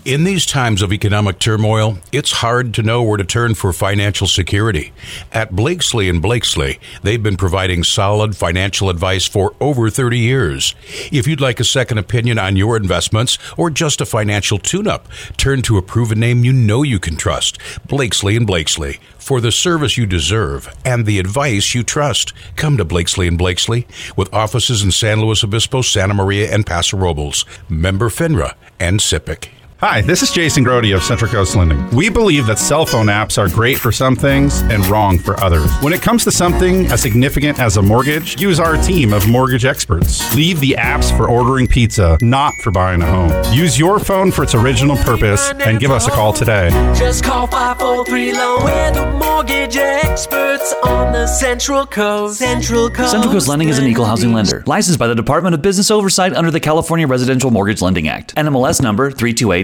In 0.04 0.24
these 0.24 0.44
times 0.44 0.82
of 0.82 0.92
economic 0.92 1.38
turmoil, 1.38 1.96
it's 2.12 2.30
hard 2.30 2.74
to 2.74 2.82
know 2.82 3.02
where 3.02 3.16
to 3.16 3.24
turn 3.24 3.54
for 3.54 3.72
financial 3.72 4.26
security. 4.26 4.92
At 5.32 5.56
Blakeslee 5.56 6.10
and 6.10 6.20
Blakeslee, 6.20 6.78
they've 7.02 7.22
been 7.22 7.38
providing 7.38 7.84
solid 7.84 8.36
financial 8.36 8.90
advice 8.90 9.26
for 9.26 9.54
over 9.60 9.88
30 9.88 10.18
years. 10.18 10.74
If 11.10 11.26
you'd 11.26 11.40
like 11.40 11.58
a 11.58 11.64
second 11.64 11.96
opinion 11.96 12.38
on 12.38 12.54
your 12.54 12.76
investments 12.76 13.38
or 13.56 13.70
just 13.70 14.02
a 14.02 14.04
financial 14.04 14.58
tune-up, 14.58 15.08
turn 15.38 15.62
to 15.62 15.78
a 15.78 15.82
proven 15.82 16.20
name 16.20 16.44
you 16.44 16.52
know 16.52 16.82
you 16.82 16.98
can 16.98 17.16
trust. 17.16 17.56
Blakeslee 17.88 18.36
and 18.36 18.46
Blakeslee. 18.46 18.98
For 19.16 19.40
the 19.40 19.50
service 19.50 19.96
you 19.96 20.04
deserve 20.04 20.68
and 20.84 21.06
the 21.06 21.18
advice 21.18 21.74
you 21.74 21.82
trust, 21.82 22.34
come 22.56 22.76
to 22.76 22.84
Blakeslee 22.84 23.26
and 23.26 23.38
Blakeslee 23.38 23.86
with 24.18 24.34
offices 24.34 24.82
in 24.82 24.90
San 24.90 25.22
Luis 25.22 25.42
Obispo, 25.42 25.80
Santa 25.80 26.12
Maria, 26.12 26.52
and 26.52 26.66
Paso 26.66 26.98
Robles. 26.98 27.46
Member 27.70 28.10
FINRA 28.10 28.54
and 28.78 29.00
SIPC. 29.00 29.48
Hi, 29.80 30.00
this 30.02 30.22
is 30.22 30.30
Jason 30.30 30.64
Grody 30.64 30.94
of 30.94 31.02
Central 31.02 31.28
Coast 31.30 31.56
Lending. 31.56 31.90
We 31.90 32.08
believe 32.08 32.46
that 32.46 32.60
cell 32.60 32.86
phone 32.86 33.06
apps 33.06 33.36
are 33.36 33.48
great 33.52 33.76
for 33.76 33.90
some 33.90 34.14
things 34.14 34.62
and 34.62 34.86
wrong 34.86 35.18
for 35.18 35.38
others. 35.42 35.68
When 35.82 35.92
it 35.92 36.00
comes 36.00 36.22
to 36.24 36.30
something 36.30 36.86
as 36.86 37.02
significant 37.02 37.58
as 37.58 37.76
a 37.76 37.82
mortgage, 37.82 38.40
use 38.40 38.60
our 38.60 38.76
team 38.76 39.12
of 39.12 39.28
mortgage 39.28 39.64
experts. 39.64 40.34
Leave 40.34 40.60
the 40.60 40.76
apps 40.78 41.14
for 41.16 41.28
ordering 41.28 41.66
pizza, 41.66 42.16
not 42.22 42.54
for 42.62 42.70
buying 42.70 43.02
a 43.02 43.06
home. 43.06 43.52
Use 43.52 43.76
your 43.76 43.98
phone 43.98 44.30
for 44.30 44.44
its 44.44 44.54
original 44.54 44.96
purpose 44.98 45.50
and 45.50 45.80
give 45.80 45.90
us 45.90 46.06
a 46.06 46.10
call 46.12 46.32
today. 46.32 46.70
Just 46.96 47.24
call 47.24 47.48
543 47.48 48.32
Loan. 48.32 48.64
We're 48.64 48.92
the 48.92 49.10
mortgage 49.18 49.76
experts 49.76 50.72
on 50.84 51.12
the 51.12 51.26
Central 51.26 51.84
Coast. 51.84 52.38
Central 52.38 52.88
Coast. 52.88 53.10
Central 53.10 53.32
Coast 53.32 53.48
Lending 53.48 53.68
is 53.68 53.78
an 53.78 53.86
equal 53.86 54.06
housing 54.06 54.32
lender, 54.32 54.62
licensed 54.66 55.00
by 55.00 55.08
the 55.08 55.14
Department 55.16 55.52
of 55.54 55.60
Business 55.60 55.90
Oversight 55.90 56.32
under 56.32 56.52
the 56.52 56.60
California 56.60 57.06
Residential 57.06 57.50
Mortgage 57.50 57.82
Lending 57.82 58.08
Act. 58.08 58.34
NMLS 58.36 58.80
number 58.80 59.10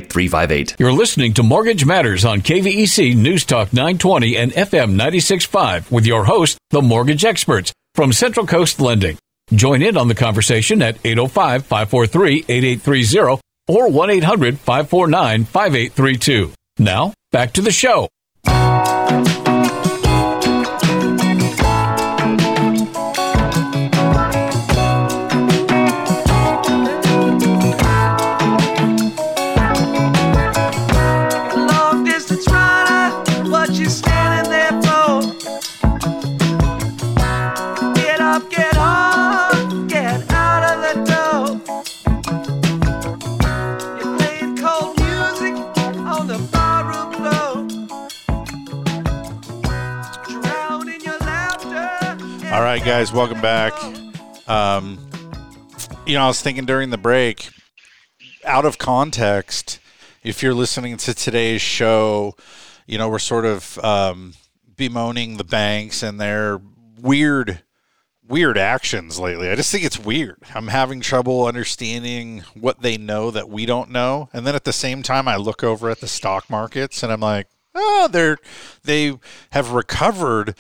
328358. 0.09 0.77
You're 0.79 0.93
listening 0.93 1.35
to 1.35 1.43
Mortgage 1.43 1.85
Matters 1.85 2.25
on 2.25 2.41
KVEC 2.41 3.17
News 3.17 3.45
Talk 3.45 3.73
920 3.73 4.37
and 4.37 4.53
FM 4.53 4.91
965 4.91 5.91
with 5.93 6.07
your 6.07 6.25
host, 6.25 6.59
the 6.71 6.83
mortgage 6.83 7.25
experts 7.25 7.73
from 7.95 8.13
Central 8.13 8.47
Coast 8.47 8.81
Lending. 8.81 9.19
Join 9.53 9.83
in 9.83 9.97
on 9.97 10.09
the 10.09 10.15
conversation 10.15 10.81
at 10.83 10.99
805 11.05 11.67
543 11.67 12.45
8830 12.49 13.41
or 13.69 13.89
1 13.89 14.11
800 14.11 14.59
549 14.59 15.45
5832. 15.45 16.53
Now, 16.79 17.13
back 17.33 17.53
to 17.55 17.61
the 17.61 17.73
show. 17.73 18.09
Right, 52.71 52.85
guys, 52.85 53.13
welcome 53.13 53.41
back. 53.41 53.73
Um, 54.47 54.97
you 56.07 56.15
know, 56.15 56.23
I 56.23 56.29
was 56.29 56.41
thinking 56.41 56.67
during 56.67 56.91
the 56.91 56.99
break, 56.99 57.49
out 58.45 58.65
of 58.65 58.79
context, 58.79 59.81
if 60.23 60.41
you're 60.41 60.55
listening 60.55 60.97
to 60.99 61.13
today's 61.13 61.61
show, 61.61 62.37
you 62.87 62.97
know, 62.97 63.09
we're 63.09 63.19
sort 63.19 63.45
of 63.45 63.77
um, 63.79 64.35
bemoaning 64.77 65.37
the 65.37 65.43
banks 65.43 66.05
and 66.05 66.21
their 66.21 66.61
weird, 67.01 67.61
weird 68.29 68.57
actions 68.57 69.19
lately. 69.19 69.49
I 69.49 69.57
just 69.57 69.73
think 69.73 69.83
it's 69.83 69.99
weird. 69.99 70.39
I'm 70.55 70.69
having 70.69 71.01
trouble 71.01 71.47
understanding 71.47 72.45
what 72.55 72.83
they 72.83 72.97
know 72.97 73.33
that 73.33 73.49
we 73.49 73.67
don't 73.67 73.91
know. 73.91 74.29
And 74.33 74.47
then 74.47 74.55
at 74.55 74.63
the 74.63 74.73
same 74.73 75.03
time, 75.03 75.27
I 75.27 75.35
look 75.35 75.65
over 75.65 75.91
at 75.91 75.99
the 75.99 76.07
stock 76.07 76.49
markets 76.49 77.03
and 77.03 77.13
I'm 77.13 77.19
like, 77.19 77.49
oh, 77.75 78.09
they're, 78.13 78.39
they 78.85 79.19
have 79.51 79.73
recovered 79.73 80.55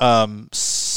um, 0.00 0.48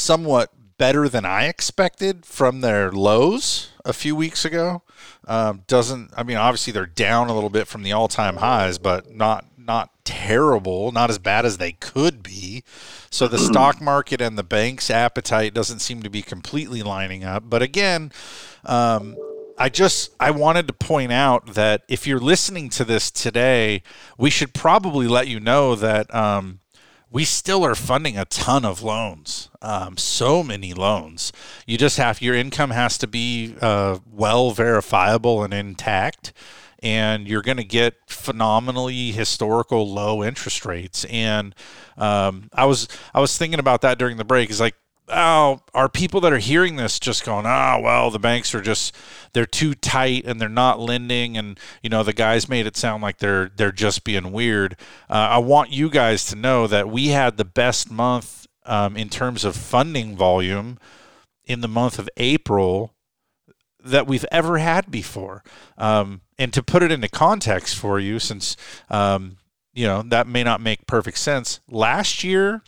somewhat 0.02 0.52
better 0.78 1.08
than 1.08 1.24
I 1.24 1.46
expected 1.46 2.26
from 2.26 2.60
their 2.60 2.90
lows 2.90 3.70
a 3.84 3.92
few 3.92 4.16
weeks 4.16 4.44
ago. 4.44 4.82
Um, 5.26 5.62
doesn't 5.66 6.10
I 6.16 6.22
mean 6.24 6.36
obviously 6.36 6.72
they're 6.72 6.86
down 6.86 7.28
a 7.28 7.34
little 7.34 7.50
bit 7.50 7.68
from 7.68 7.82
the 7.82 7.92
all-time 7.92 8.36
highs, 8.36 8.78
but 8.78 9.14
not 9.14 9.46
not 9.56 9.90
terrible, 10.04 10.90
not 10.90 11.08
as 11.08 11.18
bad 11.18 11.46
as 11.46 11.58
they 11.58 11.72
could 11.72 12.22
be. 12.22 12.64
So 13.10 13.28
the 13.28 13.38
stock 13.50 13.80
market 13.80 14.20
and 14.20 14.36
the 14.36 14.42
bank's 14.42 14.90
appetite 14.90 15.54
doesn't 15.54 15.78
seem 15.78 16.02
to 16.02 16.10
be 16.10 16.22
completely 16.22 16.82
lining 16.82 17.22
up. 17.22 17.44
But 17.46 17.62
again, 17.62 18.12
um, 18.64 19.16
I 19.58 19.68
just 19.68 20.10
I 20.18 20.32
wanted 20.32 20.66
to 20.66 20.72
point 20.72 21.12
out 21.12 21.54
that 21.54 21.82
if 21.88 22.06
you're 22.06 22.18
listening 22.18 22.68
to 22.70 22.84
this 22.84 23.10
today, 23.10 23.82
we 24.18 24.30
should 24.30 24.54
probably 24.54 25.06
let 25.06 25.28
you 25.28 25.38
know 25.38 25.76
that 25.76 26.12
um, 26.14 26.58
we 27.12 27.26
still 27.26 27.62
are 27.64 27.74
funding 27.74 28.16
a 28.16 28.24
ton 28.24 28.64
of 28.64 28.82
loans. 28.82 29.50
Um, 29.60 29.98
so 29.98 30.42
many 30.42 30.72
loans. 30.72 31.30
You 31.66 31.76
just 31.76 31.98
have 31.98 32.22
your 32.22 32.34
income 32.34 32.70
has 32.70 32.96
to 32.98 33.06
be 33.06 33.54
uh, 33.60 33.98
well 34.10 34.52
verifiable 34.52 35.44
and 35.44 35.52
intact, 35.52 36.32
and 36.82 37.28
you're 37.28 37.42
going 37.42 37.58
to 37.58 37.64
get 37.64 37.96
phenomenally 38.06 39.12
historical 39.12 39.92
low 39.92 40.24
interest 40.24 40.64
rates. 40.64 41.04
And 41.04 41.54
um, 41.98 42.48
I 42.54 42.64
was 42.64 42.88
I 43.12 43.20
was 43.20 43.36
thinking 43.36 43.60
about 43.60 43.82
that 43.82 43.98
during 43.98 44.16
the 44.16 44.24
break. 44.24 44.48
Is 44.48 44.58
like 44.58 44.74
oh, 45.12 45.60
are 45.74 45.88
people 45.88 46.20
that 46.22 46.32
are 46.32 46.38
hearing 46.38 46.76
this 46.76 46.98
just 46.98 47.24
going, 47.24 47.46
oh, 47.46 47.80
well, 47.82 48.10
the 48.10 48.18
banks 48.18 48.54
are 48.54 48.60
just 48.60 48.94
they're 49.32 49.46
too 49.46 49.74
tight 49.74 50.24
and 50.26 50.40
they're 50.40 50.48
not 50.48 50.80
lending, 50.80 51.36
and 51.36 51.58
you 51.82 51.90
know 51.90 52.02
the 52.02 52.12
guys 52.12 52.48
made 52.48 52.66
it 52.66 52.76
sound 52.76 53.02
like 53.02 53.18
they're 53.18 53.50
they're 53.54 53.72
just 53.72 54.04
being 54.04 54.32
weird. 54.32 54.76
Uh, 55.08 55.28
I 55.30 55.38
want 55.38 55.70
you 55.70 55.90
guys 55.90 56.26
to 56.26 56.36
know 56.36 56.66
that 56.66 56.88
we 56.88 57.08
had 57.08 57.36
the 57.36 57.44
best 57.44 57.90
month 57.90 58.46
um, 58.64 58.96
in 58.96 59.08
terms 59.08 59.44
of 59.44 59.56
funding 59.56 60.16
volume 60.16 60.78
in 61.44 61.60
the 61.60 61.68
month 61.68 61.98
of 61.98 62.08
April 62.16 62.94
that 63.84 64.06
we've 64.06 64.26
ever 64.30 64.58
had 64.58 64.90
before. 64.90 65.42
Um, 65.76 66.22
and 66.38 66.52
to 66.52 66.62
put 66.62 66.82
it 66.82 66.92
into 66.92 67.08
context 67.08 67.76
for 67.76 67.98
you, 67.98 68.18
since 68.18 68.56
um, 68.90 69.36
you 69.74 69.86
know 69.86 70.02
that 70.02 70.26
may 70.26 70.42
not 70.42 70.60
make 70.60 70.86
perfect 70.86 71.18
sense, 71.18 71.60
last 71.68 72.24
year 72.24 72.62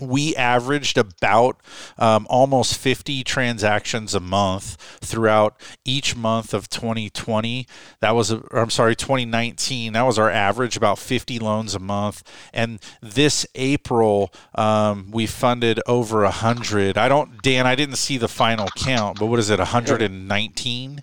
we 0.00 0.34
averaged 0.36 0.98
about 0.98 1.60
um, 1.98 2.26
almost 2.28 2.78
50 2.78 3.24
transactions 3.24 4.14
a 4.14 4.20
month 4.20 4.76
throughout 5.00 5.60
each 5.84 6.16
month 6.16 6.52
of 6.52 6.68
2020 6.68 7.66
that 8.00 8.14
was 8.14 8.30
a, 8.30 8.42
i'm 8.52 8.70
sorry 8.70 8.94
2019 8.94 9.92
that 9.92 10.02
was 10.02 10.18
our 10.18 10.30
average 10.30 10.76
about 10.76 10.98
50 10.98 11.38
loans 11.38 11.74
a 11.74 11.78
month. 11.78 12.22
And 12.52 12.80
this 13.00 13.46
april 13.54 14.32
um, 14.54 15.10
we 15.10 15.26
funded 15.26 15.80
over 15.86 16.22
100 16.22 16.98
i 16.98 17.08
don't 17.08 17.42
dan 17.42 17.66
i 17.66 17.74
didn't 17.74 17.96
see 17.96 18.18
the 18.18 18.28
final 18.28 18.68
count 18.76 19.18
but 19.18 19.26
what 19.26 19.38
is 19.38 19.50
it 19.50 19.58
119 19.58 21.02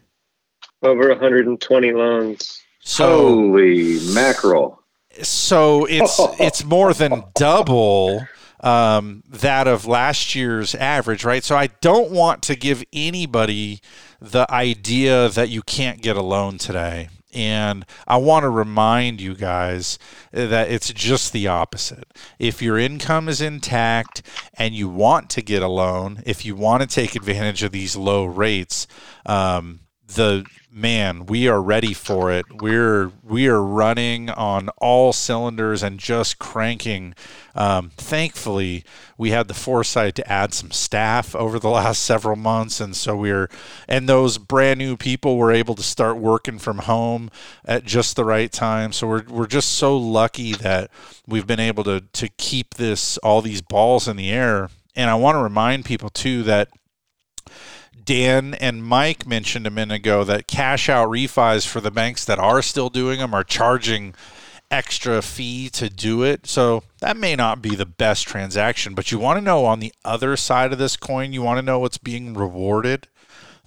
over 0.83 1.09
120 1.09 1.93
loans. 1.93 2.61
So 2.81 3.27
holy 3.27 3.99
mackerel. 4.13 4.79
So 5.21 5.85
it's 5.85 6.19
it's 6.39 6.63
more 6.63 6.93
than 6.93 7.23
double 7.35 8.27
um, 8.63 9.23
that 9.29 9.67
of 9.67 9.85
last 9.85 10.33
year's 10.33 10.73
average, 10.73 11.23
right? 11.23 11.43
So 11.43 11.55
I 11.55 11.67
don't 11.67 12.09
want 12.09 12.41
to 12.43 12.55
give 12.55 12.83
anybody 12.93 13.81
the 14.19 14.49
idea 14.49 15.29
that 15.29 15.49
you 15.49 15.61
can't 15.61 16.01
get 16.01 16.15
a 16.15 16.21
loan 16.21 16.57
today. 16.57 17.09
And 17.33 17.85
I 18.07 18.17
want 18.17 18.43
to 18.43 18.49
remind 18.49 19.19
you 19.19 19.33
guys 19.33 19.97
that 20.31 20.71
it's 20.71 20.93
just 20.93 21.33
the 21.33 21.47
opposite. 21.47 22.05
If 22.39 22.61
your 22.61 22.77
income 22.77 23.27
is 23.27 23.41
intact 23.41 24.21
and 24.53 24.73
you 24.73 24.87
want 24.87 25.29
to 25.31 25.41
get 25.41 25.63
a 25.63 25.67
loan, 25.67 26.21
if 26.25 26.45
you 26.45 26.55
want 26.55 26.81
to 26.81 26.87
take 26.87 27.15
advantage 27.15 27.63
of 27.63 27.71
these 27.71 27.95
low 27.95 28.23
rates, 28.25 28.87
um, 29.25 29.81
the 30.05 30.45
man, 30.73 31.27
we 31.27 31.47
are 31.47 31.61
ready 31.61 31.93
for 31.93 32.31
it. 32.31 32.45
We're 32.61 33.11
we 33.21 33.47
are 33.47 33.61
running 33.61 34.29
on 34.31 34.69
all 34.77 35.13
cylinders 35.13 35.83
and 35.83 35.99
just 35.99 36.39
cranking. 36.39 37.13
Um, 37.55 37.91
thankfully, 37.95 38.83
we 39.17 39.29
had 39.29 39.47
the 39.47 39.53
foresight 39.53 40.15
to 40.15 40.31
add 40.31 40.53
some 40.53 40.71
staff 40.71 41.35
over 41.35 41.59
the 41.59 41.69
last 41.69 42.01
several 42.01 42.35
months, 42.35 42.81
and 42.81 42.95
so 42.95 43.15
we're 43.15 43.49
and 43.87 44.09
those 44.09 44.37
brand 44.37 44.79
new 44.79 44.97
people 44.97 45.37
were 45.37 45.51
able 45.51 45.75
to 45.75 45.83
start 45.83 46.17
working 46.17 46.57
from 46.57 46.79
home 46.79 47.29
at 47.63 47.85
just 47.85 48.15
the 48.15 48.25
right 48.25 48.51
time. 48.51 48.91
So 48.91 49.07
we're 49.07 49.23
we're 49.29 49.47
just 49.47 49.73
so 49.73 49.95
lucky 49.95 50.53
that 50.53 50.89
we've 51.27 51.47
been 51.47 51.59
able 51.59 51.83
to 51.83 52.01
to 52.01 52.29
keep 52.37 52.75
this 52.75 53.17
all 53.19 53.41
these 53.41 53.61
balls 53.61 54.07
in 54.07 54.17
the 54.17 54.31
air. 54.31 54.69
And 54.95 55.09
I 55.09 55.15
want 55.15 55.35
to 55.35 55.41
remind 55.41 55.85
people 55.85 56.09
too 56.09 56.43
that 56.43 56.69
Dan 58.03 58.53
and 58.55 58.83
Mike 58.83 59.25
mentioned 59.25 59.67
a 59.67 59.71
minute 59.71 59.95
ago 59.95 60.23
that 60.23 60.47
cash 60.47 60.89
out 60.89 61.09
refis 61.09 61.67
for 61.67 61.81
the 61.81 61.91
banks 61.91 62.25
that 62.25 62.39
are 62.39 62.61
still 62.61 62.89
doing 62.89 63.19
them 63.19 63.33
are 63.33 63.43
charging 63.43 64.13
extra 64.69 65.21
fee 65.21 65.69
to 65.69 65.89
do 65.89 66.23
it. 66.23 66.47
So 66.47 66.83
that 66.99 67.15
may 67.15 67.35
not 67.35 67.61
be 67.61 67.75
the 67.75 67.85
best 67.85 68.27
transaction, 68.27 68.95
but 68.95 69.11
you 69.11 69.19
want 69.19 69.37
to 69.37 69.45
know 69.45 69.65
on 69.65 69.79
the 69.79 69.93
other 70.03 70.35
side 70.35 70.73
of 70.73 70.79
this 70.79 70.97
coin, 70.97 71.31
you 71.31 71.41
want 71.41 71.59
to 71.59 71.65
know 71.65 71.79
what's 71.79 71.99
being 71.99 72.33
rewarded. 72.33 73.07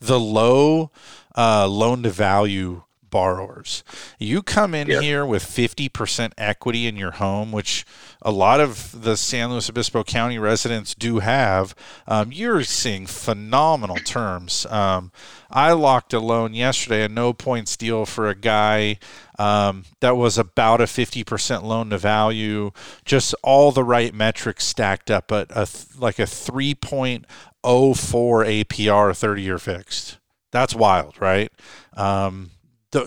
The 0.01 0.21
low 0.21 0.91
uh, 1.37 1.69
loan 1.69 2.03
to 2.03 2.11
value 2.11 2.83
borrowers. 3.11 3.85
You 4.19 4.43
come 4.43 4.75
in 4.75 4.89
yep. 4.89 5.03
here 5.03 5.25
with 5.25 5.45
50% 5.45 6.33
equity 6.37 6.87
in 6.87 6.97
your 6.97 7.13
home, 7.13 7.53
which 7.53 7.85
a 8.23 8.31
lot 8.31 8.61
of 8.61 9.03
the 9.03 9.17
San 9.17 9.51
Luis 9.51 9.69
Obispo 9.69 10.05
County 10.05 10.39
residents 10.39 10.95
do 10.95 11.21
have. 11.21 11.75
Um, 12.07 12.33
you're 12.33 12.65
seeing 12.65 13.07
phenomenal 13.07 13.97
terms. 13.97 14.67
Um, 14.67 15.13
I 15.51 15.73
locked 15.73 16.13
a 16.13 16.21
loan 16.21 16.55
yesterday, 16.55 17.05
a 17.05 17.09
no 17.09 17.33
points 17.33 17.77
deal 17.77 18.05
for 18.07 18.29
a 18.29 18.35
guy 18.35 18.99
um, 19.39 19.85
that 20.01 20.17
was 20.17 20.39
about 20.39 20.81
a 20.81 20.85
50% 20.85 21.63
loan 21.63 21.91
to 21.91 21.99
value, 21.99 22.71
just 23.05 23.35
all 23.43 23.73
the 23.73 23.85
right 23.85 24.15
metrics 24.15 24.65
stacked 24.65 25.11
up, 25.11 25.29
but 25.29 25.51
a 25.51 25.69
like 25.99 26.19
a 26.19 26.23
3.04 26.23 27.25
APR 27.65 29.17
30 29.17 29.43
year 29.43 29.59
fixed. 29.59 30.19
That's 30.53 30.75
wild, 30.75 31.21
right? 31.21 31.53
Um, 31.95 32.51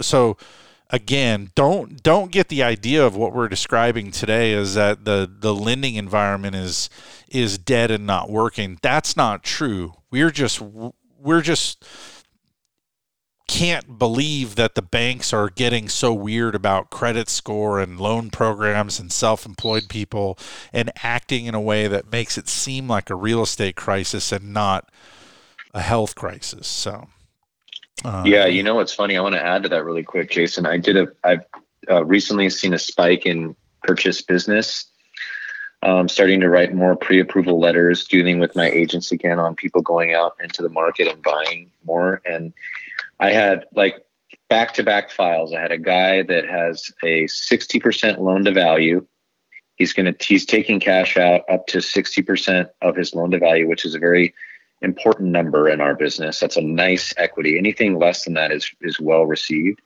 so 0.02 0.38
again, 0.90 1.52
don't 1.56 2.02
don't 2.02 2.32
get 2.32 2.50
the 2.50 2.64
idea 2.64 3.06
of 3.06 3.16
what 3.16 3.34
we're 3.34 3.48
describing 3.48 4.12
today 4.12 4.54
is 4.54 4.74
that 4.76 5.06
the 5.06 5.30
the 5.40 5.54
lending 5.54 5.96
environment 5.96 6.56
is 6.56 6.90
is 7.30 7.58
dead 7.58 7.92
and 7.92 8.06
not 8.06 8.30
working. 8.30 8.80
That's 8.82 9.16
not 9.16 9.44
true. 9.44 9.94
We're 10.12 10.32
just 10.32 10.62
we're 10.62 11.42
just 11.42 11.84
can't 13.48 13.98
believe 13.98 14.54
that 14.56 14.76
the 14.76 14.82
banks 14.82 15.34
are 15.34 15.50
getting 15.50 15.90
so 15.90 16.14
weird 16.14 16.54
about 16.54 16.92
credit 16.92 17.28
score 17.28 17.80
and 17.80 18.00
loan 18.00 18.30
programs 18.30 19.00
and 19.00 19.12
self-employed 19.12 19.90
people 19.90 20.38
and 20.72 20.92
acting 21.02 21.48
in 21.48 21.56
a 21.56 21.60
way 21.60 21.88
that 21.88 22.12
makes 22.12 22.38
it 22.38 22.48
seem 22.48 22.88
like 22.88 23.10
a 23.10 23.16
real 23.16 23.42
estate 23.42 23.76
crisis 23.76 24.32
and 24.32 24.54
not 24.54 24.92
a 25.74 25.82
health 25.82 26.14
crisis. 26.14 26.68
So 26.68 27.08
uh, 28.06 28.24
yeah, 28.26 28.46
you 28.46 28.64
know 28.64 28.76
what's 28.76 28.94
funny? 28.94 29.18
I 29.18 29.22
want 29.22 29.36
to 29.36 29.44
add 29.44 29.64
to 29.64 29.70
that 29.70 29.84
really 29.84 30.04
quick, 30.04 30.30
Jason. 30.32 30.66
I 30.66 30.78
did 30.78 30.98
a. 30.98 31.08
I've 31.24 31.46
uh, 31.90 32.06
recently 32.06 32.50
seen 32.50 32.74
a 32.74 32.80
spike 32.80 33.26
in 33.26 33.56
purchase 33.84 34.22
business. 34.22 34.86
Um, 35.82 36.10
starting 36.10 36.42
to 36.42 36.50
write 36.50 36.74
more 36.74 36.96
pre-approval 36.98 37.58
letters, 37.58 38.04
dealing 38.04 38.40
with 38.40 38.54
my 38.54 38.70
agents 38.70 39.14
again 39.14 39.40
on 39.40 39.56
people 39.56 39.82
going 39.82 40.14
out 40.14 40.36
into 40.44 40.62
the 40.62 40.68
market 40.68 41.08
and 41.08 41.24
buying 41.24 41.72
more. 41.86 42.22
And 42.26 42.54
I 43.22 43.32
had 43.32 43.66
like 43.74 44.06
back-to-back 44.50 45.10
files. 45.10 45.54
I 45.54 45.62
had 45.62 45.72
a 45.72 45.78
guy 45.78 46.24
that 46.24 46.50
has 46.50 46.92
a 47.02 47.26
60% 47.26 48.20
loan 48.20 48.44
to 48.44 48.52
value. 48.52 49.06
He's 49.76 49.94
gonna 49.94 50.14
he's 50.20 50.46
taking 50.46 50.82
cash 50.82 51.16
out 51.16 51.42
up 51.50 51.68
to 51.68 51.78
60% 51.78 52.70
of 52.82 52.98
his 52.98 53.16
loan 53.16 53.32
to 53.32 53.40
value, 53.40 53.70
which 53.70 53.86
is 53.86 53.96
a 53.96 54.00
very 54.00 54.34
important 54.82 55.30
number 55.30 55.70
in 55.70 55.82
our 55.82 55.96
business. 55.96 56.40
That's 56.40 56.58
a 56.58 56.62
nice 56.62 57.14
equity. 57.18 57.58
Anything 57.58 58.00
less 58.00 58.24
than 58.24 58.34
that 58.36 58.52
is 58.52 58.70
is 58.82 59.00
well 59.00 59.26
received. 59.26 59.82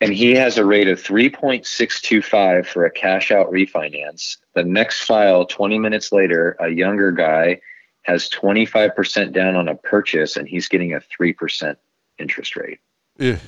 And 0.00 0.12
he 0.12 0.34
has 0.36 0.58
a 0.58 0.64
rate 0.64 0.86
of 0.88 1.02
3.625 1.02 2.66
for 2.66 2.84
a 2.84 2.90
cash 2.90 3.32
out 3.32 3.50
refinance. 3.50 4.36
The 4.54 4.62
next 4.62 5.02
file, 5.04 5.44
20 5.44 5.78
minutes 5.78 6.12
later, 6.12 6.56
a 6.60 6.68
younger 6.68 7.10
guy 7.10 7.60
has 8.02 8.28
25% 8.28 9.32
down 9.32 9.56
on 9.56 9.68
a 9.68 9.74
purchase 9.74 10.36
and 10.36 10.48
he's 10.48 10.68
getting 10.68 10.94
a 10.94 11.00
3% 11.00 11.76
interest 12.18 12.56
rate. 12.56 12.78
Yeah. 13.18 13.38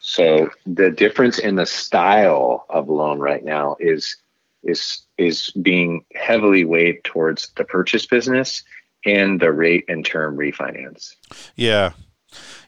So 0.00 0.50
the 0.66 0.90
difference 0.90 1.38
in 1.38 1.54
the 1.54 1.66
style 1.66 2.66
of 2.68 2.88
loan 2.88 3.20
right 3.20 3.44
now 3.44 3.76
is 3.78 4.16
is 4.64 5.02
is 5.18 5.50
being 5.50 6.04
heavily 6.14 6.64
weighed 6.64 7.02
towards 7.04 7.50
the 7.56 7.64
purchase 7.64 8.06
business 8.06 8.62
and 9.04 9.40
the 9.40 9.52
rate 9.52 9.84
and 9.88 10.04
term 10.04 10.36
refinance. 10.36 11.16
Yeah. 11.56 11.92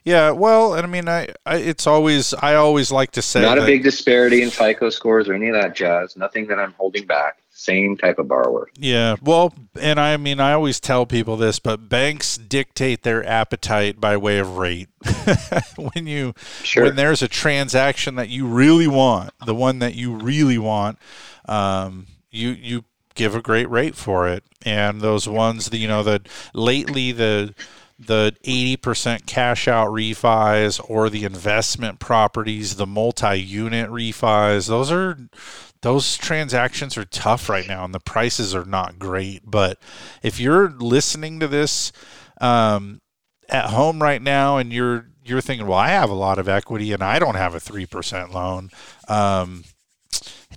Yeah, 0.03 0.31
well, 0.31 0.75
and 0.75 0.85
I 0.85 0.89
mean, 0.89 1.09
I, 1.09 1.29
I, 1.47 1.55
it's 1.55 1.87
always 1.87 2.35
I 2.35 2.53
always 2.53 2.91
like 2.91 3.11
to 3.13 3.23
say 3.23 3.41
not 3.41 3.57
a 3.57 3.65
big 3.65 3.81
disparity 3.81 4.43
in 4.43 4.51
FICO 4.51 4.91
scores 4.91 5.27
or 5.27 5.33
any 5.33 5.47
of 5.49 5.55
that 5.55 5.75
jazz. 5.75 6.15
Nothing 6.15 6.45
that 6.47 6.59
I'm 6.59 6.73
holding 6.73 7.07
back. 7.07 7.39
Same 7.49 7.97
type 7.97 8.19
of 8.19 8.27
borrower. 8.27 8.69
Yeah, 8.77 9.15
well, 9.23 9.51
and 9.81 9.99
I 9.99 10.17
mean, 10.17 10.39
I 10.39 10.53
always 10.53 10.79
tell 10.79 11.07
people 11.07 11.37
this, 11.37 11.57
but 11.57 11.89
banks 11.89 12.37
dictate 12.37 13.01
their 13.01 13.25
appetite 13.25 13.99
by 13.99 14.15
way 14.17 14.37
of 14.37 14.57
rate. 14.57 14.89
when 15.93 16.05
you 16.05 16.35
sure. 16.61 16.83
when 16.83 16.95
there's 16.95 17.23
a 17.23 17.27
transaction 17.27 18.15
that 18.15 18.29
you 18.29 18.45
really 18.45 18.87
want, 18.87 19.31
the 19.43 19.55
one 19.55 19.79
that 19.79 19.95
you 19.95 20.13
really 20.13 20.59
want, 20.59 20.99
um, 21.47 22.05
you 22.29 22.49
you 22.49 22.83
give 23.15 23.35
a 23.35 23.41
great 23.41 23.69
rate 23.69 23.95
for 23.95 24.27
it. 24.27 24.43
And 24.63 25.01
those 25.01 25.27
ones 25.27 25.69
that 25.69 25.77
you 25.77 25.87
know 25.87 26.03
that 26.03 26.27
lately 26.53 27.11
the 27.11 27.55
the 27.97 28.35
80% 28.43 29.25
cash 29.25 29.69
out 29.69 29.87
refis 29.87 30.81
or 30.89 31.09
the 31.09 31.23
investment 31.23 31.99
properties, 31.99 32.75
the 32.75 32.85
multi-unit 32.85 33.89
refis, 33.89 34.67
those 34.67 34.91
are 34.91 35.17
those 35.81 36.17
transactions 36.17 36.97
are 36.97 37.05
tough 37.05 37.47
right 37.47 37.67
now 37.67 37.85
and 37.85 37.93
the 37.93 37.99
prices 37.99 38.55
are 38.55 38.65
not 38.65 38.99
great. 38.99 39.43
But 39.45 39.79
if 40.23 40.39
you're 40.39 40.69
listening 40.71 41.39
to 41.39 41.47
this 41.47 41.91
um, 42.41 43.01
at 43.47 43.69
home 43.69 44.01
right 44.01 44.21
now 44.21 44.57
and 44.57 44.73
you're 44.73 45.07
you're 45.23 45.41
thinking, 45.41 45.65
well, 45.67 45.77
I 45.77 45.89
have 45.89 46.09
a 46.09 46.15
lot 46.15 46.37
of 46.37 46.47
equity 46.47 46.91
and 46.91 47.01
I 47.01 47.17
don't 47.17 47.35
have 47.35 47.55
a 47.55 47.59
three 47.59 47.85
percent 47.85 48.33
loan. 48.33 48.71
Um, 49.07 49.63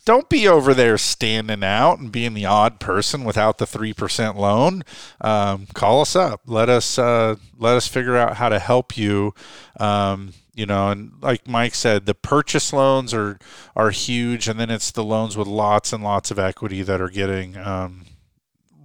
don't 0.08 0.30
be 0.30 0.48
over 0.48 0.72
there 0.72 0.96
standing 0.96 1.62
out 1.62 1.98
and 1.98 2.10
being 2.10 2.32
the 2.32 2.46
odd 2.46 2.80
person 2.80 3.24
without 3.24 3.58
the 3.58 3.66
three 3.66 3.92
percent 3.92 4.38
loan. 4.38 4.82
Um, 5.20 5.66
call 5.74 6.00
us 6.00 6.16
up. 6.16 6.40
Let 6.46 6.70
us 6.70 6.98
uh, 6.98 7.36
let 7.58 7.76
us 7.76 7.86
figure 7.86 8.16
out 8.16 8.38
how 8.38 8.48
to 8.48 8.58
help 8.58 8.96
you. 8.96 9.34
Um, 9.78 10.32
you 10.54 10.64
know, 10.64 10.88
and 10.88 11.12
like 11.20 11.46
Mike 11.46 11.74
said, 11.74 12.06
the 12.06 12.14
purchase 12.14 12.72
loans 12.72 13.12
are 13.12 13.38
are 13.76 13.90
huge, 13.90 14.48
and 14.48 14.58
then 14.58 14.70
it's 14.70 14.90
the 14.90 15.04
loans 15.04 15.36
with 15.36 15.46
lots 15.46 15.92
and 15.92 16.02
lots 16.02 16.30
of 16.30 16.38
equity 16.38 16.80
that 16.80 17.02
are 17.02 17.10
getting 17.10 17.58
um, 17.58 18.06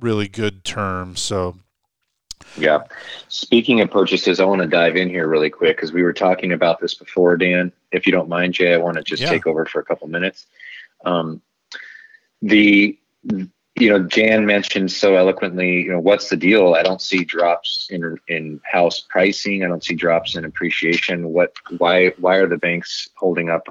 really 0.01 0.27
good 0.27 0.65
terms. 0.65 1.21
So 1.21 1.55
Yeah. 2.57 2.79
Speaking 3.29 3.79
of 3.79 3.89
purchases, 3.89 4.41
I 4.41 4.43
want 4.43 4.61
to 4.61 4.67
dive 4.67 4.97
in 4.97 5.07
here 5.07 5.29
really 5.29 5.49
quick 5.49 5.77
because 5.77 5.93
we 5.93 6.03
were 6.03 6.11
talking 6.11 6.51
about 6.51 6.81
this 6.81 6.93
before, 6.93 7.37
Dan. 7.37 7.71
If 7.93 8.05
you 8.05 8.11
don't 8.11 8.27
mind, 8.27 8.55
Jay, 8.55 8.73
I 8.73 8.77
want 8.77 8.97
to 8.97 9.03
just 9.03 9.21
Yeah. 9.21 9.29
take 9.29 9.47
over 9.47 9.65
for 9.65 9.79
a 9.79 9.85
couple 9.85 10.09
minutes. 10.09 10.47
Um, 11.03 11.41
the 12.41 12.97
you 13.75 13.89
know 13.89 14.03
Jan 14.03 14.45
mentioned 14.45 14.91
so 14.91 15.15
eloquently. 15.15 15.81
You 15.81 15.93
know 15.93 15.99
what's 15.99 16.29
the 16.29 16.37
deal? 16.37 16.75
I 16.75 16.83
don't 16.83 17.01
see 17.01 17.23
drops 17.23 17.87
in 17.89 18.17
in 18.27 18.61
house 18.63 18.99
pricing. 18.99 19.63
I 19.63 19.67
don't 19.67 19.83
see 19.83 19.95
drops 19.95 20.35
in 20.35 20.45
appreciation. 20.45 21.29
What? 21.29 21.53
Why? 21.77 22.09
Why 22.19 22.35
are 22.37 22.47
the 22.47 22.57
banks 22.57 23.09
holding 23.15 23.49
up 23.49 23.67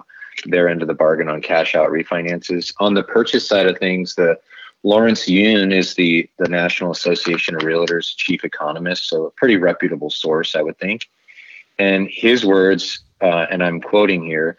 their 0.47 0.69
end 0.69 0.83
of 0.83 0.89
the 0.89 0.95
bargain 0.95 1.29
on 1.29 1.43
cash 1.43 1.75
out 1.75 1.91
refinances? 1.91 2.73
On 2.81 2.95
the 2.95 3.03
purchase 3.03 3.47
side 3.47 3.67
of 3.67 3.79
things, 3.79 4.15
the 4.15 4.39
Lawrence 4.83 5.29
Yun 5.29 5.73
is 5.73 5.95
the 5.95 6.29
the 6.39 6.49
National 6.49 6.91
Association 6.91 7.55
of 7.55 7.63
Realtors 7.63 8.15
chief 8.17 8.45
economist, 8.45 9.09
so 9.09 9.27
a 9.27 9.31
pretty 9.31 9.57
reputable 9.57 10.11
source, 10.11 10.57
I 10.57 10.63
would 10.63 10.79
think. 10.79 11.09
And 11.79 12.09
his 12.11 12.45
words, 12.45 13.01
uh, 13.21 13.47
and 13.51 13.63
I'm 13.63 13.81
quoting 13.81 14.25
here, 14.25 14.57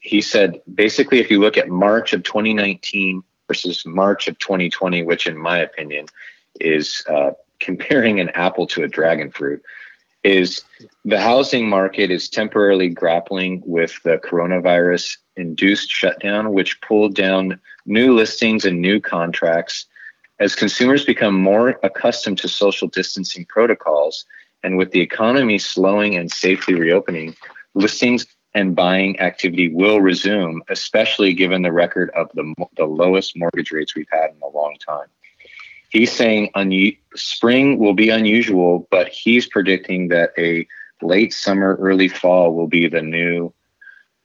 he 0.00 0.20
said 0.20 0.60
basically, 0.72 1.18
if 1.20 1.30
you 1.30 1.40
look 1.40 1.56
at 1.56 1.68
March 1.68 2.12
of 2.12 2.22
2019 2.22 3.22
versus 3.48 3.84
March 3.86 4.28
of 4.28 4.38
2020, 4.38 5.02
which 5.02 5.26
in 5.26 5.36
my 5.36 5.58
opinion 5.58 6.06
is 6.60 7.04
uh, 7.08 7.32
comparing 7.60 8.20
an 8.20 8.30
apple 8.30 8.66
to 8.68 8.82
a 8.82 8.88
dragon 8.88 9.30
fruit, 9.30 9.62
is 10.24 10.64
the 11.04 11.20
housing 11.20 11.68
market 11.68 12.10
is 12.10 12.28
temporarily 12.28 12.88
grappling 12.88 13.62
with 13.64 14.00
the 14.02 14.18
coronavirus 14.18 15.18
induced 15.36 15.90
shutdown, 15.90 16.52
which 16.52 16.80
pulled 16.80 17.14
down 17.14 17.60
new 17.84 18.14
listings 18.14 18.64
and 18.64 18.80
new 18.80 19.00
contracts 19.00 19.86
as 20.40 20.54
consumers 20.54 21.04
become 21.04 21.34
more 21.34 21.78
accustomed 21.82 22.38
to 22.38 22.48
social 22.48 22.88
distancing 22.88 23.46
protocols. 23.46 24.24
And 24.62 24.76
with 24.76 24.90
the 24.90 25.00
economy 25.00 25.58
slowing 25.58 26.16
and 26.16 26.30
safely 26.30 26.74
reopening, 26.74 27.36
listings 27.74 28.26
and 28.56 28.74
buying 28.74 29.20
activity 29.20 29.68
will 29.68 30.00
resume, 30.00 30.62
especially 30.70 31.34
given 31.34 31.60
the 31.60 31.70
record 31.70 32.10
of 32.16 32.30
the, 32.32 32.54
the 32.78 32.86
lowest 32.86 33.36
mortgage 33.36 33.70
rates 33.70 33.94
we've 33.94 34.08
had 34.10 34.30
in 34.30 34.40
a 34.42 34.48
long 34.48 34.76
time. 34.84 35.08
He's 35.90 36.10
saying 36.10 36.52
unu- 36.56 36.96
spring 37.14 37.78
will 37.78 37.92
be 37.92 38.08
unusual, 38.08 38.88
but 38.90 39.08
he's 39.08 39.46
predicting 39.46 40.08
that 40.08 40.30
a 40.38 40.66
late 41.02 41.34
summer, 41.34 41.76
early 41.76 42.08
fall 42.08 42.54
will 42.54 42.66
be 42.66 42.88
the 42.88 43.02
new 43.02 43.52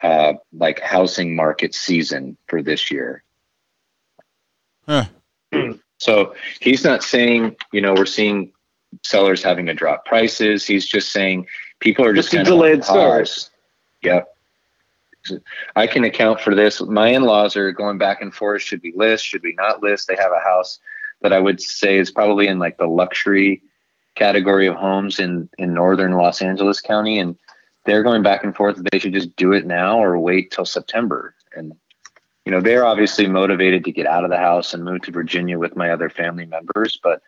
uh, 0.01 0.33
like 0.53 0.79
housing 0.79 1.35
market 1.35 1.75
season 1.75 2.37
for 2.47 2.63
this 2.63 2.89
year. 2.89 3.23
Huh. 4.87 5.05
So 5.97 6.33
he's 6.61 6.85
not 6.85 7.03
saying, 7.03 7.57
you 7.73 7.81
know, 7.81 7.93
we're 7.93 8.05
seeing 8.05 8.53
sellers 9.03 9.43
having 9.43 9.65
to 9.65 9.73
drop 9.73 10.05
prices. 10.05 10.65
He's 10.65 10.87
just 10.87 11.11
saying 11.11 11.47
people 11.79 12.05
are 12.05 12.13
just 12.13 12.31
Just 12.31 12.33
a 12.33 12.37
kind 12.37 12.47
of 12.47 12.53
on 12.53 12.59
delayed 12.59 12.81
pause. 12.81 13.50
Yep. 14.01 14.27
I 15.75 15.85
can 15.87 16.03
account 16.03 16.41
for 16.41 16.55
this. 16.55 16.81
My 16.81 17.09
in-laws 17.09 17.55
are 17.55 17.71
going 17.71 17.97
back 17.99 18.21
and 18.21 18.33
forth. 18.33 18.61
Should 18.63 18.81
we 18.81 18.91
list? 18.95 19.23
Should 19.25 19.43
we 19.43 19.53
not 19.53 19.83
list? 19.83 20.07
They 20.07 20.15
have 20.15 20.31
a 20.31 20.43
house 20.43 20.79
that 21.21 21.31
I 21.31 21.39
would 21.39 21.61
say 21.61 21.97
is 21.99 22.09
probably 22.09 22.47
in 22.47 22.57
like 22.57 22.77
the 22.77 22.87
luxury 22.87 23.61
category 24.15 24.65
of 24.67 24.75
homes 24.75 25.19
in 25.19 25.47
in 25.59 25.73
northern 25.75 26.13
Los 26.13 26.41
Angeles 26.41 26.81
County, 26.81 27.19
and 27.19 27.37
they're 27.85 28.01
going 28.03 28.23
back 28.23 28.43
and 28.43 28.55
forth. 28.55 28.81
They 28.91 28.97
should 28.97 29.13
just 29.13 29.35
do 29.35 29.53
it 29.53 29.65
now 29.65 29.99
or 30.03 30.17
wait 30.17 30.49
till 30.51 30.65
September. 30.65 31.35
And 31.55 31.73
you 32.45 32.51
know, 32.51 32.59
they're 32.59 32.85
obviously 32.85 33.27
motivated 33.27 33.85
to 33.85 33.91
get 33.91 34.07
out 34.07 34.23
of 34.23 34.31
the 34.31 34.37
house 34.37 34.73
and 34.73 34.83
move 34.83 35.01
to 35.03 35.11
Virginia 35.11 35.59
with 35.59 35.75
my 35.75 35.91
other 35.91 36.09
family 36.09 36.47
members, 36.47 36.99
but 37.03 37.21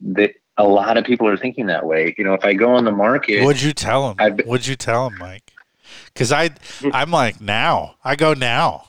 they, 0.00 0.34
a 0.56 0.62
lot 0.64 0.96
of 0.96 1.04
people 1.04 1.26
are 1.26 1.36
thinking 1.36 1.66
that 1.66 1.84
way. 1.84 2.14
You 2.16 2.22
know, 2.22 2.34
if 2.34 2.44
I 2.44 2.54
go 2.54 2.70
on 2.76 2.84
the 2.84 2.92
market, 2.92 3.42
What'd 3.44 3.60
you 3.62 3.72
tell 3.72 4.06
them? 4.08 4.16
I'd- 4.20 4.44
What'd 4.44 4.68
you 4.68 4.76
tell 4.76 5.08
him, 5.08 5.18
Mike? 5.18 5.47
Because 6.12 6.32
I, 6.32 6.50
I'm 6.92 7.10
like 7.10 7.40
now. 7.40 7.96
I 8.04 8.16
go 8.16 8.34
now. 8.34 8.84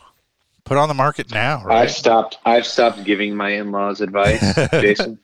Put 0.63 0.77
on 0.77 0.87
the 0.87 0.93
market 0.93 1.31
now, 1.31 1.65
I've 1.67 1.89
stopped. 1.89 2.37
I've 2.45 2.65
stopped 2.65 3.03
giving 3.03 3.35
my 3.35 3.49
in-laws 3.49 4.01
advice, 4.01 4.39
Jason. 4.71 5.17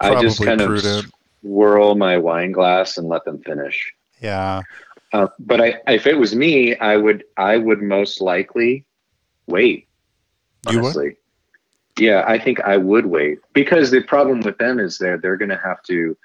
I 0.00 0.20
just 0.20 0.44
kind 0.44 0.60
of 0.60 1.06
swirl 1.40 1.94
my 1.94 2.18
wine 2.18 2.52
glass 2.52 2.98
and 2.98 3.08
let 3.08 3.24
them 3.24 3.40
finish. 3.42 3.94
Yeah. 4.20 4.62
Uh, 5.14 5.28
but 5.38 5.62
I, 5.62 5.80
if 5.88 6.06
it 6.06 6.18
was 6.18 6.34
me, 6.34 6.76
I 6.76 6.98
would, 6.98 7.24
I 7.38 7.56
would 7.56 7.80
most 7.80 8.20
likely 8.20 8.84
wait. 9.46 9.88
You 10.70 10.82
would? 10.82 11.16
Yeah, 11.98 12.24
I 12.26 12.38
think 12.38 12.60
I 12.60 12.76
would 12.76 13.06
wait 13.06 13.38
because 13.52 13.90
the 13.90 14.02
problem 14.02 14.40
with 14.40 14.58
them 14.58 14.80
is 14.80 14.98
they're 14.98 15.16
they're 15.16 15.36
going 15.36 15.50
to 15.50 15.60
have 15.62 15.82
to 15.84 16.16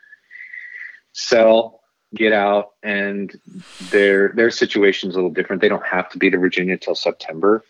sell, 1.13 1.78
get 2.15 2.33
out, 2.33 2.71
and 2.83 3.35
their 3.91 4.29
their 4.29 4.51
situation's 4.51 5.15
a 5.15 5.17
little 5.17 5.31
different. 5.31 5.61
They 5.61 5.69
don't 5.69 5.85
have 5.85 6.09
to 6.09 6.17
be 6.17 6.29
to 6.29 6.37
Virginia 6.37 6.77
till 6.77 6.95
September, 6.95 7.63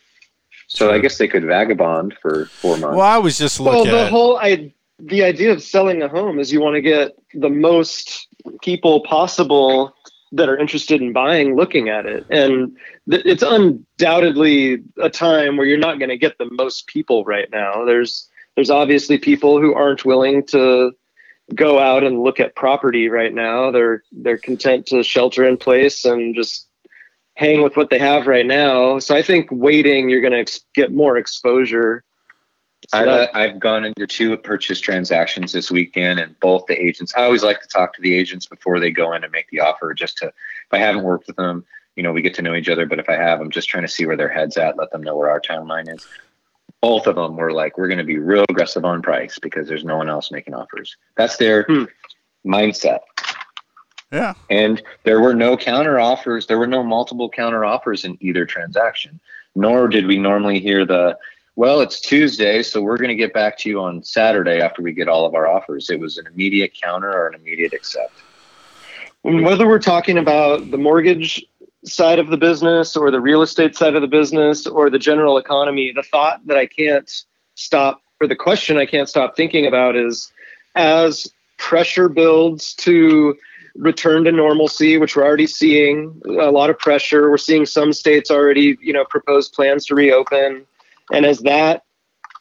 so 0.66 0.92
I 0.92 0.98
guess 0.98 1.18
they 1.18 1.28
could 1.28 1.44
vagabond 1.44 2.16
for 2.20 2.46
four 2.46 2.76
months. 2.76 2.96
Well, 2.96 3.06
I 3.06 3.18
was 3.18 3.38
just 3.38 3.60
Well, 3.60 3.84
the 3.84 4.04
at. 4.04 4.10
whole 4.10 4.38
I, 4.38 4.72
the 4.98 5.24
idea 5.24 5.52
of 5.52 5.62
selling 5.62 6.02
a 6.02 6.08
home 6.08 6.38
is 6.38 6.52
you 6.52 6.60
want 6.60 6.74
to 6.76 6.80
get 6.80 7.12
the 7.34 7.48
most 7.50 8.28
people 8.62 9.00
possible 9.02 9.94
that 10.32 10.48
are 10.48 10.56
interested 10.56 11.02
in 11.02 11.12
buying 11.12 11.56
looking 11.56 11.88
at 11.88 12.06
it, 12.06 12.24
and 12.30 12.76
th- 13.10 13.24
it's 13.26 13.42
undoubtedly 13.42 14.82
a 15.02 15.10
time 15.10 15.56
where 15.56 15.66
you're 15.66 15.78
not 15.78 15.98
going 15.98 16.08
to 16.08 16.16
get 16.16 16.38
the 16.38 16.48
most 16.52 16.86
people 16.86 17.24
right 17.24 17.50
now. 17.50 17.84
There's 17.84 18.28
there's 18.54 18.70
obviously 18.70 19.18
people 19.18 19.60
who 19.60 19.74
aren't 19.74 20.04
willing 20.04 20.46
to 20.46 20.92
go 21.54 21.78
out 21.78 22.04
and 22.04 22.22
look 22.22 22.40
at 22.40 22.54
property 22.54 23.08
right 23.08 23.32
now. 23.32 23.70
They're 23.70 24.02
they're 24.12 24.38
content 24.38 24.86
to 24.86 25.02
shelter 25.02 25.44
in 25.44 25.56
place 25.56 26.04
and 26.04 26.34
just 26.34 26.68
hang 27.34 27.62
with 27.62 27.76
what 27.76 27.90
they 27.90 27.98
have 27.98 28.26
right 28.26 28.46
now. 28.46 28.98
So 28.98 29.14
I 29.16 29.22
think 29.22 29.48
waiting, 29.50 30.10
you're 30.10 30.20
going 30.20 30.32
to 30.32 30.40
ex- 30.40 30.60
get 30.74 30.92
more 30.92 31.16
exposure. 31.16 32.04
So 32.88 32.98
I've, 32.98 33.06
that- 33.06 33.36
I've 33.36 33.60
gone 33.60 33.84
into 33.84 34.06
two 34.06 34.36
purchase 34.36 34.80
transactions 34.80 35.52
this 35.52 35.70
weekend, 35.70 36.20
and 36.20 36.38
both 36.40 36.66
the 36.66 36.80
agents. 36.80 37.14
I 37.16 37.24
always 37.24 37.42
like 37.42 37.60
to 37.62 37.68
talk 37.68 37.94
to 37.94 38.02
the 38.02 38.14
agents 38.14 38.46
before 38.46 38.80
they 38.80 38.90
go 38.90 39.12
in 39.12 39.22
and 39.24 39.32
make 39.32 39.48
the 39.50 39.60
offer, 39.60 39.94
just 39.94 40.18
to 40.18 40.26
if 40.26 40.32
I 40.72 40.78
haven't 40.78 41.02
worked 41.02 41.26
with 41.26 41.36
them, 41.36 41.64
you 41.96 42.02
know, 42.02 42.12
we 42.12 42.22
get 42.22 42.34
to 42.34 42.42
know 42.42 42.54
each 42.54 42.68
other. 42.68 42.86
But 42.86 42.98
if 42.98 43.08
I 43.08 43.14
have, 43.14 43.40
I'm 43.40 43.50
just 43.50 43.68
trying 43.68 43.84
to 43.84 43.88
see 43.88 44.06
where 44.06 44.16
their 44.16 44.28
heads 44.28 44.56
at, 44.56 44.76
let 44.76 44.90
them 44.90 45.02
know 45.02 45.16
where 45.16 45.30
our 45.30 45.40
timeline 45.40 45.92
is. 45.94 46.06
Both 46.82 47.06
of 47.06 47.16
them 47.16 47.36
were 47.36 47.52
like, 47.52 47.76
we're 47.76 47.88
going 47.88 47.98
to 47.98 48.04
be 48.04 48.18
real 48.18 48.44
aggressive 48.48 48.84
on 48.84 49.02
price 49.02 49.38
because 49.38 49.68
there's 49.68 49.84
no 49.84 49.96
one 49.96 50.08
else 50.08 50.30
making 50.30 50.54
offers. 50.54 50.96
That's 51.16 51.36
their 51.36 51.64
hmm. 51.64 51.84
mindset. 52.44 53.00
Yeah. 54.10 54.34
And 54.48 54.82
there 55.04 55.20
were 55.20 55.34
no 55.34 55.56
counter 55.56 56.00
offers. 56.00 56.46
There 56.46 56.58
were 56.58 56.66
no 56.66 56.82
multiple 56.82 57.28
counter 57.28 57.64
offers 57.64 58.04
in 58.04 58.18
either 58.20 58.44
transaction, 58.44 59.20
nor 59.54 59.88
did 59.88 60.06
we 60.06 60.18
normally 60.18 60.58
hear 60.58 60.84
the, 60.84 61.16
well, 61.54 61.80
it's 61.80 62.00
Tuesday, 62.00 62.62
so 62.62 62.80
we're 62.80 62.96
going 62.96 63.08
to 63.08 63.14
get 63.14 63.32
back 63.32 63.58
to 63.58 63.68
you 63.68 63.80
on 63.80 64.02
Saturday 64.02 64.60
after 64.60 64.82
we 64.82 64.92
get 64.92 65.08
all 65.08 65.26
of 65.26 65.34
our 65.34 65.46
offers. 65.46 65.90
It 65.90 66.00
was 66.00 66.18
an 66.18 66.26
immediate 66.26 66.72
counter 66.80 67.12
or 67.12 67.28
an 67.28 67.34
immediate 67.34 67.72
accept. 67.72 68.14
Whether 69.22 69.68
we're 69.68 69.78
talking 69.78 70.16
about 70.18 70.70
the 70.70 70.78
mortgage 70.78 71.44
side 71.84 72.18
of 72.18 72.28
the 72.28 72.36
business 72.36 72.96
or 72.96 73.10
the 73.10 73.20
real 73.20 73.42
estate 73.42 73.74
side 73.74 73.94
of 73.94 74.02
the 74.02 74.08
business 74.08 74.66
or 74.66 74.90
the 74.90 74.98
general 74.98 75.38
economy, 75.38 75.92
the 75.94 76.02
thought 76.02 76.46
that 76.46 76.56
I 76.56 76.66
can't 76.66 77.10
stop, 77.54 78.02
or 78.20 78.26
the 78.26 78.36
question 78.36 78.76
I 78.76 78.86
can't 78.86 79.08
stop 79.08 79.36
thinking 79.36 79.66
about 79.66 79.96
is 79.96 80.30
as 80.74 81.26
pressure 81.58 82.08
builds 82.08 82.74
to 82.74 83.36
return 83.76 84.24
to 84.24 84.32
normalcy, 84.32 84.98
which 84.98 85.16
we're 85.16 85.24
already 85.24 85.46
seeing 85.46 86.20
a 86.26 86.50
lot 86.50 86.70
of 86.70 86.78
pressure. 86.78 87.30
We're 87.30 87.38
seeing 87.38 87.66
some 87.66 87.92
states 87.92 88.30
already, 88.30 88.76
you 88.80 88.92
know, 88.92 89.04
propose 89.04 89.48
plans 89.48 89.86
to 89.86 89.94
reopen. 89.94 90.66
And 91.12 91.24
as 91.24 91.40
that 91.40 91.84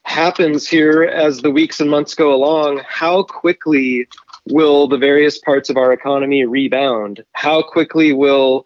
happens 0.03 0.67
here 0.67 1.03
as 1.03 1.41
the 1.41 1.51
weeks 1.51 1.79
and 1.79 1.89
months 1.89 2.15
go 2.15 2.33
along, 2.33 2.81
how 2.87 3.23
quickly 3.23 4.07
will 4.47 4.87
the 4.87 4.97
various 4.97 5.37
parts 5.37 5.69
of 5.69 5.77
our 5.77 5.93
economy 5.93 6.45
rebound? 6.45 7.23
How 7.33 7.61
quickly 7.61 8.11
will 8.11 8.65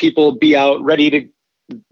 people 0.00 0.32
be 0.32 0.56
out 0.56 0.82
ready 0.82 1.10
to 1.10 1.28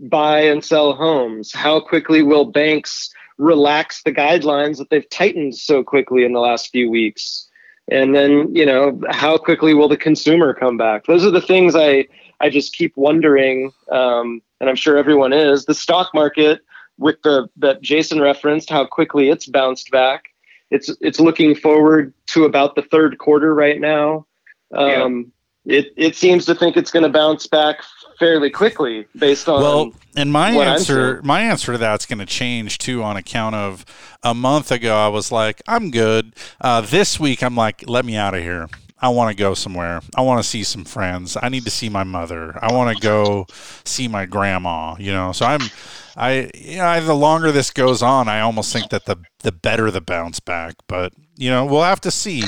buy 0.01 0.41
and 0.41 0.65
sell 0.65 0.95
homes? 0.95 1.53
How 1.53 1.79
quickly 1.79 2.23
will 2.23 2.45
banks 2.47 3.11
relax 3.37 4.03
the 4.03 4.13
guidelines 4.13 4.79
that 4.79 4.91
they've 4.91 5.09
tightened 5.11 5.55
so 5.55 5.85
quickly 5.85 6.25
in 6.25 6.33
the 6.33 6.41
last 6.41 6.71
few 6.71 6.91
weeks? 6.91 7.47
And 7.91 8.15
then, 8.15 8.55
you 8.55 8.67
know, 8.67 9.01
how 9.11 9.39
quickly 9.39 9.75
will 9.75 9.89
the 9.89 9.97
consumer 9.97 10.53
come 10.53 10.77
back? 10.77 11.07
Those 11.07 11.25
are 11.25 11.31
the 11.31 11.41
things 11.41 11.75
I, 11.77 12.09
I 12.41 12.51
just 12.51 12.75
keep 12.75 12.97
wondering, 12.97 13.73
um, 13.93 14.43
and 14.61 14.69
I'm 14.69 14.77
sure 14.77 14.99
everyone 14.99 15.33
is. 15.33 15.65
The 15.65 15.75
stock 15.75 16.13
market, 16.13 16.61
with 16.99 17.23
the 17.23 17.49
that 17.57 17.81
Jason 17.81 18.21
referenced, 18.21 18.69
how 18.69 18.85
quickly 18.85 19.31
it's 19.31 19.47
bounced 19.47 19.91
back. 19.91 20.25
It's 20.71 20.91
it's 21.01 21.21
looking 21.21 21.55
forward 21.55 22.13
to 22.27 22.45
about 22.45 22.75
the 22.75 22.83
third 22.83 23.17
quarter 23.19 23.55
right 23.55 23.81
now. 23.81 24.27
Um, 24.75 25.33
It 25.65 25.93
it 25.97 26.17
seems 26.17 26.47
to 26.47 26.55
think 26.55 26.77
it's 26.77 26.91
going 26.91 27.05
to 27.05 27.09
bounce 27.09 27.47
back 27.47 27.83
fairly 28.19 28.51
quickly 28.51 29.07
based 29.16 29.49
on 29.49 29.62
well 29.62 29.93
and 30.16 30.33
my 30.33 30.51
answer 30.51 31.21
my 31.23 31.43
answer 31.43 31.73
to 31.73 31.79
that's 31.79 32.07
going 32.07 32.19
to 32.19 32.27
change 32.27 32.79
too 32.79 33.03
on 33.03 33.16
account 33.16 33.55
of 33.55 33.85
a 34.23 34.35
month 34.35 34.73
ago 34.73 34.97
i 34.97 35.09
was 35.09 35.31
like 35.31 35.62
i'm 35.69 35.91
good. 35.91 36.35
Uh, 36.61 36.81
this 36.81 37.21
week 37.21 37.43
i'm 37.43 37.55
like 37.55 37.85
let 37.89 38.05
me 38.05 38.16
out 38.16 38.35
of 38.35 38.43
here. 38.43 38.69
I 39.01 39.11
want 39.11 39.31
to 39.31 39.37
go 39.37 39.55
somewhere. 39.55 40.01
I 40.16 40.23
want 40.23 40.43
to 40.43 40.49
see 40.49 40.64
some 40.64 40.85
friends. 40.85 41.37
I 41.41 41.49
need 41.51 41.64
to 41.66 41.71
see 41.71 41.89
my 41.89 42.03
mother. 42.03 42.59
I 42.61 42.73
want 42.73 42.97
to 42.97 43.01
go 43.01 43.47
see 43.85 44.09
my 44.09 44.27
grandma 44.27 44.97
you 44.99 45.12
know? 45.12 45.33
So 45.33 45.47
i'm 45.47 45.61
i 46.16 46.51
you 46.55 46.79
know 46.79 46.87
I, 46.87 47.01
the 47.01 47.14
longer 47.14 47.53
this 47.53 47.71
goes 47.71 48.03
on 48.03 48.29
i 48.29 48.41
almost 48.41 48.73
think 48.73 48.91
that 48.91 49.05
the 49.05 49.16
the 49.41 49.53
better 49.53 49.91
the 49.93 50.01
bounce 50.01 50.41
back 50.41 50.75
but 50.89 51.12
you 51.39 51.49
know 51.49 51.64
we'll 51.64 51.85
have 51.85 52.01
to 52.03 52.11
see. 52.11 52.43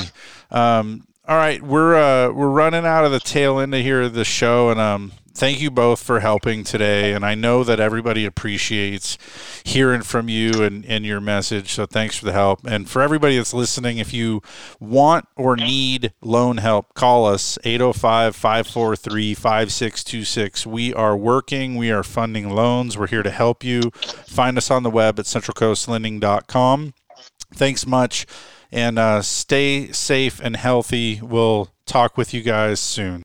Um, 0.51 1.07
all 1.27 1.37
right, 1.37 1.61
we're 1.63 1.95
uh, 1.95 2.31
we're 2.31 2.49
running 2.49 2.85
out 2.85 3.05
of 3.05 3.11
the 3.11 3.19
tail 3.19 3.59
end 3.59 3.73
of 3.73 3.81
here 3.81 4.01
of 4.01 4.13
the 4.13 4.25
show, 4.25 4.69
and 4.69 4.79
um, 4.79 5.13
thank 5.33 5.61
you 5.61 5.71
both 5.71 6.01
for 6.01 6.19
helping 6.19 6.63
today. 6.63 7.13
And 7.13 7.25
I 7.25 7.35
know 7.35 7.63
that 7.63 7.79
everybody 7.79 8.25
appreciates 8.25 9.17
hearing 9.63 10.01
from 10.01 10.29
you 10.29 10.63
and, 10.63 10.85
and 10.85 11.05
your 11.05 11.21
message. 11.21 11.73
So 11.73 11.85
thanks 11.85 12.17
for 12.17 12.25
the 12.25 12.33
help. 12.33 12.65
And 12.65 12.89
for 12.89 13.01
everybody 13.01 13.37
that's 13.37 13.53
listening, 13.53 13.97
if 13.97 14.13
you 14.13 14.41
want 14.79 15.27
or 15.35 15.55
need 15.55 16.13
loan 16.21 16.57
help, 16.57 16.93
call 16.93 17.25
us 17.25 17.57
805 17.63 18.35
543 18.35 19.33
5626. 19.33 20.65
We 20.65 20.93
are 20.93 21.15
working, 21.15 21.75
we 21.75 21.91
are 21.91 22.03
funding 22.03 22.49
loans. 22.49 22.97
We're 22.97 23.07
here 23.07 23.23
to 23.23 23.31
help 23.31 23.63
you. 23.63 23.91
Find 23.91 24.57
us 24.57 24.71
on 24.71 24.83
the 24.83 24.89
web 24.89 25.19
at 25.19 25.25
centralcoastlending.com. 25.25 26.93
Thanks 27.53 27.85
much 27.85 28.25
and 28.71 28.97
uh, 28.97 29.21
stay 29.21 29.91
safe 29.91 30.39
and 30.39 30.55
healthy. 30.55 31.19
We'll 31.21 31.69
talk 31.85 32.17
with 32.17 32.33
you 32.33 32.41
guys 32.41 32.79
soon. 32.79 33.19